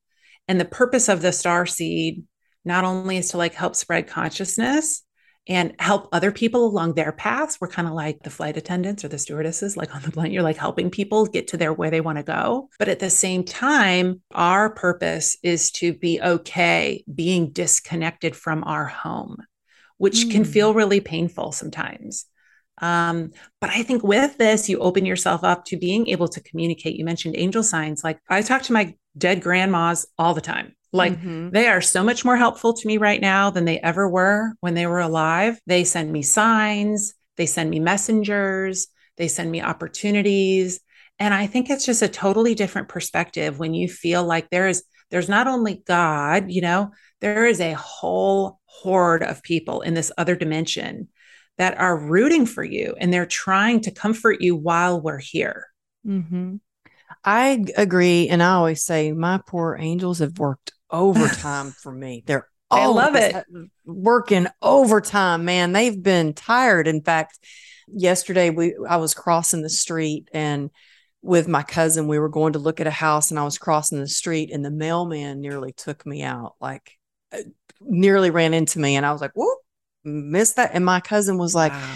And 0.47 0.61
the 0.61 0.65
purpose 0.65 1.09
of 1.09 1.21
the 1.21 1.33
star 1.33 1.65
seed 1.65 2.23
not 2.63 2.85
only 2.85 3.17
is 3.17 3.31
to 3.31 3.37
like 3.37 3.55
help 3.55 3.75
spread 3.75 4.07
consciousness, 4.07 5.03
and 5.49 5.73
help 5.79 6.07
other 6.11 6.31
people 6.31 6.65
along 6.65 6.93
their 6.93 7.11
paths. 7.11 7.57
We're 7.59 7.69
kind 7.69 7.87
of 7.87 7.95
like 7.95 8.21
the 8.21 8.29
flight 8.29 8.55
attendants 8.55 9.03
or 9.03 9.07
the 9.07 9.17
stewardesses, 9.17 9.75
like 9.75 9.95
on 9.95 10.03
the 10.03 10.11
plane. 10.11 10.31
You're 10.31 10.43
like 10.43 10.57
helping 10.57 10.91
people 10.91 11.25
get 11.25 11.47
to 11.49 11.57
their 11.57 11.73
where 11.73 11.89
they 11.89 12.01
want 12.01 12.19
to 12.19 12.23
go. 12.23 12.69
But 12.77 12.87
at 12.87 12.99
the 12.99 13.09
same 13.09 13.43
time, 13.43 14.21
our 14.31 14.69
purpose 14.69 15.37
is 15.41 15.71
to 15.71 15.93
be 15.93 16.21
okay 16.21 17.03
being 17.13 17.51
disconnected 17.51 18.35
from 18.35 18.63
our 18.63 18.85
home, 18.85 19.37
which 19.99 20.25
mm. 20.25 20.31
can 20.31 20.43
hmm. 20.43 20.51
feel 20.51 20.73
really 20.73 20.99
painful 20.99 21.51
sometimes. 21.51 22.25
Um, 22.81 23.31
but 23.61 23.69
I 23.69 23.83
think 23.83 24.03
with 24.03 24.37
this, 24.37 24.69
you 24.69 24.79
open 24.79 25.05
yourself 25.05 25.43
up 25.43 25.65
to 25.65 25.77
being 25.77 26.07
able 26.07 26.29
to 26.29 26.41
communicate. 26.41 26.95
You 26.95 27.05
mentioned 27.05 27.35
angel 27.37 27.61
signs. 27.61 28.03
Like 28.03 28.19
I 28.27 28.41
talk 28.41 28.63
to 28.63 28.73
my 28.73 28.95
dead 29.17 29.41
grandmas 29.41 30.07
all 30.17 30.33
the 30.33 30.41
time. 30.41 30.73
Like 30.91 31.13
mm-hmm. 31.13 31.49
they 31.49 31.67
are 31.67 31.81
so 31.81 32.03
much 32.03 32.25
more 32.25 32.37
helpful 32.37 32.73
to 32.73 32.87
me 32.87 32.97
right 32.97 33.21
now 33.21 33.51
than 33.51 33.65
they 33.65 33.79
ever 33.79 34.09
were 34.09 34.53
when 34.61 34.73
they 34.73 34.87
were 34.87 34.99
alive. 35.01 35.59
They 35.67 35.83
send 35.83 36.11
me 36.11 36.23
signs, 36.23 37.13
they 37.37 37.45
send 37.45 37.69
me 37.69 37.79
messengers, 37.79 38.87
they 39.17 39.27
send 39.27 39.51
me 39.51 39.61
opportunities. 39.61 40.79
And 41.19 41.33
I 41.33 41.47
think 41.47 41.69
it's 41.69 41.85
just 41.85 42.01
a 42.01 42.07
totally 42.07 42.55
different 42.55 42.87
perspective 42.87 43.59
when 43.59 43.73
you 43.73 43.87
feel 43.87 44.23
like 44.23 44.49
there 44.49 44.67
is 44.67 44.83
there's 45.11 45.29
not 45.29 45.47
only 45.47 45.83
God, 45.85 46.51
you 46.51 46.61
know, 46.61 46.91
there 47.19 47.45
is 47.45 47.59
a 47.59 47.73
whole 47.73 48.58
horde 48.69 49.23
of 49.23 49.43
people 49.43 49.81
in 49.81 49.93
this 49.93 50.11
other 50.17 50.35
dimension 50.35 51.07
that 51.57 51.77
are 51.77 51.97
rooting 51.97 52.45
for 52.45 52.63
you 52.63 52.95
and 52.99 53.11
they're 53.11 53.25
trying 53.25 53.81
to 53.81 53.91
comfort 53.91 54.41
you 54.41 54.55
while 54.55 55.01
we're 55.01 55.19
here. 55.19 55.67
Mm-hmm. 56.07 56.55
I 57.23 57.65
agree. 57.75 58.29
And 58.29 58.41
I 58.41 58.53
always 58.53 58.83
say, 58.83 59.11
my 59.11 59.41
poor 59.45 59.77
angels 59.79 60.19
have 60.19 60.37
worked 60.39 60.71
overtime 60.89 61.71
for 61.83 61.91
me. 61.91 62.23
They're 62.25 62.47
I 62.71 62.85
love 62.85 63.15
it. 63.15 63.35
Working 63.85 64.47
overtime, 64.61 65.43
man. 65.43 65.71
They've 65.71 66.01
been 66.01 66.33
tired. 66.33 66.87
In 66.87 67.01
fact, 67.01 67.39
yesterday 67.87 68.51
we 68.51 68.75
I 68.87 68.97
was 68.97 69.15
crossing 69.15 69.63
the 69.63 69.69
street 69.69 70.29
and 70.33 70.69
with 71.21 71.47
my 71.47 71.63
cousin, 71.63 72.07
we 72.07 72.19
were 72.19 72.29
going 72.29 72.53
to 72.53 72.59
look 72.59 72.79
at 72.79 72.87
a 72.87 72.91
house 72.91 73.31
and 73.31 73.39
I 73.39 73.43
was 73.43 73.57
crossing 73.57 73.99
the 73.99 74.07
street 74.07 74.51
and 74.53 74.63
the 74.63 74.71
mailman 74.71 75.41
nearly 75.41 75.73
took 75.73 76.05
me 76.05 76.23
out, 76.23 76.55
like 76.61 76.98
nearly 77.81 78.29
ran 78.29 78.53
into 78.53 78.79
me. 78.79 78.95
And 78.95 79.05
I 79.05 79.11
was 79.11 79.21
like, 79.21 79.35
whoop, 79.35 79.59
missed 80.03 80.55
that. 80.57 80.71
And 80.73 80.85
my 80.85 80.99
cousin 80.99 81.37
was 81.37 81.55
like, 81.55 81.71
wow 81.71 81.95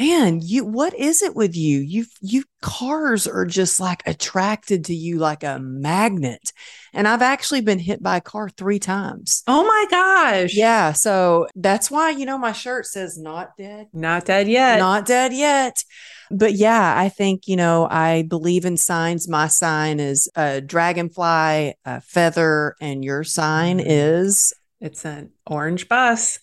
man, 0.00 0.40
you 0.42 0.64
what 0.64 0.94
is 0.94 1.20
it 1.22 1.36
with 1.36 1.54
you? 1.54 1.80
You 1.80 2.06
you 2.22 2.44
cars 2.62 3.26
are 3.26 3.44
just 3.44 3.78
like 3.78 4.02
attracted 4.06 4.86
to 4.86 4.94
you 4.94 5.18
like 5.18 5.44
a 5.44 5.58
magnet. 5.58 6.52
And 6.94 7.06
I've 7.06 7.22
actually 7.22 7.60
been 7.60 7.78
hit 7.78 8.02
by 8.02 8.16
a 8.16 8.20
car 8.20 8.48
3 8.48 8.78
times. 8.78 9.42
Oh 9.46 9.62
my 9.62 9.86
gosh. 9.90 10.54
Yeah, 10.54 10.92
so 10.92 11.46
that's 11.54 11.90
why 11.90 12.10
you 12.10 12.24
know 12.24 12.38
my 12.38 12.52
shirt 12.52 12.86
says 12.86 13.18
not 13.18 13.56
dead. 13.58 13.88
Not 13.92 14.24
dead 14.24 14.48
yet. 14.48 14.78
Not 14.78 15.06
dead 15.06 15.32
yet. 15.34 15.84
But 16.32 16.54
yeah, 16.54 16.94
I 16.96 17.08
think, 17.08 17.48
you 17.48 17.56
know, 17.56 17.88
I 17.90 18.22
believe 18.22 18.64
in 18.64 18.76
signs. 18.76 19.28
My 19.28 19.48
sign 19.48 19.98
is 19.98 20.28
a 20.36 20.60
dragonfly, 20.60 21.74
a 21.84 22.00
feather, 22.00 22.76
and 22.80 23.04
your 23.04 23.24
sign 23.24 23.80
mm. 23.80 23.84
is 23.84 24.52
it's 24.80 25.04
an 25.04 25.30
orange 25.46 25.88
bus. 25.88 26.38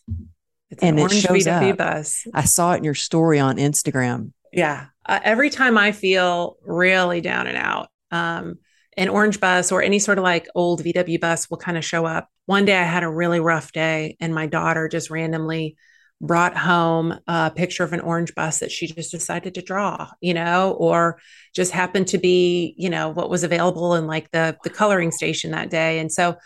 It's 0.69 0.83
and 0.83 0.99
it 0.99 1.11
shows 1.11 1.47
up. 1.47 1.77
Bus. 1.77 2.27
I 2.33 2.43
saw 2.43 2.73
it 2.73 2.77
in 2.77 2.83
your 2.83 2.93
story 2.93 3.39
on 3.39 3.57
Instagram. 3.57 4.31
Yeah. 4.51 4.87
Uh, 5.05 5.19
every 5.23 5.49
time 5.49 5.77
I 5.77 5.91
feel 5.91 6.57
really 6.63 7.21
down 7.21 7.47
and 7.47 7.57
out, 7.57 7.87
um, 8.11 8.59
an 8.97 9.09
orange 9.09 9.39
bus 9.39 9.71
or 9.71 9.81
any 9.81 9.99
sort 9.99 10.17
of 10.17 10.23
like 10.23 10.47
old 10.55 10.83
VW 10.83 11.21
bus 11.21 11.49
will 11.49 11.57
kind 11.57 11.77
of 11.77 11.85
show 11.85 12.05
up. 12.05 12.29
One 12.45 12.65
day 12.65 12.77
I 12.77 12.83
had 12.83 13.03
a 13.03 13.09
really 13.09 13.39
rough 13.39 13.71
day, 13.71 14.17
and 14.19 14.33
my 14.33 14.47
daughter 14.47 14.87
just 14.87 15.09
randomly 15.09 15.77
brought 16.19 16.57
home 16.57 17.19
a 17.27 17.51
picture 17.51 17.83
of 17.83 17.93
an 17.93 17.99
orange 17.99 18.33
bus 18.33 18.59
that 18.59 18.71
she 18.71 18.87
just 18.87 19.11
decided 19.11 19.53
to 19.53 19.61
draw, 19.61 20.09
you 20.19 20.33
know, 20.33 20.71
or 20.71 21.19
just 21.53 21.71
happened 21.71 22.07
to 22.07 22.17
be, 22.17 22.73
you 22.77 22.89
know, 22.89 23.09
what 23.09 23.29
was 23.29 23.43
available 23.43 23.93
in 23.95 24.07
like 24.07 24.31
the 24.31 24.57
the 24.63 24.69
coloring 24.69 25.11
station 25.11 25.51
that 25.51 25.69
day. 25.69 25.99
And 25.99 26.11
so 26.11 26.37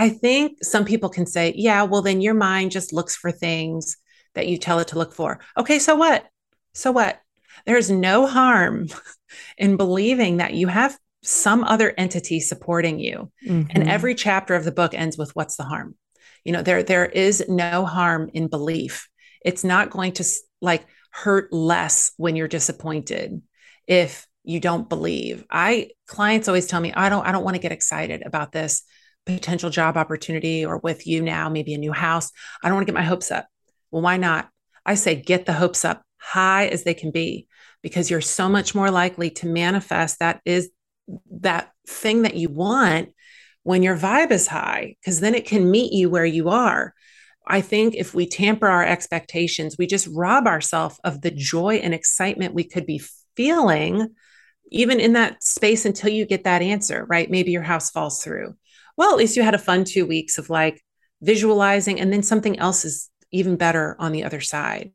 I 0.00 0.08
think 0.08 0.64
some 0.64 0.86
people 0.86 1.10
can 1.10 1.26
say, 1.26 1.52
yeah, 1.54 1.82
well, 1.82 2.00
then 2.00 2.22
your 2.22 2.32
mind 2.32 2.70
just 2.70 2.90
looks 2.90 3.14
for 3.14 3.30
things 3.30 3.98
that 4.34 4.48
you 4.48 4.56
tell 4.56 4.78
it 4.78 4.88
to 4.88 4.98
look 4.98 5.12
for. 5.12 5.40
Okay, 5.58 5.78
so 5.78 5.94
what? 5.94 6.26
So 6.72 6.90
what? 6.90 7.20
There's 7.66 7.90
no 7.90 8.26
harm 8.26 8.88
in 9.58 9.76
believing 9.76 10.38
that 10.38 10.54
you 10.54 10.68
have 10.68 10.98
some 11.22 11.64
other 11.64 11.92
entity 11.98 12.40
supporting 12.40 12.98
you. 12.98 13.30
Mm-hmm. 13.46 13.72
And 13.72 13.90
every 13.90 14.14
chapter 14.14 14.54
of 14.54 14.64
the 14.64 14.72
book 14.72 14.94
ends 14.94 15.18
with 15.18 15.36
what's 15.36 15.56
the 15.56 15.64
harm? 15.64 15.96
You 16.44 16.52
know, 16.52 16.62
there 16.62 16.82
there 16.82 17.04
is 17.04 17.44
no 17.46 17.84
harm 17.84 18.30
in 18.32 18.48
belief. 18.48 19.06
It's 19.44 19.64
not 19.64 19.90
going 19.90 20.12
to 20.12 20.24
like 20.62 20.86
hurt 21.10 21.52
less 21.52 22.12
when 22.16 22.36
you're 22.36 22.48
disappointed 22.48 23.42
if 23.86 24.26
you 24.44 24.60
don't 24.60 24.88
believe. 24.88 25.44
I 25.50 25.90
clients 26.06 26.48
always 26.48 26.66
tell 26.66 26.80
me, 26.80 26.90
I 26.94 27.10
don't 27.10 27.26
I 27.26 27.32
don't 27.32 27.44
want 27.44 27.56
to 27.56 27.62
get 27.62 27.72
excited 27.72 28.22
about 28.24 28.50
this 28.50 28.82
potential 29.26 29.70
job 29.70 29.96
opportunity 29.96 30.64
or 30.64 30.78
with 30.78 31.06
you 31.06 31.22
now, 31.22 31.48
maybe 31.48 31.74
a 31.74 31.78
new 31.78 31.92
house. 31.92 32.30
I 32.62 32.68
don't 32.68 32.76
want 32.76 32.86
to 32.86 32.92
get 32.92 32.98
my 32.98 33.04
hopes 33.04 33.30
up. 33.30 33.46
Well, 33.90 34.02
why 34.02 34.16
not? 34.16 34.48
I 34.84 34.94
say 34.94 35.14
get 35.14 35.46
the 35.46 35.52
hopes 35.52 35.84
up 35.84 36.02
high 36.18 36.66
as 36.66 36.84
they 36.84 36.94
can 36.94 37.10
be 37.10 37.46
because 37.82 38.10
you're 38.10 38.20
so 38.20 38.48
much 38.48 38.74
more 38.74 38.90
likely 38.90 39.30
to 39.30 39.46
manifest 39.46 40.18
that 40.18 40.40
is 40.44 40.70
that 41.30 41.72
thing 41.88 42.22
that 42.22 42.36
you 42.36 42.48
want 42.48 43.10
when 43.62 43.82
your 43.82 43.96
vibe 43.96 44.30
is 44.30 44.46
high 44.46 44.96
because 45.00 45.20
then 45.20 45.34
it 45.34 45.46
can 45.46 45.70
meet 45.70 45.92
you 45.92 46.08
where 46.08 46.26
you 46.26 46.48
are. 46.48 46.94
I 47.46 47.60
think 47.60 47.94
if 47.96 48.14
we 48.14 48.26
tamper 48.26 48.68
our 48.68 48.84
expectations, 48.84 49.76
we 49.78 49.86
just 49.86 50.08
rob 50.12 50.46
ourselves 50.46 51.00
of 51.04 51.20
the 51.20 51.30
joy 51.30 51.76
and 51.76 51.92
excitement 51.92 52.54
we 52.54 52.64
could 52.64 52.86
be 52.86 53.02
feeling 53.36 54.14
even 54.70 55.00
in 55.00 55.14
that 55.14 55.42
space 55.42 55.84
until 55.84 56.10
you 56.10 56.24
get 56.24 56.44
that 56.44 56.62
answer, 56.62 57.04
right? 57.08 57.30
Maybe 57.30 57.50
your 57.50 57.62
house 57.62 57.90
falls 57.90 58.22
through. 58.22 58.54
Well, 59.00 59.12
at 59.12 59.16
least 59.16 59.34
you 59.34 59.42
had 59.42 59.54
a 59.54 59.58
fun 59.58 59.84
two 59.84 60.04
weeks 60.04 60.36
of 60.36 60.50
like 60.50 60.84
visualizing, 61.22 61.98
and 61.98 62.12
then 62.12 62.22
something 62.22 62.58
else 62.58 62.84
is 62.84 63.08
even 63.30 63.56
better 63.56 63.96
on 63.98 64.12
the 64.12 64.24
other 64.24 64.42
side. 64.42 64.92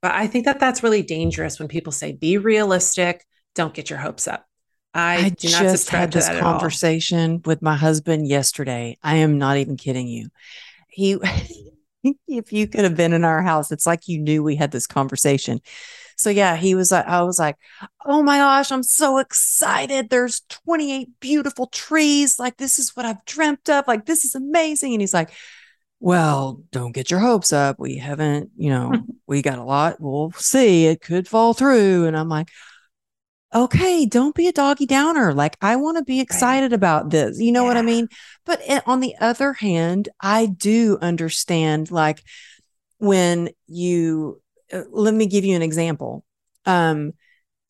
But 0.00 0.12
I 0.12 0.28
think 0.28 0.44
that 0.44 0.60
that's 0.60 0.84
really 0.84 1.02
dangerous 1.02 1.58
when 1.58 1.66
people 1.66 1.90
say, 1.90 2.12
be 2.12 2.38
realistic, 2.38 3.26
don't 3.56 3.74
get 3.74 3.90
your 3.90 3.98
hopes 3.98 4.28
up. 4.28 4.46
I, 4.94 5.16
I 5.16 5.30
just 5.30 5.90
had 5.90 6.12
this 6.12 6.28
conversation 6.28 7.42
with 7.44 7.60
my 7.60 7.74
husband 7.74 8.28
yesterday. 8.28 8.98
I 9.02 9.16
am 9.16 9.38
not 9.38 9.56
even 9.56 9.76
kidding 9.76 10.06
you. 10.06 10.28
He, 10.88 11.18
if 12.28 12.52
you 12.52 12.68
could 12.68 12.84
have 12.84 12.96
been 12.96 13.12
in 13.12 13.24
our 13.24 13.42
house, 13.42 13.72
it's 13.72 13.84
like 13.84 14.06
you 14.06 14.20
knew 14.20 14.44
we 14.44 14.54
had 14.54 14.70
this 14.70 14.86
conversation. 14.86 15.60
So 16.20 16.30
yeah, 16.30 16.56
he 16.56 16.74
was 16.74 16.90
like, 16.92 17.06
I 17.06 17.22
was 17.22 17.38
like, 17.38 17.56
oh 18.04 18.22
my 18.22 18.38
gosh, 18.38 18.70
I'm 18.70 18.82
so 18.82 19.18
excited. 19.18 20.10
There's 20.10 20.42
28 20.48 21.08
beautiful 21.20 21.66
trees. 21.66 22.38
Like, 22.38 22.56
this 22.56 22.78
is 22.78 22.96
what 22.96 23.06
I've 23.06 23.24
dreamt 23.24 23.68
of. 23.68 23.86
Like, 23.88 24.06
this 24.06 24.24
is 24.24 24.34
amazing. 24.34 24.92
And 24.92 25.00
he's 25.00 25.14
like, 25.14 25.30
well, 26.00 26.62
don't 26.72 26.92
get 26.92 27.10
your 27.10 27.20
hopes 27.20 27.52
up. 27.52 27.78
We 27.78 27.96
haven't, 27.96 28.50
you 28.56 28.70
know, 28.70 28.92
we 29.26 29.42
got 29.42 29.58
a 29.58 29.64
lot. 29.64 30.00
We'll 30.00 30.32
see. 30.32 30.86
It 30.86 31.02
could 31.02 31.28
fall 31.28 31.54
through. 31.54 32.06
And 32.06 32.16
I'm 32.16 32.28
like, 32.28 32.48
okay, 33.54 34.06
don't 34.06 34.34
be 34.34 34.48
a 34.48 34.52
doggy 34.52 34.86
downer. 34.86 35.34
Like, 35.34 35.56
I 35.60 35.76
want 35.76 35.98
to 35.98 36.04
be 36.04 36.20
excited 36.20 36.70
right. 36.70 36.72
about 36.72 37.10
this. 37.10 37.40
You 37.40 37.52
know 37.52 37.62
yeah. 37.62 37.68
what 37.68 37.76
I 37.76 37.82
mean? 37.82 38.08
But 38.46 38.60
it, 38.66 38.82
on 38.86 39.00
the 39.00 39.14
other 39.20 39.52
hand, 39.52 40.08
I 40.20 40.46
do 40.46 40.98
understand, 41.00 41.90
like, 41.90 42.22
when 42.98 43.50
you 43.66 44.40
uh, 44.40 44.49
let 44.90 45.14
me 45.14 45.26
give 45.26 45.44
you 45.44 45.56
an 45.56 45.62
example. 45.62 46.24
Um, 46.66 47.12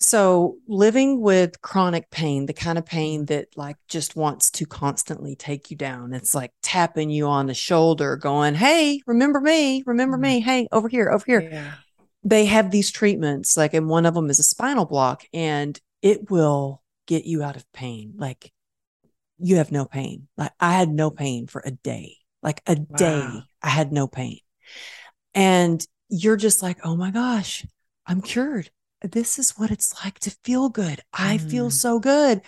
so 0.03 0.57
living 0.67 1.21
with 1.21 1.61
chronic 1.61 2.11
pain, 2.11 2.47
the 2.47 2.55
kind 2.55 2.79
of 2.79 2.87
pain 2.87 3.27
that 3.27 3.49
like 3.57 3.77
just 3.87 4.17
wants 4.17 4.51
to 4.53 4.65
constantly 4.65 5.37
take 5.37 5.71
you 5.71 5.77
down. 5.77 6.15
It's 6.15 6.35
like 6.35 6.53
tapping 6.63 7.11
you 7.11 7.27
on 7.27 7.47
the 7.47 7.55
shoulder, 7.55 8.17
going, 8.17 8.55
Hey, 8.55 9.03
remember 9.07 9.41
me, 9.41 9.83
remember 9.85 10.17
mm-hmm. 10.17 10.23
me. 10.23 10.41
Hey, 10.41 10.69
over 10.73 10.89
here, 10.89 11.11
over 11.11 11.25
here. 11.27 11.43
Yeah. 11.43 11.73
They 12.23 12.47
have 12.47 12.71
these 12.71 12.91
treatments, 12.91 13.57
like, 13.57 13.73
and 13.73 13.89
one 13.89 14.05
of 14.05 14.15
them 14.15 14.29
is 14.29 14.39
a 14.39 14.43
spinal 14.43 14.85
block, 14.85 15.25
and 15.33 15.79
it 16.03 16.31
will 16.31 16.83
get 17.07 17.25
you 17.25 17.43
out 17.43 17.57
of 17.57 17.71
pain. 17.73 18.15
Like 18.17 18.53
you 19.39 19.57
have 19.57 19.73
no 19.73 19.85
pain. 19.85 20.29
Like 20.37 20.53
I 20.61 20.73
had 20.73 20.89
no 20.89 21.11
pain 21.11 21.47
for 21.47 21.63
a 21.65 21.71
day, 21.71 22.17
like 22.43 22.63
a 22.67 22.77
wow. 22.77 22.97
day, 22.97 23.43
I 23.63 23.69
had 23.69 23.93
no 23.93 24.07
pain. 24.07 24.39
And 25.35 25.85
you're 26.11 26.37
just 26.37 26.63
like, 26.63 26.79
oh 26.85 26.97
my 26.97 27.11
gosh, 27.11 27.65
I'm 28.07 28.21
cured. 28.21 28.71
This 29.03 29.39
is 29.39 29.53
what 29.53 29.71
it's 29.71 30.05
like 30.05 30.19
to 30.21 30.37
feel 30.45 30.69
good. 30.69 31.01
I 31.13 31.39
mm. 31.39 31.51
feel 31.51 31.71
so 31.71 31.99
good. 31.99 32.43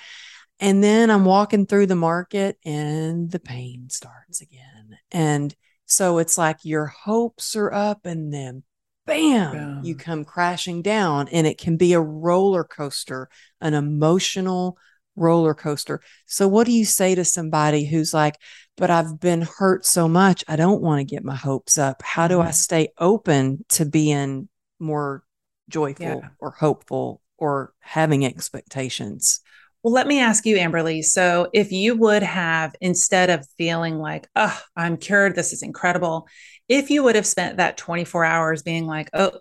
And 0.60 0.82
then 0.84 1.10
I'm 1.10 1.24
walking 1.24 1.66
through 1.66 1.86
the 1.86 1.96
market 1.96 2.58
and 2.64 3.30
the 3.30 3.40
pain 3.40 3.88
starts 3.88 4.40
again. 4.40 4.98
And 5.10 5.54
so 5.86 6.18
it's 6.18 6.36
like 6.36 6.58
your 6.64 6.86
hopes 6.86 7.56
are 7.56 7.72
up 7.72 8.06
and 8.06 8.32
then 8.32 8.62
bam, 9.06 9.52
bam, 9.52 9.80
you 9.84 9.96
come 9.96 10.24
crashing 10.24 10.82
down. 10.82 11.28
And 11.28 11.46
it 11.46 11.58
can 11.58 11.76
be 11.76 11.94
a 11.94 12.00
roller 12.00 12.64
coaster, 12.64 13.28
an 13.60 13.74
emotional 13.74 14.76
roller 15.16 15.54
coaster. 15.54 16.00
So, 16.26 16.48
what 16.48 16.66
do 16.66 16.72
you 16.72 16.84
say 16.84 17.14
to 17.14 17.24
somebody 17.24 17.84
who's 17.84 18.14
like, 18.14 18.36
but 18.76 18.90
I've 18.90 19.20
been 19.20 19.42
hurt 19.42 19.84
so 19.84 20.08
much. 20.08 20.44
I 20.48 20.56
don't 20.56 20.82
want 20.82 21.00
to 21.00 21.04
get 21.04 21.24
my 21.24 21.34
hopes 21.34 21.78
up. 21.78 22.02
How 22.02 22.28
do 22.28 22.40
I 22.40 22.44
mm-hmm. 22.44 22.52
stay 22.52 22.88
open 22.98 23.64
to 23.70 23.84
being 23.84 24.48
more 24.78 25.24
joyful 25.68 26.06
yeah. 26.06 26.28
or 26.38 26.50
hopeful 26.50 27.20
or 27.38 27.74
having 27.80 28.24
expectations? 28.24 29.40
Well, 29.82 29.92
let 29.92 30.06
me 30.06 30.20
ask 30.20 30.46
you, 30.46 30.56
Amberly. 30.56 31.02
So, 31.04 31.48
if 31.52 31.72
you 31.72 31.96
would 31.96 32.22
have, 32.22 32.74
instead 32.80 33.30
of 33.30 33.46
feeling 33.58 33.98
like, 33.98 34.28
oh, 34.36 34.58
I'm 34.76 34.96
cured, 34.96 35.34
this 35.34 35.52
is 35.52 35.62
incredible, 35.62 36.26
if 36.68 36.90
you 36.90 37.02
would 37.02 37.16
have 37.16 37.26
spent 37.26 37.58
that 37.58 37.76
24 37.76 38.24
hours 38.24 38.62
being 38.62 38.86
like, 38.86 39.10
oh, 39.12 39.32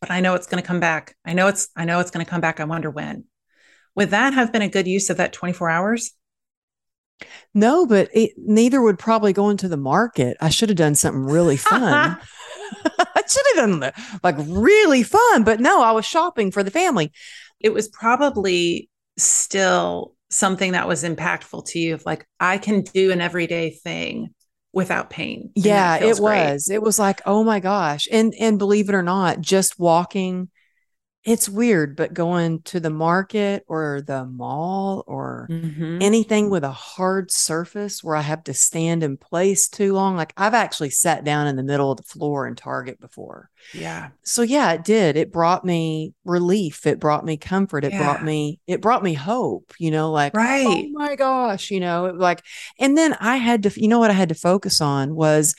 but 0.00 0.10
I 0.10 0.20
know 0.20 0.34
it's 0.34 0.46
going 0.46 0.62
to 0.62 0.66
come 0.66 0.80
back. 0.80 1.16
I 1.24 1.32
know 1.32 1.46
it's, 1.46 1.68
I 1.76 1.84
know 1.84 2.00
it's 2.00 2.10
going 2.10 2.24
to 2.24 2.28
come 2.28 2.40
back. 2.40 2.60
I 2.60 2.64
wonder 2.64 2.90
when. 2.90 3.24
Would 3.96 4.10
that 4.10 4.34
have 4.34 4.52
been 4.52 4.62
a 4.62 4.68
good 4.68 4.86
use 4.86 5.10
of 5.10 5.16
that 5.18 5.32
24 5.32 5.70
hours? 5.70 6.12
No, 7.54 7.86
but 7.86 8.08
it, 8.12 8.32
neither 8.36 8.82
would 8.82 8.98
probably 8.98 9.32
go 9.32 9.48
into 9.50 9.68
the 9.68 9.76
market. 9.76 10.36
I 10.40 10.48
should 10.48 10.68
have 10.68 10.78
done 10.78 10.94
something 10.94 11.24
really 11.24 11.56
fun. 11.56 12.18
I 12.84 13.22
should 13.28 13.46
have 13.54 13.80
done 13.80 13.92
like 14.22 14.36
really 14.38 15.02
fun, 15.02 15.44
but 15.44 15.60
no, 15.60 15.82
I 15.82 15.92
was 15.92 16.04
shopping 16.04 16.50
for 16.50 16.62
the 16.62 16.70
family. 16.70 17.12
It 17.60 17.72
was 17.72 17.88
probably 17.88 18.90
still 19.16 20.14
something 20.30 20.72
that 20.72 20.88
was 20.88 21.04
impactful 21.04 21.66
to 21.66 21.78
you 21.78 21.94
of 21.94 22.04
like, 22.04 22.26
I 22.40 22.58
can 22.58 22.82
do 22.82 23.12
an 23.12 23.20
everyday 23.20 23.70
thing 23.70 24.34
without 24.72 25.10
pain. 25.10 25.50
Yeah, 25.54 25.96
it 25.96 26.18
was. 26.18 26.66
Great. 26.66 26.74
It 26.74 26.82
was 26.82 26.98
like, 26.98 27.22
oh 27.26 27.44
my 27.44 27.60
gosh. 27.60 28.08
And 28.10 28.34
and 28.38 28.58
believe 28.58 28.88
it 28.88 28.94
or 28.94 29.02
not, 29.02 29.40
just 29.40 29.78
walking 29.78 30.48
it's 31.24 31.48
weird, 31.48 31.96
but 31.96 32.12
going 32.12 32.60
to 32.62 32.78
the 32.78 32.90
market 32.90 33.64
or 33.66 34.02
the 34.06 34.26
mall 34.26 35.04
or 35.06 35.48
mm-hmm. 35.50 35.98
anything 36.02 36.50
with 36.50 36.64
a 36.64 36.70
hard 36.70 37.30
surface 37.30 38.04
where 38.04 38.14
I 38.14 38.20
have 38.20 38.44
to 38.44 38.52
stand 38.52 39.02
in 39.02 39.16
place 39.16 39.68
too 39.68 39.94
long, 39.94 40.16
like 40.16 40.34
I've 40.36 40.52
actually 40.52 40.90
sat 40.90 41.24
down 41.24 41.46
in 41.46 41.56
the 41.56 41.62
middle 41.62 41.90
of 41.90 41.96
the 41.96 42.02
floor 42.02 42.46
in 42.46 42.54
Target 42.54 43.00
before. 43.00 43.48
Yeah. 43.72 44.10
So 44.22 44.42
yeah, 44.42 44.72
it 44.72 44.84
did. 44.84 45.16
It 45.16 45.32
brought 45.32 45.64
me 45.64 46.12
relief. 46.26 46.86
It 46.86 47.00
brought 47.00 47.24
me 47.24 47.38
comfort. 47.38 47.84
It 47.84 47.92
yeah. 47.92 48.02
brought 48.02 48.22
me, 48.22 48.60
it 48.66 48.82
brought 48.82 49.02
me 49.02 49.14
hope, 49.14 49.72
you 49.78 49.90
know, 49.90 50.12
like, 50.12 50.36
right. 50.36 50.66
oh 50.66 50.88
my 50.92 51.16
gosh, 51.16 51.70
you 51.70 51.80
know, 51.80 52.12
like, 52.14 52.42
and 52.78 52.98
then 52.98 53.16
I 53.18 53.36
had 53.36 53.62
to, 53.62 53.80
you 53.80 53.88
know 53.88 53.98
what 53.98 54.10
I 54.10 54.14
had 54.14 54.28
to 54.28 54.34
focus 54.34 54.82
on 54.82 55.14
was, 55.14 55.54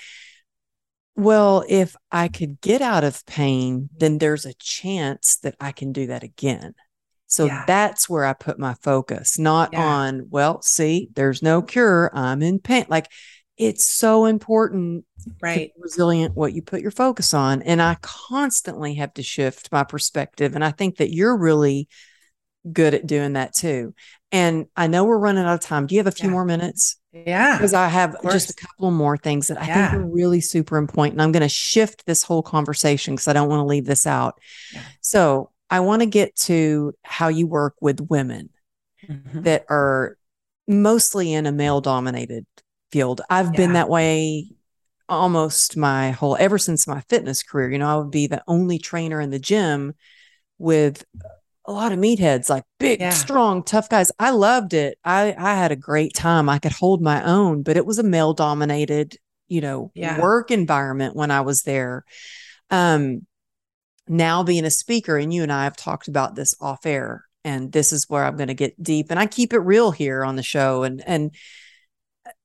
well, 1.16 1.64
if 1.70 1.96
I 2.12 2.28
could 2.28 2.60
get 2.62 2.82
out 2.82 3.04
of 3.04 3.26
pain, 3.26 3.90
then 3.98 4.18
there's 4.18 4.46
a 4.46 4.54
chance 4.56 5.38
that 5.38 5.56
I 5.60 5.72
can 5.72 5.92
do 5.92 6.08
that 6.08 6.24
again. 6.24 6.74
So 7.28 7.46
yeah. 7.46 7.64
that's 7.66 8.10
where 8.10 8.26
I 8.26 8.34
put 8.34 8.60
my 8.60 8.76
focus, 8.76 9.40
not 9.40 9.72
yeah. 9.74 9.84
on, 9.84 10.28
well, 10.30 10.62
see, 10.62 11.10
there's 11.16 11.42
no 11.42 11.62
cure. 11.62 12.12
I'm 12.14 12.42
in 12.42 12.60
pain. 12.60 12.86
Like 12.88 13.12
it's 13.58 13.86
so 13.86 14.26
important, 14.26 15.06
right? 15.42 15.72
resilient 15.80 16.36
what 16.36 16.54
you 16.54 16.62
put 16.62 16.82
your 16.82 16.92
focus 16.92 17.34
on. 17.34 17.62
And 17.62 17.82
I 17.82 17.98
constantly 18.02 18.96
have 18.96 19.14
to 19.16 19.24
shift 19.24 19.72
my 19.72 19.84
perspective. 19.84 20.56
And 20.56 20.64
I 20.64 20.72
think 20.72 20.98
that 20.98 21.14
you're 21.14 21.38
really 21.38 21.88
good 22.72 22.94
at 22.94 23.08
doing 23.08 23.34
that 23.34 23.54
too. 23.54 23.94
And 24.32 24.66
I 24.76 24.88
know 24.88 25.06
we're 25.06 25.18
running 25.18 25.46
out 25.46 25.54
of 25.54 25.62
time. 25.62 25.88
Do 25.88 25.96
you 25.96 26.00
have 26.00 26.08
a 26.08 26.12
few 26.12 26.28
yeah. 26.28 26.34
more 26.34 26.46
minutes? 26.46 26.98
Yeah. 27.26 27.58
Because 27.58 27.74
I 27.74 27.88
have 27.88 28.22
just 28.24 28.50
a 28.50 28.54
couple 28.56 28.92
more 28.92 29.18
things 29.18 29.48
that 29.48 29.62
I 29.62 29.68
yeah. 29.68 29.92
think 29.92 30.04
are 30.04 30.06
really 30.06 30.42
super 30.42 30.78
important. 30.78 31.14
And 31.14 31.22
I'm 31.22 31.32
going 31.32 31.42
to 31.42 31.50
shift 31.50 32.06
this 32.06 32.24
whole 32.24 32.44
conversation 32.44 33.16
because 33.16 33.28
I 33.28 33.34
don't 33.34 33.48
want 33.48 33.62
to 33.62 33.66
leave 33.66 33.86
this 33.86 34.06
out. 34.06 34.40
Yeah. 34.74 34.82
So 35.00 35.52
I 35.70 35.80
want 35.80 36.02
to 36.02 36.08
get 36.08 36.36
to 36.38 36.94
how 37.04 37.30
you 37.30 37.48
work 37.48 37.76
with 37.80 38.02
women 38.02 38.50
mm-hmm. 39.08 39.44
that 39.44 39.66
are 39.70 40.18
mostly 40.68 41.32
in 41.32 41.46
a 41.46 41.52
male 41.52 41.80
dominated 41.80 42.46
field. 42.92 43.22
I've 43.30 43.48
yeah. 43.48 43.58
been 43.58 43.74
that 43.74 43.90
way 43.90 44.50
almost 45.08 45.78
my 45.78 46.12
whole 46.12 46.36
ever 46.40 46.58
since 46.58 46.88
my 46.88 47.02
fitness 47.02 47.44
career. 47.44 47.72
You 47.72 47.78
know, 47.78 47.88
I 47.88 47.98
would 47.98 48.12
be 48.12 48.28
the 48.28 48.44
only 48.48 48.78
trainer 48.78 49.22
in 49.22 49.30
the 49.30 49.40
gym 49.40 49.94
with 50.58 51.06
a 51.68 51.72
lot 51.72 51.92
of 51.92 52.00
meatheads, 52.00 52.50
like 52.50 52.64
big, 52.80 53.00
yeah. 53.00 53.10
strong, 53.10 53.64
tough 53.64 53.90
guys. 53.90 54.12
I 54.20 54.32
loved 54.32 54.74
it. 54.74 54.98
I 55.04 55.36
I 55.38 55.56
had 55.56 55.72
a 55.72 55.76
great 55.76 56.14
time. 56.14 56.50
I 56.50 56.60
could 56.60 56.72
hold 56.72 57.02
my 57.02 57.24
own, 57.24 57.64
but 57.64 57.78
it 57.78 57.86
was 57.86 58.00
a 58.00 58.04
male 58.04 58.34
dominated, 58.34 59.18
you 59.48 59.62
know, 59.62 59.92
yeah. 59.96 60.20
work 60.20 60.52
environment 60.52 61.16
when 61.16 61.32
I 61.32 61.42
was 61.42 61.64
there. 61.64 62.06
Um 62.70 63.26
now 64.08 64.44
being 64.44 64.66
a 64.66 64.72
speaker 64.72 65.18
and 65.18 65.34
you 65.34 65.44
and 65.44 65.52
I 65.52 65.64
have 65.64 65.76
talked 65.76 66.08
about 66.08 66.36
this 66.36 66.56
off 66.62 66.86
air 66.86 67.26
and 67.44 67.72
this 67.72 67.92
is 67.92 68.10
where 68.10 68.24
I'm 68.24 68.38
going 68.38 68.50
to 68.50 68.54
get 68.54 68.82
deep 68.82 69.08
and 69.10 69.20
I 69.20 69.26
keep 69.26 69.52
it 69.52 69.60
real 69.60 69.92
here 69.92 70.24
on 70.24 70.36
the 70.36 70.44
show 70.44 70.84
and 70.84 71.04
and 71.08 71.32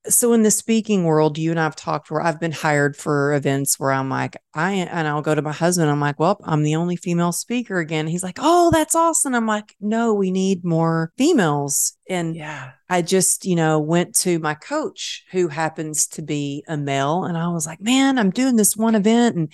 so 0.07 0.33
in 0.33 0.43
the 0.43 0.51
speaking 0.51 1.03
world, 1.03 1.37
you 1.37 1.51
and 1.51 1.59
I've 1.59 1.75
talked 1.75 2.09
where 2.09 2.21
I've 2.21 2.39
been 2.39 2.51
hired 2.51 2.97
for 2.97 3.33
events 3.33 3.79
where 3.79 3.91
I'm 3.91 4.09
like, 4.09 4.35
I 4.53 4.71
and 4.73 5.07
I'll 5.07 5.21
go 5.21 5.35
to 5.35 5.41
my 5.41 5.51
husband. 5.51 5.91
I'm 5.91 5.99
like, 5.99 6.19
well, 6.19 6.39
I'm 6.43 6.63
the 6.63 6.75
only 6.75 6.95
female 6.95 7.31
speaker 7.31 7.77
again. 7.77 8.07
He's 8.07 8.23
like, 8.23 8.39
oh, 8.39 8.71
that's 8.71 8.95
awesome. 8.95 9.35
I'm 9.35 9.45
like, 9.45 9.75
no, 9.79 10.13
we 10.13 10.31
need 10.31 10.65
more 10.65 11.11
females. 11.17 11.93
And 12.09 12.35
yeah, 12.35 12.71
I 12.89 13.03
just, 13.03 13.45
you 13.45 13.55
know, 13.55 13.79
went 13.79 14.15
to 14.19 14.39
my 14.39 14.55
coach 14.55 15.23
who 15.31 15.47
happens 15.47 16.07
to 16.09 16.21
be 16.21 16.63
a 16.67 16.77
male, 16.77 17.23
and 17.23 17.37
I 17.37 17.49
was 17.49 17.65
like, 17.65 17.81
man, 17.81 18.17
I'm 18.17 18.31
doing 18.31 18.55
this 18.55 18.75
one 18.75 18.95
event 18.95 19.35
and 19.35 19.53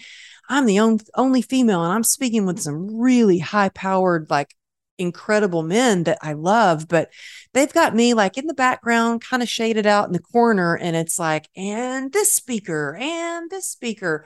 I'm 0.49 0.65
the 0.65 0.79
only 0.79 1.03
only 1.15 1.41
female, 1.41 1.83
and 1.83 1.91
I'm 1.91 2.03
speaking 2.03 2.45
with 2.45 2.59
some 2.59 2.99
really 2.99 3.39
high 3.39 3.69
powered, 3.69 4.29
like 4.29 4.55
incredible 4.97 5.63
men 5.63 6.03
that 6.03 6.17
I 6.21 6.33
love, 6.33 6.87
but 6.87 7.09
they've 7.53 7.71
got 7.71 7.95
me 7.95 8.13
like 8.13 8.37
in 8.37 8.47
the 8.47 8.53
background, 8.53 9.21
kind 9.21 9.41
of 9.41 9.49
shaded 9.49 9.85
out 9.85 10.07
in 10.07 10.13
the 10.13 10.19
corner. 10.19 10.75
And 10.75 10.95
it's 10.95 11.17
like, 11.17 11.47
and 11.55 12.11
this 12.11 12.31
speaker 12.33 12.97
and 12.99 13.49
this 13.49 13.67
speaker. 13.67 14.25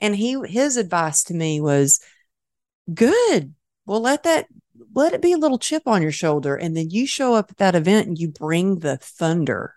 And 0.00 0.14
he, 0.14 0.38
his 0.46 0.76
advice 0.76 1.24
to 1.24 1.34
me 1.34 1.60
was 1.60 2.00
good. 2.92 3.54
Well, 3.86 4.00
let 4.00 4.24
that, 4.24 4.46
let 4.94 5.12
it 5.12 5.22
be 5.22 5.32
a 5.32 5.38
little 5.38 5.58
chip 5.58 5.84
on 5.86 6.02
your 6.02 6.12
shoulder. 6.12 6.56
And 6.56 6.76
then 6.76 6.90
you 6.90 7.06
show 7.06 7.34
up 7.34 7.50
at 7.50 7.58
that 7.58 7.74
event 7.74 8.08
and 8.08 8.18
you 8.18 8.28
bring 8.28 8.80
the 8.80 8.96
thunder 8.96 9.75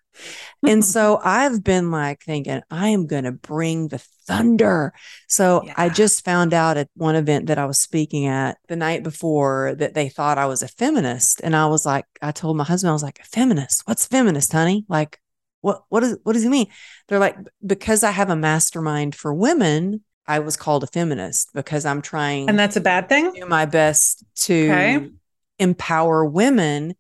and 0.66 0.84
so 0.86 1.20
I've 1.24 1.64
been 1.64 1.91
like 1.91 2.22
thinking, 2.22 2.62
I 2.70 2.89
am 2.89 3.07
going 3.07 3.24
to 3.24 3.32
bring 3.32 3.88
the 3.88 3.99
thunder. 4.28 4.93
So 5.28 5.64
yeah. 5.66 5.74
I 5.78 5.89
just 5.89 6.24
found 6.24 6.53
out 6.53 6.78
at 6.78 6.89
one 6.95 7.16
event 7.16 7.47
that 7.47 7.57
I 7.57 7.66
was 7.66 7.80
speaking 7.80 8.28
at 8.28 8.57
the 8.68 8.76
night 8.76 9.03
before 9.03 9.76
that 9.78 9.93
they 9.93 10.10
thought 10.10 10.38
I 10.38 10.45
was 10.45 10.62
a 10.62 10.68
feminist. 10.68 11.41
And 11.43 11.55
I 11.55 11.68
was 11.68 11.86
like, 11.86 12.05
I 12.22 12.32
told 12.32 12.57
my 12.57 12.64
husband, 12.64 12.89
I 12.89 12.93
was 12.93 13.03
like, 13.03 13.20
a 13.20 13.26
feminist? 13.26 13.84
What's 13.86 14.05
feminist, 14.05 14.51
honey? 14.51 14.86
Like, 14.88 15.20
what, 15.62 15.84
what, 15.89 16.03
is, 16.03 16.18
what 16.24 16.34
does 16.34 16.43
he 16.43 16.49
mean? 16.49 16.68
They're 17.07 17.20
like, 17.20 17.36
because 17.66 18.03
I 18.03 18.12
have 18.12 18.30
a 18.30 18.36
mastermind 18.36 19.16
for 19.16 19.34
women, 19.34 20.03
I 20.26 20.39
was 20.39 20.55
called 20.55 20.84
a 20.84 20.88
feminist 20.88 21.49
because 21.53 21.86
I'm 21.86 22.03
trying. 22.03 22.49
And 22.49 22.60
that's 22.60 22.76
a 22.76 22.82
bad 22.82 23.10
thing? 23.10 23.34
Do 23.34 23.45
my 23.47 23.66
best 23.66 24.24
to 24.43 24.53
okay. 24.53 25.10
empower 25.57 26.24
women 26.24 26.95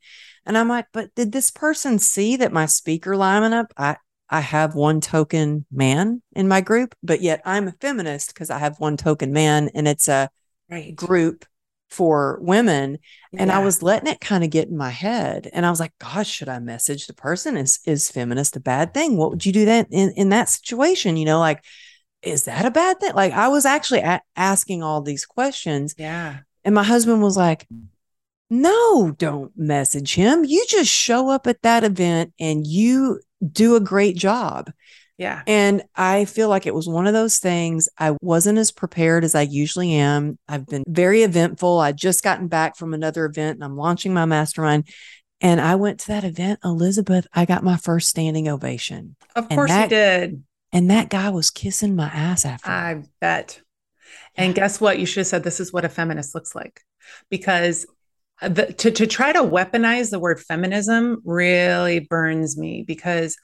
and 0.49 0.57
I'm 0.57 0.67
like, 0.67 0.87
but 0.91 1.13
did 1.13 1.31
this 1.31 1.51
person 1.51 1.99
see 1.99 2.35
that 2.37 2.51
my 2.51 2.65
speaker 2.65 3.11
lineup? 3.11 3.67
I 3.77 3.97
I 4.29 4.39
have 4.41 4.73
one 4.73 4.99
token 4.99 5.67
man 5.71 6.23
in 6.33 6.47
my 6.47 6.59
group, 6.61 6.95
but 7.03 7.21
yet 7.21 7.41
I'm 7.45 7.67
a 7.67 7.75
feminist 7.79 8.33
because 8.33 8.49
I 8.49 8.57
have 8.57 8.79
one 8.79 8.97
token 8.97 9.31
man 9.31 9.69
and 9.75 9.87
it's 9.87 10.07
a 10.07 10.27
right. 10.67 10.95
group 10.95 11.45
for 11.91 12.39
women. 12.41 12.97
Yeah. 13.31 13.43
And 13.43 13.51
I 13.51 13.63
was 13.63 13.83
letting 13.83 14.11
it 14.11 14.21
kind 14.21 14.43
of 14.43 14.49
get 14.49 14.69
in 14.69 14.75
my 14.75 14.89
head. 14.89 15.47
And 15.53 15.67
I 15.67 15.69
was 15.69 15.79
like, 15.79 15.93
gosh, 15.99 16.29
should 16.29 16.49
I 16.49 16.57
message 16.57 17.05
the 17.05 17.13
person? 17.13 17.55
Is 17.55 17.79
is 17.85 18.09
feminist 18.09 18.55
a 18.55 18.59
bad 18.59 18.91
thing? 18.91 19.17
What 19.17 19.29
would 19.29 19.45
you 19.45 19.51
do 19.51 19.65
that 19.65 19.87
in, 19.91 20.13
in 20.15 20.29
that 20.29 20.49
situation? 20.49 21.15
You 21.15 21.25
know, 21.25 21.39
like, 21.39 21.63
is 22.23 22.45
that 22.45 22.65
a 22.65 22.71
bad 22.71 22.99
thing? 22.99 23.13
Like 23.13 23.33
I 23.33 23.49
was 23.49 23.67
actually 23.67 23.99
a- 23.99 24.23
asking 24.35 24.81
all 24.81 25.01
these 25.01 25.27
questions. 25.27 25.93
Yeah. 25.95 26.39
And 26.65 26.73
my 26.73 26.83
husband 26.83 27.21
was 27.21 27.37
like, 27.37 27.67
no, 28.49 29.11
don't 29.11 29.51
message 29.55 30.15
him. 30.15 30.43
You 30.43 30.65
just 30.67 30.89
show 30.89 31.29
up 31.29 31.47
at 31.47 31.61
that 31.61 31.83
event 31.83 32.33
and 32.39 32.65
you 32.65 33.19
do 33.51 33.75
a 33.75 33.79
great 33.79 34.15
job. 34.15 34.71
Yeah. 35.17 35.41
And 35.45 35.83
I 35.95 36.23
feel 36.25 36.47
like 36.47 36.65
it 36.65 36.73
was 36.73 36.87
one 36.87 37.05
of 37.05 37.13
those 37.13 37.39
things. 37.39 37.89
I 37.97 38.15
wasn't 38.21 38.57
as 38.57 38.71
prepared 38.71 39.25
as 39.25 39.35
I 39.35 39.41
usually 39.41 39.93
am. 39.93 40.39
I've 40.47 40.65
been 40.65 40.83
very 40.87 41.23
eventful. 41.23 41.79
I 41.79 41.91
just 41.91 42.23
gotten 42.23 42.47
back 42.47 42.77
from 42.77 42.93
another 42.93 43.25
event 43.25 43.55
and 43.55 43.63
I'm 43.63 43.75
launching 43.75 44.13
my 44.13 44.25
mastermind. 44.25 44.87
And 45.41 45.59
I 45.59 45.75
went 45.75 45.99
to 46.01 46.07
that 46.07 46.23
event, 46.23 46.59
Elizabeth. 46.63 47.27
I 47.33 47.45
got 47.45 47.63
my 47.63 47.75
first 47.75 48.09
standing 48.09 48.47
ovation. 48.47 49.17
Of 49.35 49.49
course 49.49 49.69
that, 49.69 49.83
you 49.83 49.89
did. 49.89 50.43
And 50.71 50.89
that 50.89 51.09
guy 51.09 51.29
was 51.29 51.49
kissing 51.49 51.95
my 51.95 52.07
ass 52.07 52.45
after. 52.45 52.69
I 52.69 53.03
bet. 53.19 53.61
And 54.35 54.55
guess 54.55 54.79
what? 54.79 54.99
You 54.99 55.05
should 55.05 55.21
have 55.21 55.27
said 55.27 55.43
this 55.43 55.59
is 55.59 55.73
what 55.73 55.85
a 55.85 55.89
feminist 55.89 56.33
looks 56.33 56.55
like 56.55 56.81
because 57.29 57.85
the, 58.41 58.73
to, 58.73 58.91
to 58.91 59.07
try 59.07 59.33
to 59.33 59.39
weaponize 59.39 60.09
the 60.09 60.19
word 60.19 60.39
feminism 60.39 61.21
really 61.25 61.99
burns 61.99 62.57
me 62.57 62.83
because 62.87 63.35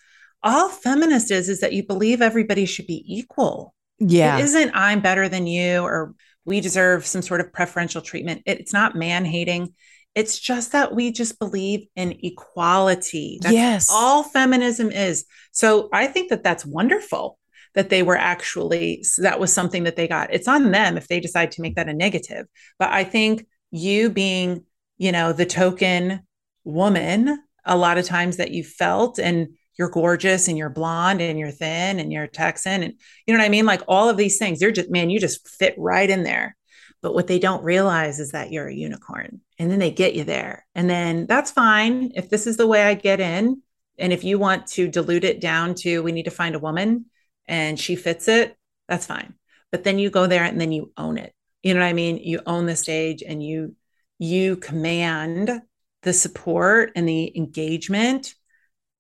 all 0.42 0.70
feminist 0.70 1.32
is 1.32 1.50
is 1.50 1.62
that 1.62 1.74
you 1.74 1.86
believe 1.86 2.22
everybody 2.22 2.66
should 2.66 2.88
be 2.88 3.04
equal. 3.08 3.74
Yeah. 4.00 4.38
It 4.38 4.44
isn't 4.44 4.72
I'm 4.74 5.02
better 5.02 5.28
than 5.28 5.48
you 5.48 5.82
or 5.82 6.14
we 6.46 6.62
deserve 6.62 7.06
some 7.06 7.22
sort 7.22 7.42
of 7.42 7.52
preferential 7.52 8.02
treatment. 8.02 8.44
It's 8.46 8.74
not 8.74 8.96
man 8.96 9.26
hating. 9.26 9.74
It's 10.14 10.40
just 10.40 10.72
that 10.72 10.96
we 10.96 11.12
just 11.12 11.40
believe 11.40 11.88
in 11.96 12.18
equality. 12.24 13.40
That's 13.42 13.54
yes. 13.54 13.90
all 13.92 14.24
feminism 14.24 14.92
is. 14.92 15.26
So 15.52 15.90
I 15.92 16.08
think 16.08 16.30
that 16.30 16.44
that's 16.44 16.66
wonderful 16.66 17.38
that 17.74 17.90
they 17.90 18.04
were 18.04 18.16
actually, 18.16 19.04
that 19.18 19.40
was 19.40 19.52
something 19.52 19.84
that 19.84 19.98
they 19.98 20.08
got. 20.08 20.34
It's 20.34 20.48
on 20.48 20.72
them 20.72 20.96
if 20.96 21.08
they 21.10 21.20
decide 21.20 21.52
to 21.52 21.62
make 21.62 21.76
that 21.76 21.90
a 21.90 21.94
negative. 21.94 22.46
But 22.80 22.92
I 22.92 23.04
think 23.04 23.46
you 23.72 24.10
being 24.10 24.64
you 24.98 25.12
know, 25.12 25.34
the 25.34 25.46
token 25.46 26.22
woman 26.64 27.44
a 27.66 27.78
lot 27.78 27.98
of 27.98 28.06
times 28.06 28.38
that 28.38 28.52
you 28.52 28.64
felt 28.64 29.20
and 29.20 29.50
you're 29.78 29.90
gorgeous 29.90 30.48
and 30.48 30.58
you're 30.58 30.70
blonde 30.70 31.22
and 31.22 31.38
you're 31.40 31.52
thin 31.52 32.00
and 32.00 32.12
you're 32.14 32.28
Texan 32.28 32.84
and 32.84 32.94
you 33.26 33.34
know 33.34 33.40
what 33.40 33.46
I 33.46 33.50
mean? 33.50 33.66
Like 33.66 33.82
all 33.88 34.10
of 34.10 34.18
these 34.18 34.38
things, 34.38 34.62
you're 34.62 34.72
just, 34.72 34.90
man, 34.90 35.10
you 35.10 35.20
just 35.20 35.48
fit 35.48 35.76
right 35.78 36.10
in 36.10 36.24
there. 36.24 36.56
But 37.02 37.14
what 37.14 37.28
they 37.28 37.40
don't 37.40 37.64
realize 37.64 38.20
is 38.20 38.32
that 38.32 38.52
you're 38.52 38.68
a 38.68 38.74
unicorn 38.74 39.42
and 39.60 39.70
then 39.70 39.80
they 39.80 39.92
get 39.92 40.16
you 40.16 40.24
there. 40.24 40.66
And 40.74 40.90
then 40.90 41.28
that's 41.28 41.52
fine. 41.52 42.12
If 42.16 42.30
this 42.30 42.48
is 42.48 42.58
the 42.58 42.68
way 42.68 42.84
I 42.84 42.94
get 42.94 43.20
in, 43.20 43.62
and 43.98 44.12
if 44.12 44.24
you 44.24 44.40
want 44.40 44.68
to 44.68 44.88
dilute 44.88 45.24
it 45.24 45.40
down 45.40 45.76
to 45.76 46.04
we 46.04 46.12
need 46.12 46.26
to 46.26 46.32
find 46.32 46.56
a 46.56 46.60
woman 46.60 47.06
and 47.48 47.80
she 47.80 47.96
fits 47.96 48.28
it, 48.28 48.58
that's 48.88 49.06
fine. 49.06 49.36
But 49.72 49.84
then 49.84 50.00
you 50.00 50.10
go 50.10 50.28
there 50.28 50.44
and 50.44 50.60
then 50.60 50.72
you 50.72 50.92
own 50.98 51.18
it. 51.18 51.34
You 51.64 51.74
know 51.74 51.80
what 51.80 51.88
I 51.88 51.94
mean? 51.94 52.18
You 52.18 52.42
own 52.46 52.66
the 52.66 52.76
stage 52.76 53.24
and 53.24 53.42
you 53.44 53.76
you 54.18 54.58
command 54.58 55.62
the 56.04 56.14
support 56.14 56.92
and 56.96 57.08
the 57.08 57.36
engagement 57.36 58.34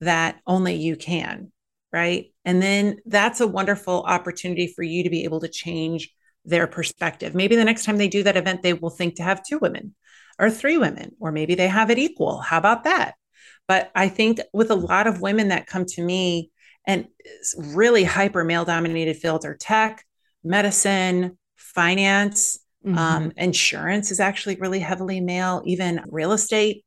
that 0.02 0.40
only 0.46 0.76
you 0.76 0.96
can, 0.96 1.52
right? 1.92 2.34
And 2.44 2.62
then 2.62 2.98
that's 3.06 3.42
a 3.42 3.48
wonderful 3.48 4.04
opportunity 4.04 4.68
for 4.68 4.84
you 4.84 5.04
to 5.04 5.10
be 5.10 5.24
able 5.24 5.40
to 5.42 5.48
change 5.48 6.12
their 6.44 6.68
perspective. 6.68 7.34
Maybe 7.34 7.56
the 7.56 7.66
next 7.66 7.86
time 7.86 7.98
they 7.98 8.08
do 8.08 8.24
that 8.24 8.38
event, 8.38 8.62
they 8.62 8.74
will 8.74 8.90
think 8.90 9.16
to 9.16 9.24
have 9.24 9.44
two 9.44 9.58
women 9.60 9.96
or 10.38 10.50
three 10.50 10.78
women, 10.78 11.16
or 11.20 11.32
maybe 11.32 11.56
they 11.56 11.68
have 11.68 11.90
it 11.90 11.98
equal. 11.98 12.40
How 12.40 12.58
about 12.58 12.84
that? 12.84 13.16
But 13.68 13.92
I 13.96 14.10
think 14.10 14.40
with 14.54 14.70
a 14.70 14.76
lot 14.76 15.08
of 15.08 15.22
women 15.22 15.48
that 15.48 15.68
come 15.68 15.86
to 15.86 16.02
me 16.04 16.52
and 16.86 17.08
really 17.58 18.04
hyper 18.04 18.44
male 18.44 18.66
dominated 18.66 19.18
fields 19.18 19.46
are 19.46 19.56
tech, 19.56 20.06
medicine, 20.44 21.38
finance, 21.56 22.60
Mm-hmm. 22.86 22.98
Um, 22.98 23.32
insurance 23.38 24.12
is 24.12 24.20
actually 24.20 24.58
really 24.58 24.80
heavily 24.80 25.22
male, 25.22 25.64
even 25.66 26.04
real 26.08 26.32
estate. 26.34 26.86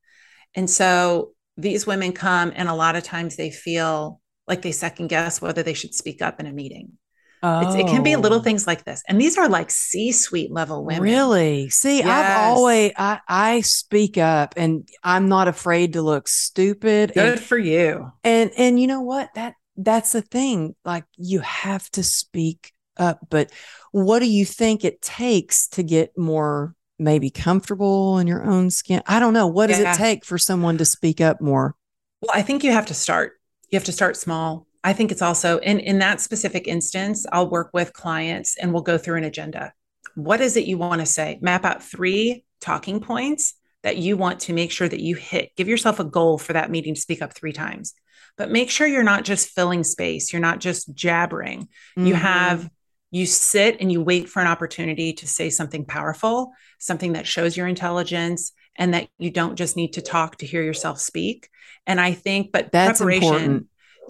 And 0.55 0.71
so 0.71 1.33
these 1.57 1.87
women 1.87 2.13
come, 2.13 2.53
and 2.55 2.69
a 2.69 2.75
lot 2.75 2.97
of 2.97 3.03
times 3.03 3.37
they 3.37 3.51
feel 3.51 4.21
like 4.47 4.63
they 4.63 4.73
second 4.73 5.09
guess 5.09 5.43
whether 5.43 5.63
they 5.63 5.75
should 5.75 5.95
speak 5.95 6.23
up 6.23 6.41
in 6.41 6.47
a 6.47 6.53
meeting. 6.53 6.93
Oh. 7.41 7.79
it 7.79 7.87
can 7.87 8.03
be 8.03 8.17
little 8.17 8.39
oh. 8.39 8.43
things 8.43 8.67
like 8.67 8.85
this. 8.85 9.03
And 9.09 9.21
these 9.21 9.39
are 9.39 9.49
like 9.49 9.71
C 9.71 10.11
suite 10.11 10.51
level 10.51 10.85
women. 10.85 11.03
Really? 11.03 11.69
See, 11.69 11.99
yes. 11.99 12.07
I've 12.07 12.49
always, 12.49 12.93
I, 12.97 13.21
I 13.29 13.61
speak 13.61 14.19
up 14.19 14.55
and 14.57 14.89
I'm 15.05 15.29
not 15.29 15.47
afraid 15.47 15.93
to 15.93 16.03
look 16.03 16.27
stupid. 16.27 17.13
Good 17.15 17.35
and, 17.35 17.41
for 17.41 17.57
you. 17.57 18.11
And, 18.25 18.51
and 18.57 18.81
you 18.81 18.89
know 18.89 19.03
what? 19.03 19.31
That, 19.37 19.55
that's 19.77 20.13
the 20.13 20.23
thing. 20.23 20.75
Like 20.85 21.05
you 21.17 21.39
have 21.41 21.89
to 21.91 22.03
speak 22.03 22.73
up. 22.99 23.27
But 23.31 23.51
what 23.93 24.21
do 24.21 24.27
you 24.29 24.45
think 24.45 24.85
it 24.85 25.03
takes 25.03 25.69
to 25.69 25.83
get 25.83 26.17
more 26.17 26.75
maybe 26.99 27.31
comfortable 27.31 28.19
in 28.19 28.27
your 28.27 28.45
own 28.45 28.71
skin? 28.71 29.03
I 29.07 29.21
don't 29.21 29.33
know. 29.33 29.47
What 29.47 29.69
does 29.69 29.81
yeah. 29.81 29.95
it 29.95 29.97
take 29.97 30.25
for 30.25 30.39
someone 30.39 30.79
to 30.79 30.85
speak 30.85 31.21
up 31.21 31.41
more? 31.41 31.75
Well, 32.21 32.33
I 32.35 32.43
think 32.43 32.65
you 32.65 32.73
have 32.73 32.87
to 32.87 32.95
start. 32.95 33.33
You 33.71 33.77
have 33.77 33.85
to 33.85 33.93
start 33.93 34.17
small. 34.17 34.67
I 34.85 34.93
think 34.93 35.13
it's 35.13 35.23
also 35.23 35.59
in 35.59 35.81
in 35.81 35.99
that 35.99 36.21
specific 36.21 36.67
instance, 36.67 37.27
I'll 37.33 37.51
work 37.51 37.71
with 37.73 37.93
clients 37.93 38.57
and 38.57 38.73
we'll 38.73 38.83
go 38.83 38.99
through 38.99 39.17
an 39.17 39.25
agenda. 39.25 39.73
What 40.15 40.41
is 40.41 40.57
it 40.57 40.67
you 40.67 40.79
want 40.79 41.01
to 41.01 41.07
say? 41.07 41.39
Map 41.43 41.65
out 41.65 41.83
three 41.83 42.45
talking 42.61 43.01
points 43.01 43.55
that 43.83 43.97
you 43.97 44.17
want 44.17 44.41
to 44.41 44.53
make 44.53 44.73
sure 44.73 44.89
that 44.89 45.01
you 45.01 45.15
hit. 45.15 45.55
Give 45.57 45.69
yourself 45.69 46.01
a 46.01 46.05
goal 46.05 46.39
for 46.39 46.53
that 46.53 46.71
meeting 46.71 46.95
to 46.95 47.01
speak 47.01 47.23
up 47.23 47.35
3 47.35 47.53
times. 47.53 47.95
But 48.37 48.51
make 48.51 48.71
sure 48.71 48.87
you're 48.87 49.03
not 49.03 49.25
just 49.25 49.51
filling 49.51 49.85
space, 49.85 50.33
you're 50.33 50.41
not 50.43 50.61
just 50.61 50.95
jabbering. 50.95 51.63
Mm-hmm. 51.97 52.07
You 52.07 52.15
have 52.15 52.69
you 53.11 53.27
sit 53.27 53.79
and 53.81 53.91
you 53.91 54.03
wait 54.03 54.29
for 54.29 54.41
an 54.41 54.49
opportunity 54.49 55.13
to 55.15 55.27
say 55.27 55.51
something 55.51 55.85
powerful, 55.85 56.53
something 56.79 57.15
that 57.15 57.27
shows 57.27 57.57
your 57.57 57.67
intelligence, 57.67 58.53
and 58.77 58.95
that 58.95 59.09
you 59.19 59.31
don't 59.31 59.57
just 59.57 59.77
need 59.77 59.95
to 59.95 60.03
talk 60.03 60.37
to 60.37 60.47
hear 60.47 60.63
yourself 60.63 61.01
speak. 61.01 61.49
And 61.87 62.01
I 62.01 62.13
think, 62.13 62.53
but 62.53 62.71
That's 62.71 62.99
preparation, 62.99 63.35
important. 63.35 63.67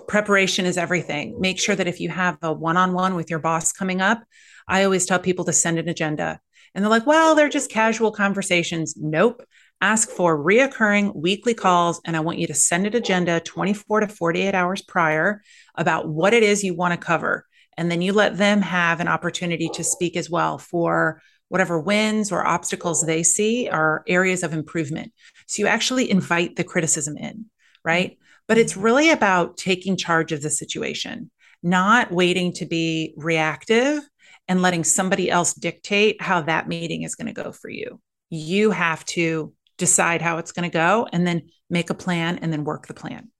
preparation 0.08 0.66
is 0.66 0.76
everything. 0.76 1.40
Make 1.40 1.60
sure 1.60 1.76
that 1.76 1.86
if 1.86 2.00
you 2.00 2.08
have 2.08 2.38
a 2.42 2.52
one 2.52 2.76
on 2.76 2.92
one 2.92 3.14
with 3.14 3.30
your 3.30 3.38
boss 3.38 3.72
coming 3.72 4.00
up, 4.00 4.22
I 4.66 4.84
always 4.84 5.06
tell 5.06 5.18
people 5.18 5.44
to 5.46 5.52
send 5.52 5.78
an 5.78 5.88
agenda. 5.88 6.40
And 6.74 6.84
they're 6.84 6.90
like, 6.90 7.06
well, 7.06 7.34
they're 7.34 7.48
just 7.48 7.70
casual 7.70 8.12
conversations. 8.12 8.94
Nope. 8.96 9.42
ask 9.80 10.10
for 10.10 10.36
reoccurring 10.36 11.14
weekly 11.14 11.54
calls. 11.54 12.00
And 12.04 12.16
I 12.16 12.20
want 12.20 12.38
you 12.38 12.46
to 12.48 12.54
send 12.54 12.86
an 12.86 12.96
agenda 12.96 13.40
24 13.40 14.00
to 14.00 14.08
48 14.08 14.54
hours 14.54 14.82
prior 14.82 15.42
about 15.76 16.08
what 16.08 16.34
it 16.34 16.42
is 16.42 16.64
you 16.64 16.74
want 16.74 16.92
to 16.92 16.98
cover. 16.98 17.46
And 17.78 17.90
then 17.90 18.02
you 18.02 18.12
let 18.12 18.36
them 18.36 18.60
have 18.60 18.98
an 18.98 19.06
opportunity 19.06 19.70
to 19.74 19.84
speak 19.84 20.16
as 20.16 20.28
well 20.28 20.58
for 20.58 21.22
whatever 21.46 21.78
wins 21.78 22.32
or 22.32 22.44
obstacles 22.44 23.06
they 23.06 23.22
see 23.22 23.68
are 23.68 24.02
areas 24.08 24.42
of 24.42 24.52
improvement. 24.52 25.12
So 25.46 25.62
you 25.62 25.68
actually 25.68 26.10
invite 26.10 26.56
the 26.56 26.64
criticism 26.64 27.16
in, 27.16 27.46
right? 27.84 28.18
But 28.48 28.58
it's 28.58 28.76
really 28.76 29.10
about 29.10 29.56
taking 29.56 29.96
charge 29.96 30.32
of 30.32 30.42
the 30.42 30.50
situation, 30.50 31.30
not 31.62 32.10
waiting 32.10 32.52
to 32.54 32.66
be 32.66 33.14
reactive 33.16 34.02
and 34.48 34.60
letting 34.60 34.82
somebody 34.82 35.30
else 35.30 35.54
dictate 35.54 36.20
how 36.20 36.42
that 36.42 36.66
meeting 36.66 37.04
is 37.04 37.14
going 37.14 37.32
to 37.32 37.42
go 37.42 37.52
for 37.52 37.70
you. 37.70 38.00
You 38.28 38.72
have 38.72 39.04
to 39.06 39.54
decide 39.76 40.20
how 40.20 40.38
it's 40.38 40.52
going 40.52 40.68
to 40.68 40.76
go 40.76 41.06
and 41.12 41.24
then 41.24 41.50
make 41.70 41.90
a 41.90 41.94
plan 41.94 42.38
and 42.38 42.52
then 42.52 42.64
work 42.64 42.88
the 42.88 42.94
plan. 42.94 43.30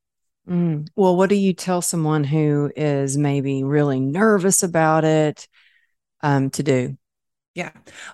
Mm. 0.49 0.89
Well, 0.97 1.17
what 1.17 1.29
do 1.29 1.37
you 1.37 1.53
tell 1.53 1.83
someone 1.83 2.25
who 2.25 2.73
is 2.75 3.17
maybe 3.19 3.65
really 3.65 4.01
nervous 4.01 4.63
about 4.63 5.05
it 5.05 5.47
um, 6.23 6.51
to 6.51 6.63
do? 6.63 6.97
Yeah. 7.55 7.73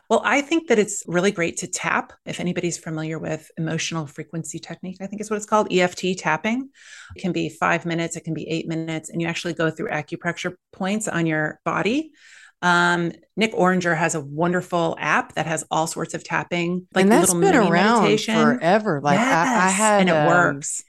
Well, 0.09 0.23
I 0.25 0.41
think 0.41 0.69
that 0.69 0.79
it's 0.79 1.03
really 1.07 1.31
great 1.31 1.59
to 1.59 1.67
tap. 1.67 2.15
If 2.25 2.41
anybody's 2.41 2.79
familiar 2.79 3.19
with 3.19 3.51
emotional 3.59 4.07
frequency 4.07 4.59
technique, 4.59 4.97
I 5.01 5.07
think 5.07 5.21
is 5.21 5.31
what 5.31 5.37
it's 5.37 5.45
called 5.45 5.71
EFT 5.71 6.19
tapping. 6.19 6.71
It 7.15 7.21
can 7.21 7.33
be 7.33 7.51
five 7.51 7.85
minutes, 7.85 8.17
it 8.17 8.25
can 8.25 8.33
be 8.33 8.49
eight 8.49 8.67
minutes, 8.67 9.11
and 9.11 9.21
you 9.21 9.29
actually 9.29 9.53
go 9.53 9.71
through 9.71 9.91
acupressure 9.91 10.55
points 10.73 11.09
on 11.09 11.27
your 11.27 11.61
body. 11.65 12.13
Um, 12.63 13.13
Nick 13.37 13.53
Ortner 13.53 13.95
has 13.95 14.15
a 14.15 14.21
wonderful 14.21 14.97
app 14.99 15.35
that 15.35 15.45
has 15.45 15.67
all 15.71 15.87
sorts 15.87 16.15
of 16.15 16.25
tapping, 16.25 16.89
like 16.95 17.03
and 17.03 17.13
that's 17.13 17.35
little 17.35 17.43
been 17.43 17.71
around 17.71 18.05
meditation. 18.05 18.35
forever. 18.35 19.03
Like 19.03 19.19
yes. 19.19 19.49
I, 19.49 19.67
I, 19.67 19.69
had, 19.69 20.01
and 20.01 20.09
it 20.09 20.17
um, 20.17 20.27
works 20.27 20.83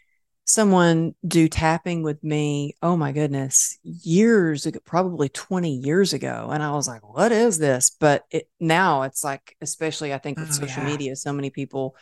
someone 0.45 1.15
do 1.27 1.47
tapping 1.47 2.03
with 2.03 2.23
me 2.23 2.75
oh 2.83 2.95
my 2.95 3.11
goodness 3.11 3.79
years 3.83 4.67
ago 4.67 4.79
probably 4.85 5.27
20 5.27 5.71
years 5.71 6.13
ago 6.13 6.49
and 6.51 6.61
i 6.61 6.71
was 6.71 6.87
like 6.87 7.01
what 7.07 7.31
is 7.31 7.57
this 7.57 7.89
but 7.99 8.23
it 8.29 8.47
now 8.59 9.01
it's 9.01 9.23
like 9.23 9.55
especially 9.59 10.13
i 10.13 10.19
think 10.19 10.37
with 10.37 10.49
oh, 10.49 10.53
social 10.53 10.83
yeah. 10.83 10.89
media 10.89 11.15
so 11.15 11.33
many 11.33 11.49
people 11.49 11.95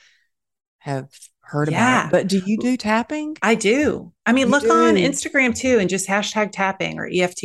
have 0.80 1.08
heard 1.40 1.72
yeah. 1.72 2.02
about 2.02 2.08
it 2.08 2.12
but 2.12 2.28
do 2.28 2.42
you 2.46 2.58
do 2.58 2.76
tapping 2.76 3.38
i 3.42 3.56
do 3.56 4.12
i 4.26 4.34
mean 4.34 4.48
you 4.48 4.52
look 4.52 4.64
do. 4.64 4.72
on 4.72 4.96
instagram 4.96 5.56
too 5.56 5.80
and 5.80 5.90
just 5.90 6.10
hashtag 6.10 6.52
tapping 6.52 7.00
or 7.00 7.10
eft 7.14 7.42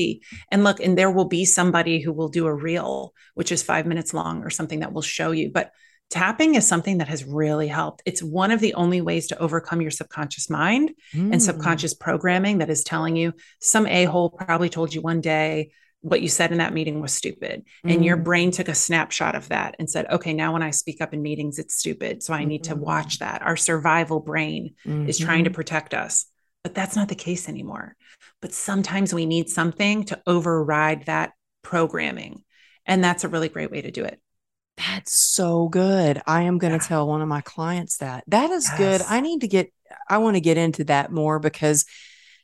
and 0.50 0.64
look 0.64 0.80
and 0.80 0.98
there 0.98 1.12
will 1.12 1.26
be 1.26 1.44
somebody 1.44 2.00
who 2.00 2.12
will 2.12 2.28
do 2.28 2.46
a 2.46 2.54
reel 2.54 3.12
which 3.34 3.52
is 3.52 3.62
five 3.62 3.86
minutes 3.86 4.12
long 4.12 4.42
or 4.42 4.50
something 4.50 4.80
that 4.80 4.92
will 4.92 5.02
show 5.02 5.30
you 5.30 5.48
but 5.52 5.70
tapping 6.10 6.54
is 6.54 6.66
something 6.66 6.98
that 6.98 7.08
has 7.08 7.24
really 7.24 7.68
helped. 7.68 8.02
It's 8.06 8.22
one 8.22 8.50
of 8.50 8.60
the 8.60 8.74
only 8.74 9.00
ways 9.00 9.28
to 9.28 9.38
overcome 9.38 9.80
your 9.80 9.90
subconscious 9.90 10.48
mind 10.48 10.92
mm. 11.12 11.32
and 11.32 11.42
subconscious 11.42 11.94
programming 11.94 12.58
that 12.58 12.70
is 12.70 12.84
telling 12.84 13.16
you 13.16 13.34
some 13.60 13.86
a 13.86 14.04
hole 14.04 14.30
probably 14.30 14.68
told 14.68 14.94
you 14.94 15.02
one 15.02 15.20
day 15.20 15.72
what 16.00 16.22
you 16.22 16.28
said 16.28 16.52
in 16.52 16.58
that 16.58 16.72
meeting 16.72 17.00
was 17.00 17.12
stupid. 17.12 17.64
Mm. 17.84 17.94
And 17.94 18.04
your 18.04 18.16
mm. 18.16 18.24
brain 18.24 18.50
took 18.50 18.68
a 18.68 18.74
snapshot 18.74 19.34
of 19.34 19.48
that 19.48 19.76
and 19.78 19.90
said, 19.90 20.06
okay, 20.10 20.32
now 20.32 20.52
when 20.52 20.62
I 20.62 20.70
speak 20.70 21.00
up 21.00 21.12
in 21.12 21.22
meetings, 21.22 21.58
it's 21.58 21.74
stupid. 21.74 22.22
So 22.22 22.32
I 22.32 22.44
need 22.44 22.62
mm-hmm. 22.62 22.74
to 22.74 22.80
watch 22.80 23.18
that. 23.18 23.42
Our 23.42 23.56
survival 23.56 24.20
brain 24.20 24.74
mm-hmm. 24.86 25.08
is 25.08 25.18
trying 25.18 25.44
to 25.44 25.50
mm-hmm. 25.50 25.56
protect 25.56 25.94
us. 25.94 26.26
But 26.62 26.74
that's 26.74 26.96
not 26.96 27.08
the 27.08 27.14
case 27.14 27.48
anymore. 27.48 27.96
But 28.40 28.52
sometimes 28.52 29.12
we 29.12 29.26
need 29.26 29.48
something 29.48 30.04
to 30.04 30.20
override 30.26 31.06
that 31.06 31.32
programming. 31.62 32.44
And 32.86 33.02
that's 33.02 33.24
a 33.24 33.28
really 33.28 33.48
great 33.48 33.70
way 33.70 33.82
to 33.82 33.90
do 33.90 34.04
it. 34.04 34.20
That's 34.78 35.12
so 35.12 35.68
good. 35.68 36.22
I 36.26 36.42
am 36.42 36.58
going 36.58 36.72
to 36.72 36.82
yeah. 36.82 36.88
tell 36.88 37.08
one 37.08 37.20
of 37.20 37.28
my 37.28 37.40
clients 37.40 37.98
that. 37.98 38.24
That 38.28 38.50
is 38.50 38.68
yes. 38.70 38.78
good. 38.78 39.06
I 39.08 39.20
need 39.20 39.40
to 39.40 39.48
get, 39.48 39.72
I 40.08 40.18
want 40.18 40.36
to 40.36 40.40
get 40.40 40.56
into 40.56 40.84
that 40.84 41.10
more 41.10 41.40
because 41.40 41.84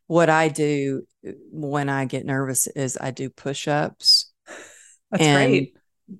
what 0.08 0.28
I 0.28 0.48
do 0.48 1.02
uh, 1.26 1.32
when 1.50 1.88
I 1.88 2.06
get 2.06 2.26
nervous 2.26 2.66
is 2.66 2.98
I 3.00 3.12
do 3.12 3.30
push 3.30 3.68
ups. 3.68 4.32
That's 5.10 5.22
and 5.22 5.50
great. 5.50 5.76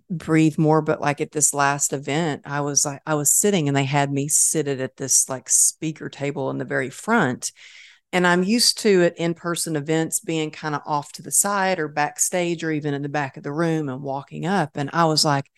Breathe 0.09 0.57
more. 0.57 0.83
But 0.83 1.01
like 1.01 1.21
at 1.21 1.33
this 1.33 1.53
last 1.53 1.93
event, 1.93 2.43
I 2.47 2.61
was 2.61 2.85
like, 2.85 3.03
I 3.07 3.15
was 3.15 3.35
sitting 3.35 3.67
and 3.67 3.77
they 3.77 3.85
had 3.85 4.13
me 4.13 4.29
seated 4.29 4.81
at 4.81 4.97
this 4.97 5.29
like 5.29 5.49
speaker 5.49 6.09
table 6.09 6.49
in 6.51 6.59
the 6.59 6.65
very 6.65 6.91
front. 6.91 7.51
And 8.13 8.25
I'm 8.25 8.45
used 8.45 8.79
to 8.79 9.03
at 9.03 9.19
in 9.19 9.35
person 9.35 9.75
events 9.75 10.21
being 10.21 10.53
kind 10.53 10.77
of 10.77 10.83
off 10.87 11.11
to 11.15 11.23
the 11.23 11.33
side 11.33 11.81
or 11.81 11.89
backstage 11.89 12.63
or 12.63 12.71
even 12.71 12.95
in 12.95 13.03
the 13.03 13.09
back 13.09 13.37
of 13.37 13.43
the 13.43 13.53
room 13.53 13.89
and 13.89 14.01
walking 14.01 14.47
up. 14.47 14.77
And 14.77 14.89
I 14.93 15.07
was 15.07 15.25
like, 15.25 15.51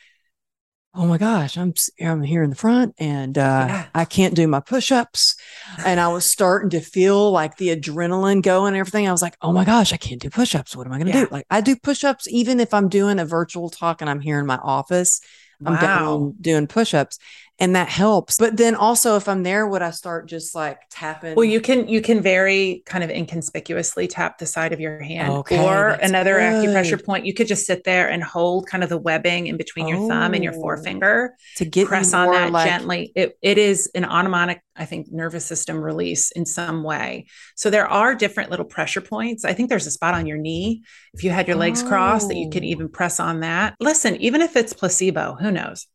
oh 0.97 1.07
my 1.07 1.19
gosh, 1.19 1.57
I'm 1.57 1.75
I'm 2.01 2.23
here 2.23 2.43
in 2.43 2.51
the 2.51 2.57
front 2.57 2.95
and 2.99 3.37
uh, 3.37 3.67
yeah. 3.69 3.87
I 3.95 4.05
can't 4.05 4.35
do 4.35 4.49
my 4.49 4.61
push-ups. 4.61 5.37
And 5.85 6.01
I 6.01 6.09
was 6.09 6.25
starting 6.25 6.71
to 6.71 6.81
feel 6.81 7.31
like 7.31 7.57
the 7.57 7.77
adrenaline 7.77 8.43
going 8.43 8.69
and 8.69 8.77
everything. 8.77 9.07
I 9.07 9.13
was 9.13 9.23
like, 9.23 9.37
oh 9.43 9.53
my 9.53 9.65
gosh, 9.65 9.93
I 9.93 9.97
can't 9.97 10.21
do 10.21 10.31
push-ups. 10.31 10.75
What 10.75 10.87
am 10.87 10.93
I 10.93 10.99
going 10.99 11.13
to 11.13 11.19
yeah. 11.19 11.25
do? 11.27 11.31
Like 11.31 11.47
I 11.51 11.61
do 11.61 11.77
push-ups 11.77 12.29
even 12.29 12.61
if 12.61 12.73
I'm 12.73 12.89
doing 12.89 13.19
a 13.19 13.25
virtual 13.25 13.69
talk 13.69 14.01
and 14.01 14.09
I'm 14.09 14.21
here 14.21 14.39
in 14.39 14.47
my 14.47 14.59
office. 14.63 15.21
I'm 15.65 15.75
wow. 15.75 15.81
down 15.81 16.35
doing 16.41 16.67
push-ups 16.67 17.19
and 17.59 17.75
that 17.75 17.89
helps. 17.89 18.37
But 18.39 18.57
then 18.57 18.75
also 18.75 19.17
if 19.17 19.29
I'm 19.29 19.43
there, 19.43 19.67
would 19.67 19.83
I 19.83 19.91
start 19.91 20.29
just 20.29 20.55
like 20.55 20.79
tapping? 20.91 21.35
Well, 21.35 21.45
you 21.45 21.61
can 21.61 21.89
you 21.89 22.03
can 22.03 22.21
very 22.21 22.83
kind 22.87 23.03
of 23.03 23.11
inconspicuously 23.11 24.09
tap 24.09 24.39
the 24.39 24.47
side 24.47 24.73
of 24.73 24.81
your 24.81 25.01
hand 25.01 25.33
okay, 25.33 25.65
or 25.65 25.89
another 25.89 26.35
good. 26.35 26.69
acupressure 26.69 27.03
point. 27.03 27.25
You 27.25 27.33
could 27.33 27.47
just 27.47 27.67
sit 27.67 27.85
there 27.85 28.11
and 28.11 28.23
hold 28.23 28.67
kind 28.67 28.85
of 28.85 28.91
the 28.91 28.99
webbing 28.99 29.47
in 29.47 29.57
between 29.57 29.89
your 29.89 29.99
oh, 29.99 30.09
thumb 30.09 30.35
and 30.35 30.45
your 30.45 30.55
oh. 30.55 30.61
forefinger 30.61 31.35
to 31.57 31.65
get 31.65 31.89
press 31.89 32.13
on 32.13 32.31
that 32.33 32.53
like- 32.53 32.69
gently. 32.69 33.13
It 33.15 33.39
it 33.41 33.59
is 33.59 33.91
an 33.95 34.05
autonomic, 34.05 34.61
I 34.77 34.85
think, 34.85 35.11
nervous 35.11 35.47
system 35.47 35.81
release 35.81 36.31
in 36.33 36.45
some 36.45 36.83
way. 36.83 37.27
So 37.55 37.71
there 37.71 37.87
are 37.87 38.15
different 38.15 38.51
little 38.51 38.67
pressure 38.67 39.01
points. 39.01 39.45
I 39.45 39.55
think 39.55 39.71
there's 39.71 39.87
a 39.87 39.91
spot 39.91 40.15
on 40.15 40.27
your 40.27 40.39
knee 40.39 40.83
if 41.15 41.25
you 41.25 41.31
had 41.31 41.49
your 41.49 41.57
legs 41.57 41.83
oh. 41.83 41.89
crossed 41.89 42.29
that 42.29 42.37
you 42.37 42.51
could 42.51 42.65
oh. 42.65 42.67
even 42.67 42.89
press 42.89 43.19
on 43.19 43.41
that. 43.41 43.77
Listen, 43.81 44.17
even 44.17 44.43
if 44.43 44.57
it's 44.57 44.75
placebo, 44.75 45.37
who 45.41 45.51
knows? 45.51 45.87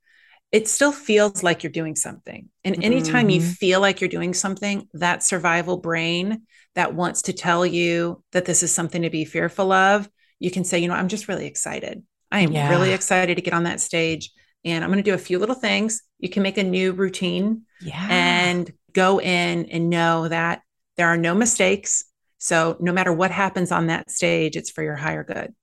It 0.52 0.68
still 0.68 0.92
feels 0.92 1.44
like 1.44 1.64
you're 1.64 1.72
doing 1.72 1.96
something. 1.96 2.50
And 2.64 2.84
anytime 2.84 3.28
mm-hmm. 3.28 3.42
you 3.42 3.42
feel 3.42 3.80
like 3.80 4.02
you're 4.02 4.10
doing 4.10 4.34
something, 4.34 4.88
that 4.94 5.24
survival 5.24 5.78
brain 5.78 6.44
that 6.76 6.94
wants 6.94 7.24
to 7.24 7.34
tell 7.34 7.66
you 7.66 8.24
that 8.32 8.46
this 8.46 8.64
is 8.64 8.72
something 8.72 9.04
to 9.04 9.10
be 9.10 9.26
fearful 9.26 9.72
of, 9.72 10.10
you 10.40 10.52
can 10.52 10.64
say, 10.64 10.80
you 10.80 10.88
know, 10.88 10.94
I'm 10.94 11.08
just 11.08 11.28
really 11.28 11.46
excited. 11.46 12.04
I 12.32 12.42
am 12.42 12.52
yeah. 12.52 12.70
really 12.70 12.92
excited 12.92 13.36
to 13.36 13.42
get 13.42 13.54
on 13.54 13.64
that 13.64 13.82
stage 13.82 14.32
and 14.64 14.84
I'm 14.84 14.90
going 14.92 15.04
to 15.04 15.10
do 15.10 15.16
a 15.16 15.20
few 15.20 15.40
little 15.40 15.56
things. 15.56 16.02
You 16.20 16.30
can 16.30 16.44
make 16.44 16.58
a 16.58 16.64
new 16.64 16.92
routine 16.92 17.64
yeah. 17.82 18.08
and 18.10 18.72
go 18.94 19.20
in 19.20 19.66
and 19.66 19.90
know 19.90 20.28
that 20.28 20.62
there 20.98 21.08
are 21.08 21.18
no 21.18 21.34
mistakes. 21.34 22.04
So 22.38 22.78
no 22.80 22.92
matter 22.92 23.14
what 23.14 23.32
happens 23.32 23.72
on 23.72 23.88
that 23.88 24.12
stage, 24.12 24.56
it's 24.56 24.70
for 24.70 24.84
your 24.84 24.96
higher 24.96 25.24
good. 25.24 25.54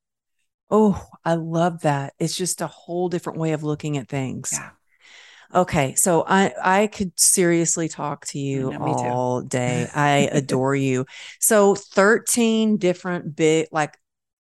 Oh, 0.70 1.03
I 1.24 1.34
love 1.34 1.82
that. 1.82 2.14
It's 2.18 2.36
just 2.36 2.61
a 2.61 2.66
whole 2.66 3.09
different 3.09 3.39
way 3.39 3.53
of 3.53 3.62
looking 3.62 3.97
at 3.97 4.09
things. 4.09 4.51
Yeah. 4.53 4.70
Okay, 5.55 5.94
so 5.94 6.24
I 6.26 6.53
I 6.62 6.86
could 6.88 7.18
seriously 7.18 7.88
talk 7.88 8.26
to 8.26 8.38
you 8.38 8.70
mm, 8.70 8.80
all 8.80 9.40
day. 9.40 9.88
I 9.94 10.28
adore 10.30 10.74
you. 10.74 11.07
So 11.40 11.74
13 11.74 12.76
different 12.76 13.34
big 13.34 13.68
like 13.72 13.96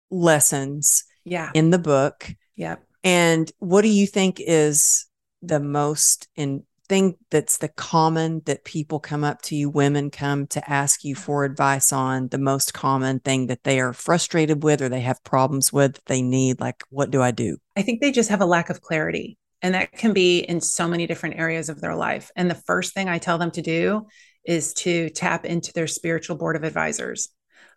lessons 0.09 1.03
yeah 1.25 1.51
in 1.53 1.71
the 1.71 1.79
book. 1.79 2.33
Yep. 2.55 2.83
And 3.03 3.51
what 3.59 3.81
do 3.81 3.89
you 3.89 4.07
think 4.07 4.37
is 4.39 5.07
the 5.41 5.59
most 5.59 6.29
in 6.35 6.63
thing 6.87 7.15
that's 7.31 7.57
the 7.57 7.69
common 7.69 8.41
that 8.45 8.65
people 8.65 8.99
come 8.99 9.23
up 9.23 9.41
to 9.41 9.55
you 9.55 9.69
women 9.69 10.11
come 10.11 10.45
to 10.45 10.69
ask 10.69 11.03
you 11.03 11.15
mm. 11.15 11.19
for 11.19 11.43
advice 11.43 11.93
on 11.93 12.27
the 12.27 12.37
most 12.37 12.73
common 12.73 13.19
thing 13.19 13.47
that 13.47 13.63
they 13.63 13.79
are 13.79 13.93
frustrated 13.93 14.63
with 14.63 14.81
or 14.81 14.89
they 14.89 14.99
have 14.99 15.23
problems 15.23 15.71
with 15.71 15.99
they 16.05 16.21
need 16.21 16.59
like 16.61 16.83
what 16.89 17.11
do 17.11 17.21
I 17.21 17.31
do? 17.31 17.57
I 17.75 17.81
think 17.81 17.99
they 17.99 18.11
just 18.11 18.29
have 18.29 18.41
a 18.41 18.45
lack 18.45 18.69
of 18.69 18.81
clarity 18.81 19.37
and 19.63 19.73
that 19.73 19.93
can 19.93 20.11
be 20.11 20.39
in 20.39 20.59
so 20.59 20.87
many 20.89 21.07
different 21.07 21.39
areas 21.39 21.69
of 21.69 21.79
their 21.79 21.95
life. 21.95 22.29
And 22.35 22.51
the 22.51 22.55
first 22.55 22.93
thing 22.93 23.07
I 23.07 23.17
tell 23.17 23.37
them 23.37 23.51
to 23.51 23.61
do 23.61 24.07
is 24.43 24.73
to 24.73 25.09
tap 25.09 25.45
into 25.45 25.71
their 25.71 25.87
spiritual 25.87 26.35
board 26.35 26.57
of 26.57 26.65
advisors. 26.65 27.29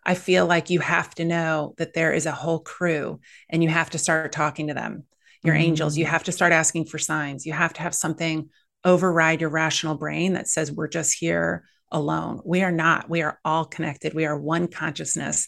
I 0.05 0.13
feel 0.13 0.45
like 0.45 0.69
you 0.69 0.81
have 0.81 1.15
to 1.15 1.25
know 1.25 1.73
that 1.77 1.93
there 1.93 2.11
is 2.11 2.25
a 2.25 2.31
whole 2.31 2.59
crew 2.59 3.21
and 3.49 3.63
you 3.63 3.69
have 3.69 3.89
to 3.91 3.97
start 3.97 4.33
talking 4.33 4.67
to 4.67 4.73
them, 4.73 5.05
your 5.43 5.55
mm-hmm. 5.55 5.63
angels. 5.63 5.97
You 5.97 6.05
have 6.05 6.25
to 6.25 6.33
start 6.33 6.51
asking 6.51 6.85
for 6.85 6.97
signs. 6.97 7.45
You 7.45 7.53
have 7.53 7.73
to 7.73 7.81
have 7.81 7.95
something 7.95 8.49
override 8.83 9.39
your 9.39 9.49
rational 9.49 9.95
brain 9.95 10.33
that 10.33 10.49
says 10.49 10.71
we're 10.71 10.89
just 10.89 11.17
here 11.17 11.63
alone. 11.89 12.41
We 12.45 12.63
are 12.63 12.71
not. 12.71 13.09
We 13.09 13.21
are 13.21 13.39
all 13.45 13.63
connected. 13.63 14.13
We 14.13 14.25
are 14.25 14.37
one 14.37 14.67
consciousness. 14.67 15.47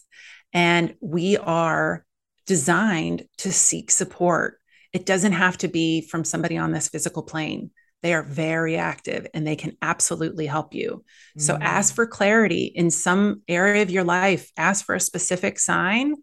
And 0.53 0.95
we 1.01 1.35
are 1.37 2.05
designed 2.45 3.25
to 3.39 3.51
seek 3.51 3.91
support 3.91 4.58
it 4.93 5.05
doesn't 5.05 5.33
have 5.33 5.57
to 5.59 5.67
be 5.67 6.01
from 6.01 6.23
somebody 6.23 6.57
on 6.57 6.71
this 6.71 6.89
physical 6.89 7.23
plane. 7.23 7.71
They 8.01 8.13
are 8.13 8.23
very 8.23 8.77
active 8.77 9.27
and 9.33 9.45
they 9.45 9.55
can 9.55 9.75
absolutely 9.81 10.45
help 10.45 10.73
you. 10.73 11.03
Mm. 11.37 11.41
So 11.41 11.57
ask 11.59 11.93
for 11.93 12.07
clarity 12.07 12.71
in 12.73 12.91
some 12.91 13.41
area 13.47 13.81
of 13.81 13.91
your 13.91 14.03
life, 14.05 14.49
ask 14.57 14.85
for 14.85 14.95
a 14.95 14.99
specific 14.99 15.59
sign, 15.59 16.15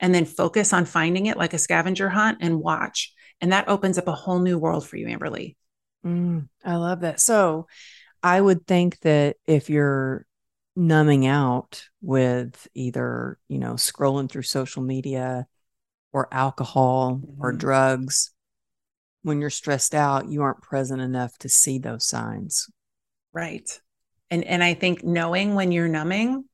and 0.00 0.14
then 0.14 0.24
focus 0.24 0.72
on 0.72 0.84
finding 0.84 1.26
it 1.26 1.36
like 1.36 1.54
a 1.54 1.58
scavenger 1.58 2.08
hunt 2.08 2.38
and 2.40 2.60
watch. 2.60 3.12
And 3.40 3.52
that 3.52 3.68
opens 3.68 3.98
up 3.98 4.08
a 4.08 4.12
whole 4.12 4.38
new 4.38 4.58
world 4.58 4.86
for 4.86 4.96
you, 4.96 5.06
Amberly. 5.06 5.56
Mm, 6.06 6.48
I 6.64 6.76
love 6.76 7.00
that. 7.00 7.20
So 7.20 7.66
I 8.22 8.40
would 8.40 8.66
think 8.66 9.00
that 9.00 9.36
if 9.46 9.68
you're 9.68 10.24
numbing 10.76 11.26
out 11.26 11.84
with 12.00 12.68
either, 12.74 13.38
you 13.48 13.58
know, 13.58 13.74
scrolling 13.74 14.30
through 14.30 14.42
social 14.42 14.82
media 14.82 15.46
or 16.14 16.28
alcohol 16.32 17.16
mm-hmm. 17.16 17.42
or 17.42 17.52
drugs, 17.52 18.30
when 19.22 19.40
you're 19.40 19.50
stressed 19.50 19.94
out, 19.94 20.28
you 20.28 20.42
aren't 20.42 20.62
present 20.62 21.02
enough 21.02 21.36
to 21.38 21.48
see 21.48 21.78
those 21.78 22.06
signs. 22.06 22.70
Right. 23.32 23.68
And 24.30 24.44
and 24.44 24.62
I 24.62 24.74
think 24.74 25.02
knowing 25.04 25.54
when 25.54 25.72
you're 25.72 25.88
numbing 25.88 26.44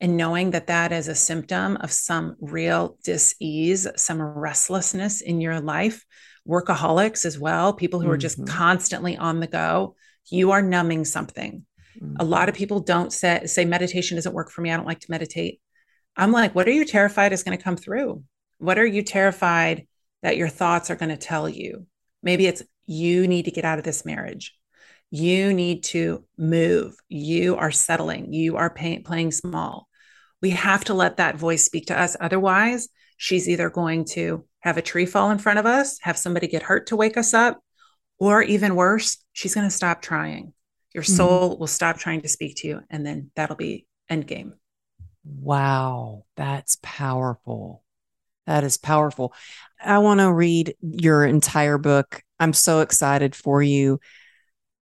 and 0.00 0.16
knowing 0.16 0.52
that 0.52 0.68
that 0.68 0.92
is 0.92 1.08
a 1.08 1.14
symptom 1.14 1.76
of 1.78 1.90
some 1.90 2.36
real 2.40 2.98
dis-ease, 3.02 3.88
some 3.96 4.20
restlessness 4.20 5.22
in 5.22 5.40
your 5.40 5.60
life, 5.60 6.04
workaholics 6.46 7.24
as 7.24 7.38
well, 7.38 7.72
people 7.72 8.00
who 8.00 8.06
mm-hmm. 8.06 8.14
are 8.14 8.18
just 8.18 8.38
mm-hmm. 8.38 8.54
constantly 8.54 9.16
on 9.16 9.40
the 9.40 9.46
go, 9.46 9.96
you 10.30 10.50
are 10.50 10.62
numbing 10.62 11.04
something. 11.04 11.64
Mm-hmm. 12.00 12.16
A 12.20 12.24
lot 12.24 12.48
of 12.48 12.54
people 12.54 12.80
don't 12.80 13.12
say, 13.12 13.46
say 13.46 13.64
meditation 13.64 14.16
doesn't 14.16 14.34
work 14.34 14.50
for 14.50 14.60
me. 14.60 14.70
I 14.70 14.76
don't 14.76 14.86
like 14.86 15.00
to 15.00 15.10
meditate. 15.10 15.60
I'm 16.16 16.32
like, 16.32 16.54
what 16.54 16.68
are 16.68 16.72
you 16.72 16.84
terrified 16.84 17.32
is 17.32 17.42
going 17.42 17.56
to 17.56 17.64
come 17.64 17.76
through? 17.76 18.24
What 18.60 18.78
are 18.78 18.86
you 18.86 19.02
terrified 19.02 19.86
that 20.22 20.36
your 20.36 20.48
thoughts 20.48 20.90
are 20.90 20.96
going 20.96 21.08
to 21.08 21.16
tell 21.16 21.48
you? 21.48 21.86
Maybe 22.22 22.46
it's 22.46 22.62
you 22.86 23.26
need 23.26 23.46
to 23.46 23.50
get 23.50 23.64
out 23.64 23.78
of 23.78 23.84
this 23.84 24.04
marriage. 24.04 24.54
You 25.10 25.52
need 25.52 25.82
to 25.84 26.24
move. 26.36 26.94
You 27.08 27.56
are 27.56 27.70
settling. 27.70 28.32
You 28.32 28.56
are 28.56 28.70
pay- 28.70 29.00
playing 29.00 29.32
small. 29.32 29.88
We 30.42 30.50
have 30.50 30.84
to 30.84 30.94
let 30.94 31.16
that 31.16 31.36
voice 31.36 31.64
speak 31.64 31.86
to 31.86 31.98
us. 31.98 32.16
Otherwise, 32.20 32.88
she's 33.16 33.48
either 33.48 33.70
going 33.70 34.04
to 34.06 34.44
have 34.60 34.76
a 34.76 34.82
tree 34.82 35.06
fall 35.06 35.30
in 35.30 35.38
front 35.38 35.58
of 35.58 35.66
us, 35.66 35.98
have 36.02 36.16
somebody 36.16 36.46
get 36.46 36.62
hurt 36.62 36.88
to 36.88 36.96
wake 36.96 37.16
us 37.16 37.34
up, 37.34 37.60
or 38.18 38.42
even 38.42 38.74
worse, 38.74 39.16
she's 39.32 39.54
going 39.54 39.66
to 39.66 39.74
stop 39.74 40.02
trying. 40.02 40.52
Your 40.94 41.02
mm-hmm. 41.02 41.16
soul 41.16 41.50
mm-hmm. 41.50 41.60
will 41.60 41.66
stop 41.66 41.98
trying 41.98 42.20
to 42.22 42.28
speak 42.28 42.56
to 42.58 42.68
you, 42.68 42.80
and 42.90 43.04
then 43.04 43.30
that'll 43.36 43.56
be 43.56 43.86
end 44.08 44.26
game. 44.26 44.54
Wow, 45.24 46.24
that's 46.36 46.78
powerful. 46.82 47.82
That 48.50 48.64
is 48.64 48.76
powerful. 48.76 49.32
I 49.80 49.98
want 49.98 50.18
to 50.18 50.32
read 50.32 50.74
your 50.80 51.24
entire 51.24 51.78
book. 51.78 52.20
I'm 52.40 52.52
so 52.52 52.80
excited 52.80 53.36
for 53.36 53.62
you. 53.62 54.00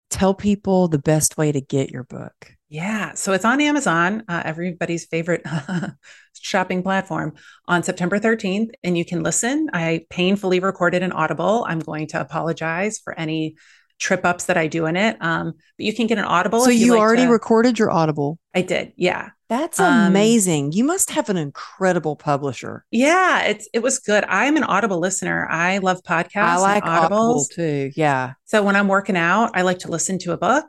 Tell 0.09 0.33
people 0.33 0.89
the 0.89 0.99
best 0.99 1.37
way 1.37 1.53
to 1.53 1.61
get 1.61 1.91
your 1.91 2.05
book. 2.05 2.33
Yeah. 2.71 3.13
So 3.13 3.35
it's 3.35 3.45
on 3.45 3.61
Amazon, 3.61 4.25
uh, 4.27 4.41
everybody's 4.43 5.05
favorite 5.05 5.45
shopping 6.41 6.83
platform, 6.83 7.35
on 7.67 7.83
September 7.83 8.19
13th. 8.19 8.71
And 8.83 8.97
you 8.97 9.05
can 9.05 9.23
listen. 9.23 9.69
I 9.75 10.07
painfully 10.09 10.61
recorded 10.61 11.03
an 11.03 11.13
Audible. 11.13 11.67
I'm 11.69 11.81
going 11.81 12.07
to 12.07 12.21
apologize 12.23 12.99
for 12.99 13.13
any 13.21 13.57
trip 13.99 14.25
ups 14.25 14.45
that 14.45 14.57
I 14.57 14.67
do 14.67 14.87
in 14.87 14.97
it. 14.97 15.17
Um, 15.21 15.53
but 15.77 15.87
you 15.87 15.95
can 15.95 16.07
get 16.07 16.19
an 16.19 16.25
Audible. 16.25 16.61
So 16.61 16.71
you, 16.71 16.87
you 16.87 16.93
like 16.93 17.01
already 17.01 17.25
to... 17.25 17.31
recorded 17.31 17.79
your 17.79 17.91
Audible? 17.91 18.39
I 18.55 18.63
did. 18.63 18.93
Yeah. 18.97 19.31
That's 19.49 19.81
um, 19.81 20.09
amazing. 20.09 20.67
Um, 20.67 20.71
you 20.73 20.85
must 20.85 21.11
have 21.11 21.31
an 21.31 21.39
incredible 21.39 22.17
publisher. 22.17 22.85
Yeah, 22.91 23.45
it's 23.45 23.67
it 23.73 23.83
was 23.83 23.99
good. 23.99 24.25
I'm 24.29 24.57
an 24.59 24.65
Audible 24.65 24.99
listener. 24.99 25.49
I 25.51 25.79
love 25.79 26.03
podcasts. 26.03 26.37
I 26.37 26.59
like 26.59 26.85
Audible 26.85 27.47
too. 27.51 27.91
Yeah. 27.97 28.35
So 28.45 28.63
when 28.63 28.77
I'm 28.77 28.89
working 28.89 29.17
out, 29.17 29.53
I 29.55 29.63
like 29.63 29.79
to 29.81 29.91
listen 29.91 30.19
to 30.21 30.33
a 30.33 30.37
book. 30.37 30.67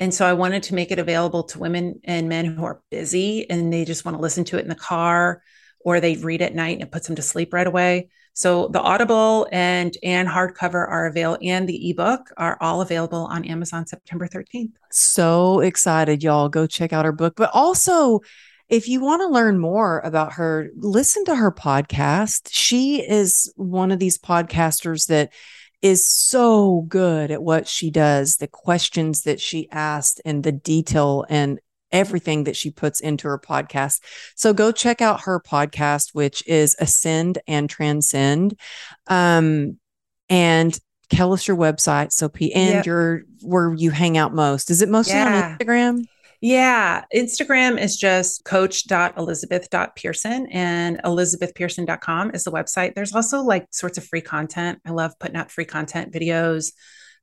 And 0.00 0.12
so 0.12 0.26
I 0.26 0.32
wanted 0.32 0.64
to 0.64 0.74
make 0.74 0.90
it 0.90 0.98
available 0.98 1.44
to 1.44 1.58
women 1.58 2.00
and 2.04 2.28
men 2.28 2.46
who 2.46 2.64
are 2.64 2.80
busy 2.90 3.48
and 3.48 3.72
they 3.72 3.84
just 3.84 4.04
want 4.04 4.16
to 4.16 4.22
listen 4.22 4.44
to 4.44 4.58
it 4.58 4.62
in 4.62 4.68
the 4.68 4.74
car 4.74 5.42
or 5.84 6.00
they 6.00 6.16
read 6.16 6.42
at 6.42 6.54
night 6.54 6.78
and 6.78 6.82
it 6.82 6.90
puts 6.90 7.06
them 7.06 7.16
to 7.16 7.22
sleep 7.22 7.52
right 7.52 7.66
away. 7.66 8.08
So 8.34 8.68
the 8.68 8.80
Audible 8.80 9.46
and 9.52 9.96
and 10.02 10.28
hardcover 10.28 10.88
are 10.88 11.06
available 11.06 11.38
and 11.42 11.68
the 11.68 11.90
ebook 11.90 12.32
are 12.36 12.58
all 12.60 12.82
available 12.82 13.26
on 13.26 13.44
Amazon 13.44 13.86
September 13.86 14.26
13th. 14.26 14.72
So 14.90 15.60
excited 15.60 16.22
y'all 16.22 16.48
go 16.48 16.66
check 16.66 16.92
out 16.92 17.04
her 17.04 17.12
book. 17.12 17.34
But 17.36 17.50
also 17.54 18.20
if 18.68 18.88
you 18.88 19.00
want 19.00 19.20
to 19.20 19.28
learn 19.28 19.58
more 19.58 20.00
about 20.00 20.32
her, 20.34 20.70
listen 20.76 21.24
to 21.26 21.36
her 21.36 21.52
podcast. 21.52 22.48
She 22.50 23.02
is 23.02 23.52
one 23.56 23.92
of 23.92 23.98
these 23.98 24.18
podcasters 24.18 25.06
that 25.08 25.32
is 25.82 26.08
so 26.08 26.86
good 26.88 27.30
at 27.30 27.42
what 27.42 27.68
she 27.68 27.90
does, 27.90 28.38
the 28.38 28.48
questions 28.48 29.22
that 29.22 29.38
she 29.38 29.68
asked 29.70 30.20
and 30.24 30.42
the 30.42 30.50
detail 30.50 31.26
and 31.28 31.60
everything 31.94 32.44
that 32.44 32.56
she 32.56 32.70
puts 32.70 33.00
into 33.00 33.28
her 33.28 33.38
podcast. 33.38 34.00
So 34.34 34.52
go 34.52 34.72
check 34.72 35.00
out 35.00 35.22
her 35.22 35.40
podcast, 35.40 36.10
which 36.12 36.46
is 36.46 36.76
Ascend 36.78 37.38
and 37.46 37.70
Transcend. 37.70 38.58
Um, 39.06 39.78
and 40.28 40.78
tell 41.08 41.32
us 41.32 41.48
your 41.48 41.56
website. 41.56 42.12
So 42.12 42.28
P 42.28 42.52
and 42.52 42.74
yep. 42.74 42.86
your 42.86 43.22
where 43.42 43.72
you 43.72 43.90
hang 43.90 44.18
out 44.18 44.34
most. 44.34 44.70
Is 44.70 44.82
it 44.82 44.88
mostly 44.88 45.14
yeah. 45.14 45.52
on 45.52 45.58
Instagram? 45.58 46.04
Yeah, 46.40 47.04
Instagram 47.14 47.80
is 47.80 47.96
just 47.96 48.44
coach.elizabeth.pearson 48.44 50.48
and 50.50 51.00
elizabethpearson.com 51.02 52.32
is 52.34 52.44
the 52.44 52.52
website. 52.52 52.94
There's 52.94 53.14
also 53.14 53.40
like 53.40 53.66
sorts 53.70 53.96
of 53.96 54.04
free 54.04 54.20
content. 54.20 54.80
I 54.84 54.90
love 54.90 55.18
putting 55.18 55.36
out 55.36 55.50
free 55.50 55.64
content 55.64 56.12
videos. 56.12 56.72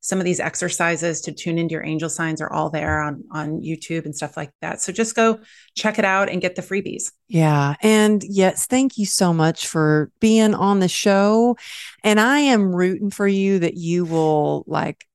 Some 0.02 0.20
of 0.20 0.26
these 0.26 0.40
exercises 0.40 1.22
to 1.22 1.32
tune 1.32 1.58
into 1.60 1.74
your 1.74 1.86
angel 1.86 2.10
signs 2.10 2.42
are 2.42 2.52
all 2.52 2.70
there 2.70 3.00
on 3.02 3.24
on 3.32 3.62
YouTube 3.62 4.06
and 4.06 4.16
stuff 4.16 4.36
like 4.36 4.52
that. 4.62 4.82
So 4.82 4.92
just 4.92 5.16
go 5.16 5.40
check 5.76 6.00
it 6.00 6.06
out 6.06 6.28
and 6.28 6.42
get 6.42 6.56
the 6.56 6.64
freebies. 6.64 7.12
Yeah. 7.28 7.76
And 7.82 8.24
yes, 8.28 8.66
thank 8.66 8.98
you 8.98 9.06
so 9.06 9.32
much 9.32 9.68
for 9.68 10.12
being 10.20 10.56
on 10.56 10.80
the 10.80 10.88
show. 10.88 11.56
And 12.04 12.20
I 12.20 12.40
am 12.40 12.76
rooting 12.76 13.12
for 13.12 13.28
you 13.28 13.60
that 13.60 13.76
you 13.76 14.06
will 14.06 14.64
like 14.68 15.06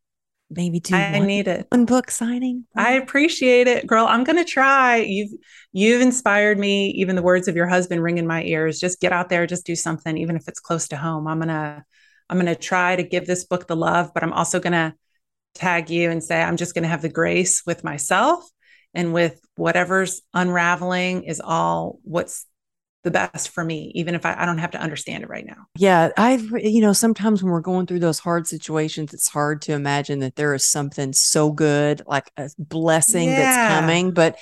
maybe 0.51 0.79
do 0.81 0.95
I 0.95 1.19
one, 1.19 1.27
need 1.27 1.49
it. 1.49 1.67
One 1.71 1.85
book 1.85 2.11
signing. 2.11 2.65
I 2.77 2.93
appreciate 2.93 3.67
it, 3.67 3.87
girl. 3.87 4.07
I'm 4.07 4.25
gonna 4.25 4.45
try. 4.45 4.99
You've 4.99 5.33
you've 5.73 6.01
inspired 6.01 6.59
me. 6.59 6.91
Even 6.91 7.17
the 7.17 7.23
words 7.23 7.49
of 7.49 7.57
your 7.57 7.67
husband 7.67 8.03
ring 8.03 8.19
in 8.19 8.27
my 8.27 8.45
ears. 8.45 8.79
Just 8.79 9.01
get 9.01 9.13
out 9.13 9.29
there, 9.29 9.47
just 9.47 9.67
do 9.67 9.75
something, 9.75 10.17
even 10.17 10.37
if 10.37 10.47
it's 10.49 10.61
close 10.61 10.89
to 10.89 10.97
home. 10.97 11.27
I'm 11.27 11.41
gonna 11.41 11.85
I'm 12.29 12.39
gonna 12.39 12.55
try 12.55 12.97
to 12.97 13.03
give 13.03 13.27
this 13.27 13.45
book 13.45 13.67
the 13.67 13.77
love, 13.77 14.13
but 14.15 14.23
I'm 14.23 14.33
also 14.33 14.61
gonna 14.61 14.95
tag 15.55 15.91
you 15.91 16.11
and 16.11 16.23
say 16.23 16.43
I'm 16.43 16.57
just 16.57 16.75
gonna 16.75 16.89
have 16.89 17.03
the 17.03 17.09
grace 17.09 17.63
with 17.67 17.85
myself 17.85 18.49
and 18.95 19.13
with 19.13 19.41
whatever's 19.57 20.23
unraveling 20.35 21.25
is 21.25 21.41
all 21.41 21.99
what's 22.03 22.47
the 23.07 23.11
best 23.13 23.51
for 23.51 23.65
me, 23.65 23.93
even 23.95 24.17
if 24.17 24.27
I, 24.27 24.35
I, 24.37 24.47
don't 24.47 24.59
have 24.59 24.73
to 24.73 24.81
understand 24.81 25.23
it 25.23 25.29
right 25.29 25.47
now. 25.47 25.67
Yeah. 25.79 26.11
I've, 26.17 26.51
you 26.59 26.81
know, 26.81 26.93
sometimes 26.93 27.41
when 27.41 27.53
we're 27.53 27.61
going 27.61 27.87
through 27.87 28.01
those 28.01 28.19
hard 28.19 28.49
situations, 28.49 29.15
it's 29.15 29.29
hard 29.29 29.63
to 29.63 29.75
imagine 29.75 30.19
that 30.21 30.35
there 30.35 30.55
is 30.55 30.65
something 30.65 31.13
so 31.13 31.53
good, 31.53 32.03
like 32.09 32.33
a 32.37 32.51
blessing 32.59 33.29
yeah. 33.29 33.37
that's 33.37 33.81
coming, 33.81 34.11
but 34.11 34.37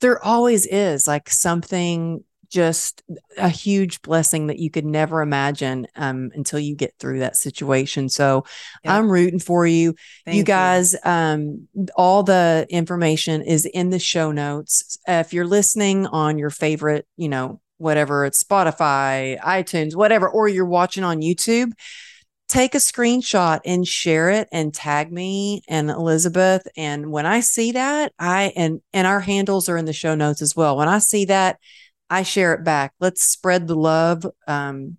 there 0.00 0.24
always 0.24 0.64
is 0.64 1.08
like 1.08 1.28
something 1.28 2.22
just 2.54 3.02
a 3.36 3.48
huge 3.48 4.00
blessing 4.00 4.46
that 4.46 4.60
you 4.60 4.70
could 4.70 4.84
never 4.84 5.22
imagine 5.22 5.88
um, 5.96 6.30
until 6.34 6.60
you 6.60 6.76
get 6.76 6.94
through 7.00 7.18
that 7.18 7.36
situation. 7.36 8.08
So 8.08 8.44
yeah. 8.84 8.96
I'm 8.96 9.10
rooting 9.10 9.40
for 9.40 9.66
you. 9.66 9.96
Thank 10.24 10.36
you 10.36 10.44
guys, 10.44 10.92
you. 10.92 11.10
Um, 11.10 11.68
all 11.96 12.22
the 12.22 12.64
information 12.70 13.42
is 13.42 13.66
in 13.66 13.90
the 13.90 13.98
show 13.98 14.30
notes. 14.30 14.96
Uh, 15.08 15.14
if 15.26 15.32
you're 15.32 15.48
listening 15.48 16.06
on 16.06 16.38
your 16.38 16.50
favorite, 16.50 17.08
you 17.16 17.28
know, 17.28 17.60
whatever 17.78 18.24
it's 18.24 18.42
Spotify, 18.42 19.36
iTunes, 19.40 19.96
whatever, 19.96 20.28
or 20.28 20.46
you're 20.46 20.64
watching 20.64 21.02
on 21.02 21.20
YouTube, 21.20 21.72
take 22.46 22.76
a 22.76 22.78
screenshot 22.78 23.58
and 23.64 23.84
share 23.84 24.30
it 24.30 24.46
and 24.52 24.72
tag 24.72 25.10
me 25.10 25.62
and 25.68 25.90
Elizabeth. 25.90 26.68
And 26.76 27.10
when 27.10 27.26
I 27.26 27.40
see 27.40 27.72
that, 27.72 28.12
I 28.16 28.52
and 28.54 28.80
and 28.92 29.08
our 29.08 29.20
handles 29.20 29.68
are 29.68 29.76
in 29.76 29.86
the 29.86 29.92
show 29.92 30.14
notes 30.14 30.40
as 30.40 30.54
well. 30.54 30.76
When 30.76 30.88
I 30.88 31.00
see 31.00 31.24
that, 31.24 31.58
I 32.14 32.22
share 32.22 32.54
it 32.54 32.62
back. 32.62 32.92
Let's 33.00 33.22
spread 33.22 33.66
the 33.66 33.74
love. 33.74 34.24
Um, 34.46 34.98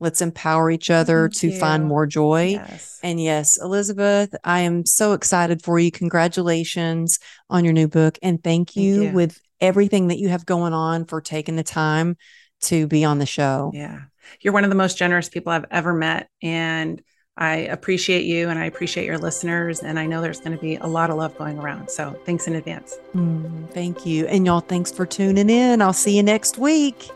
let's 0.00 0.22
empower 0.22 0.70
each 0.70 0.88
other 0.88 1.28
Thank 1.28 1.40
to 1.40 1.48
you. 1.48 1.58
find 1.58 1.84
more 1.84 2.06
joy. 2.06 2.44
Yes. 2.52 2.98
And 3.02 3.20
yes, 3.20 3.58
Elizabeth, 3.60 4.34
I 4.42 4.60
am 4.60 4.86
so 4.86 5.12
excited 5.12 5.62
for 5.62 5.78
you. 5.78 5.90
Congratulations 5.90 7.18
on 7.50 7.64
your 7.64 7.74
new 7.74 7.88
book. 7.88 8.18
And 8.22 8.42
thank 8.42 8.74
you, 8.74 8.96
thank 8.96 9.10
you. 9.10 9.14
with 9.14 9.38
everything 9.60 10.08
that 10.08 10.18
you 10.18 10.30
have 10.30 10.46
going 10.46 10.72
on 10.72 11.04
for 11.04 11.20
taking 11.20 11.56
the 11.56 11.62
time 11.62 12.16
to 12.62 12.86
be 12.86 13.04
on 13.04 13.18
the 13.18 13.26
show. 13.26 13.70
Yeah. 13.74 14.04
You're 14.40 14.54
one 14.54 14.64
of 14.64 14.70
the 14.70 14.76
most 14.76 14.96
generous 14.96 15.28
people 15.28 15.52
I've 15.52 15.66
ever 15.70 15.92
met. 15.92 16.30
And 16.42 17.02
I 17.38 17.56
appreciate 17.56 18.24
you 18.24 18.48
and 18.48 18.58
I 18.58 18.64
appreciate 18.64 19.04
your 19.04 19.18
listeners. 19.18 19.80
And 19.80 19.98
I 19.98 20.06
know 20.06 20.22
there's 20.22 20.40
going 20.40 20.56
to 20.56 20.60
be 20.60 20.76
a 20.76 20.86
lot 20.86 21.10
of 21.10 21.16
love 21.16 21.36
going 21.36 21.58
around. 21.58 21.90
So 21.90 22.18
thanks 22.24 22.46
in 22.46 22.54
advance. 22.54 22.96
Mm, 23.14 23.70
thank 23.72 24.06
you. 24.06 24.26
And 24.26 24.46
y'all, 24.46 24.60
thanks 24.60 24.90
for 24.90 25.04
tuning 25.04 25.50
in. 25.50 25.82
I'll 25.82 25.92
see 25.92 26.16
you 26.16 26.22
next 26.22 26.56
week. 26.56 27.10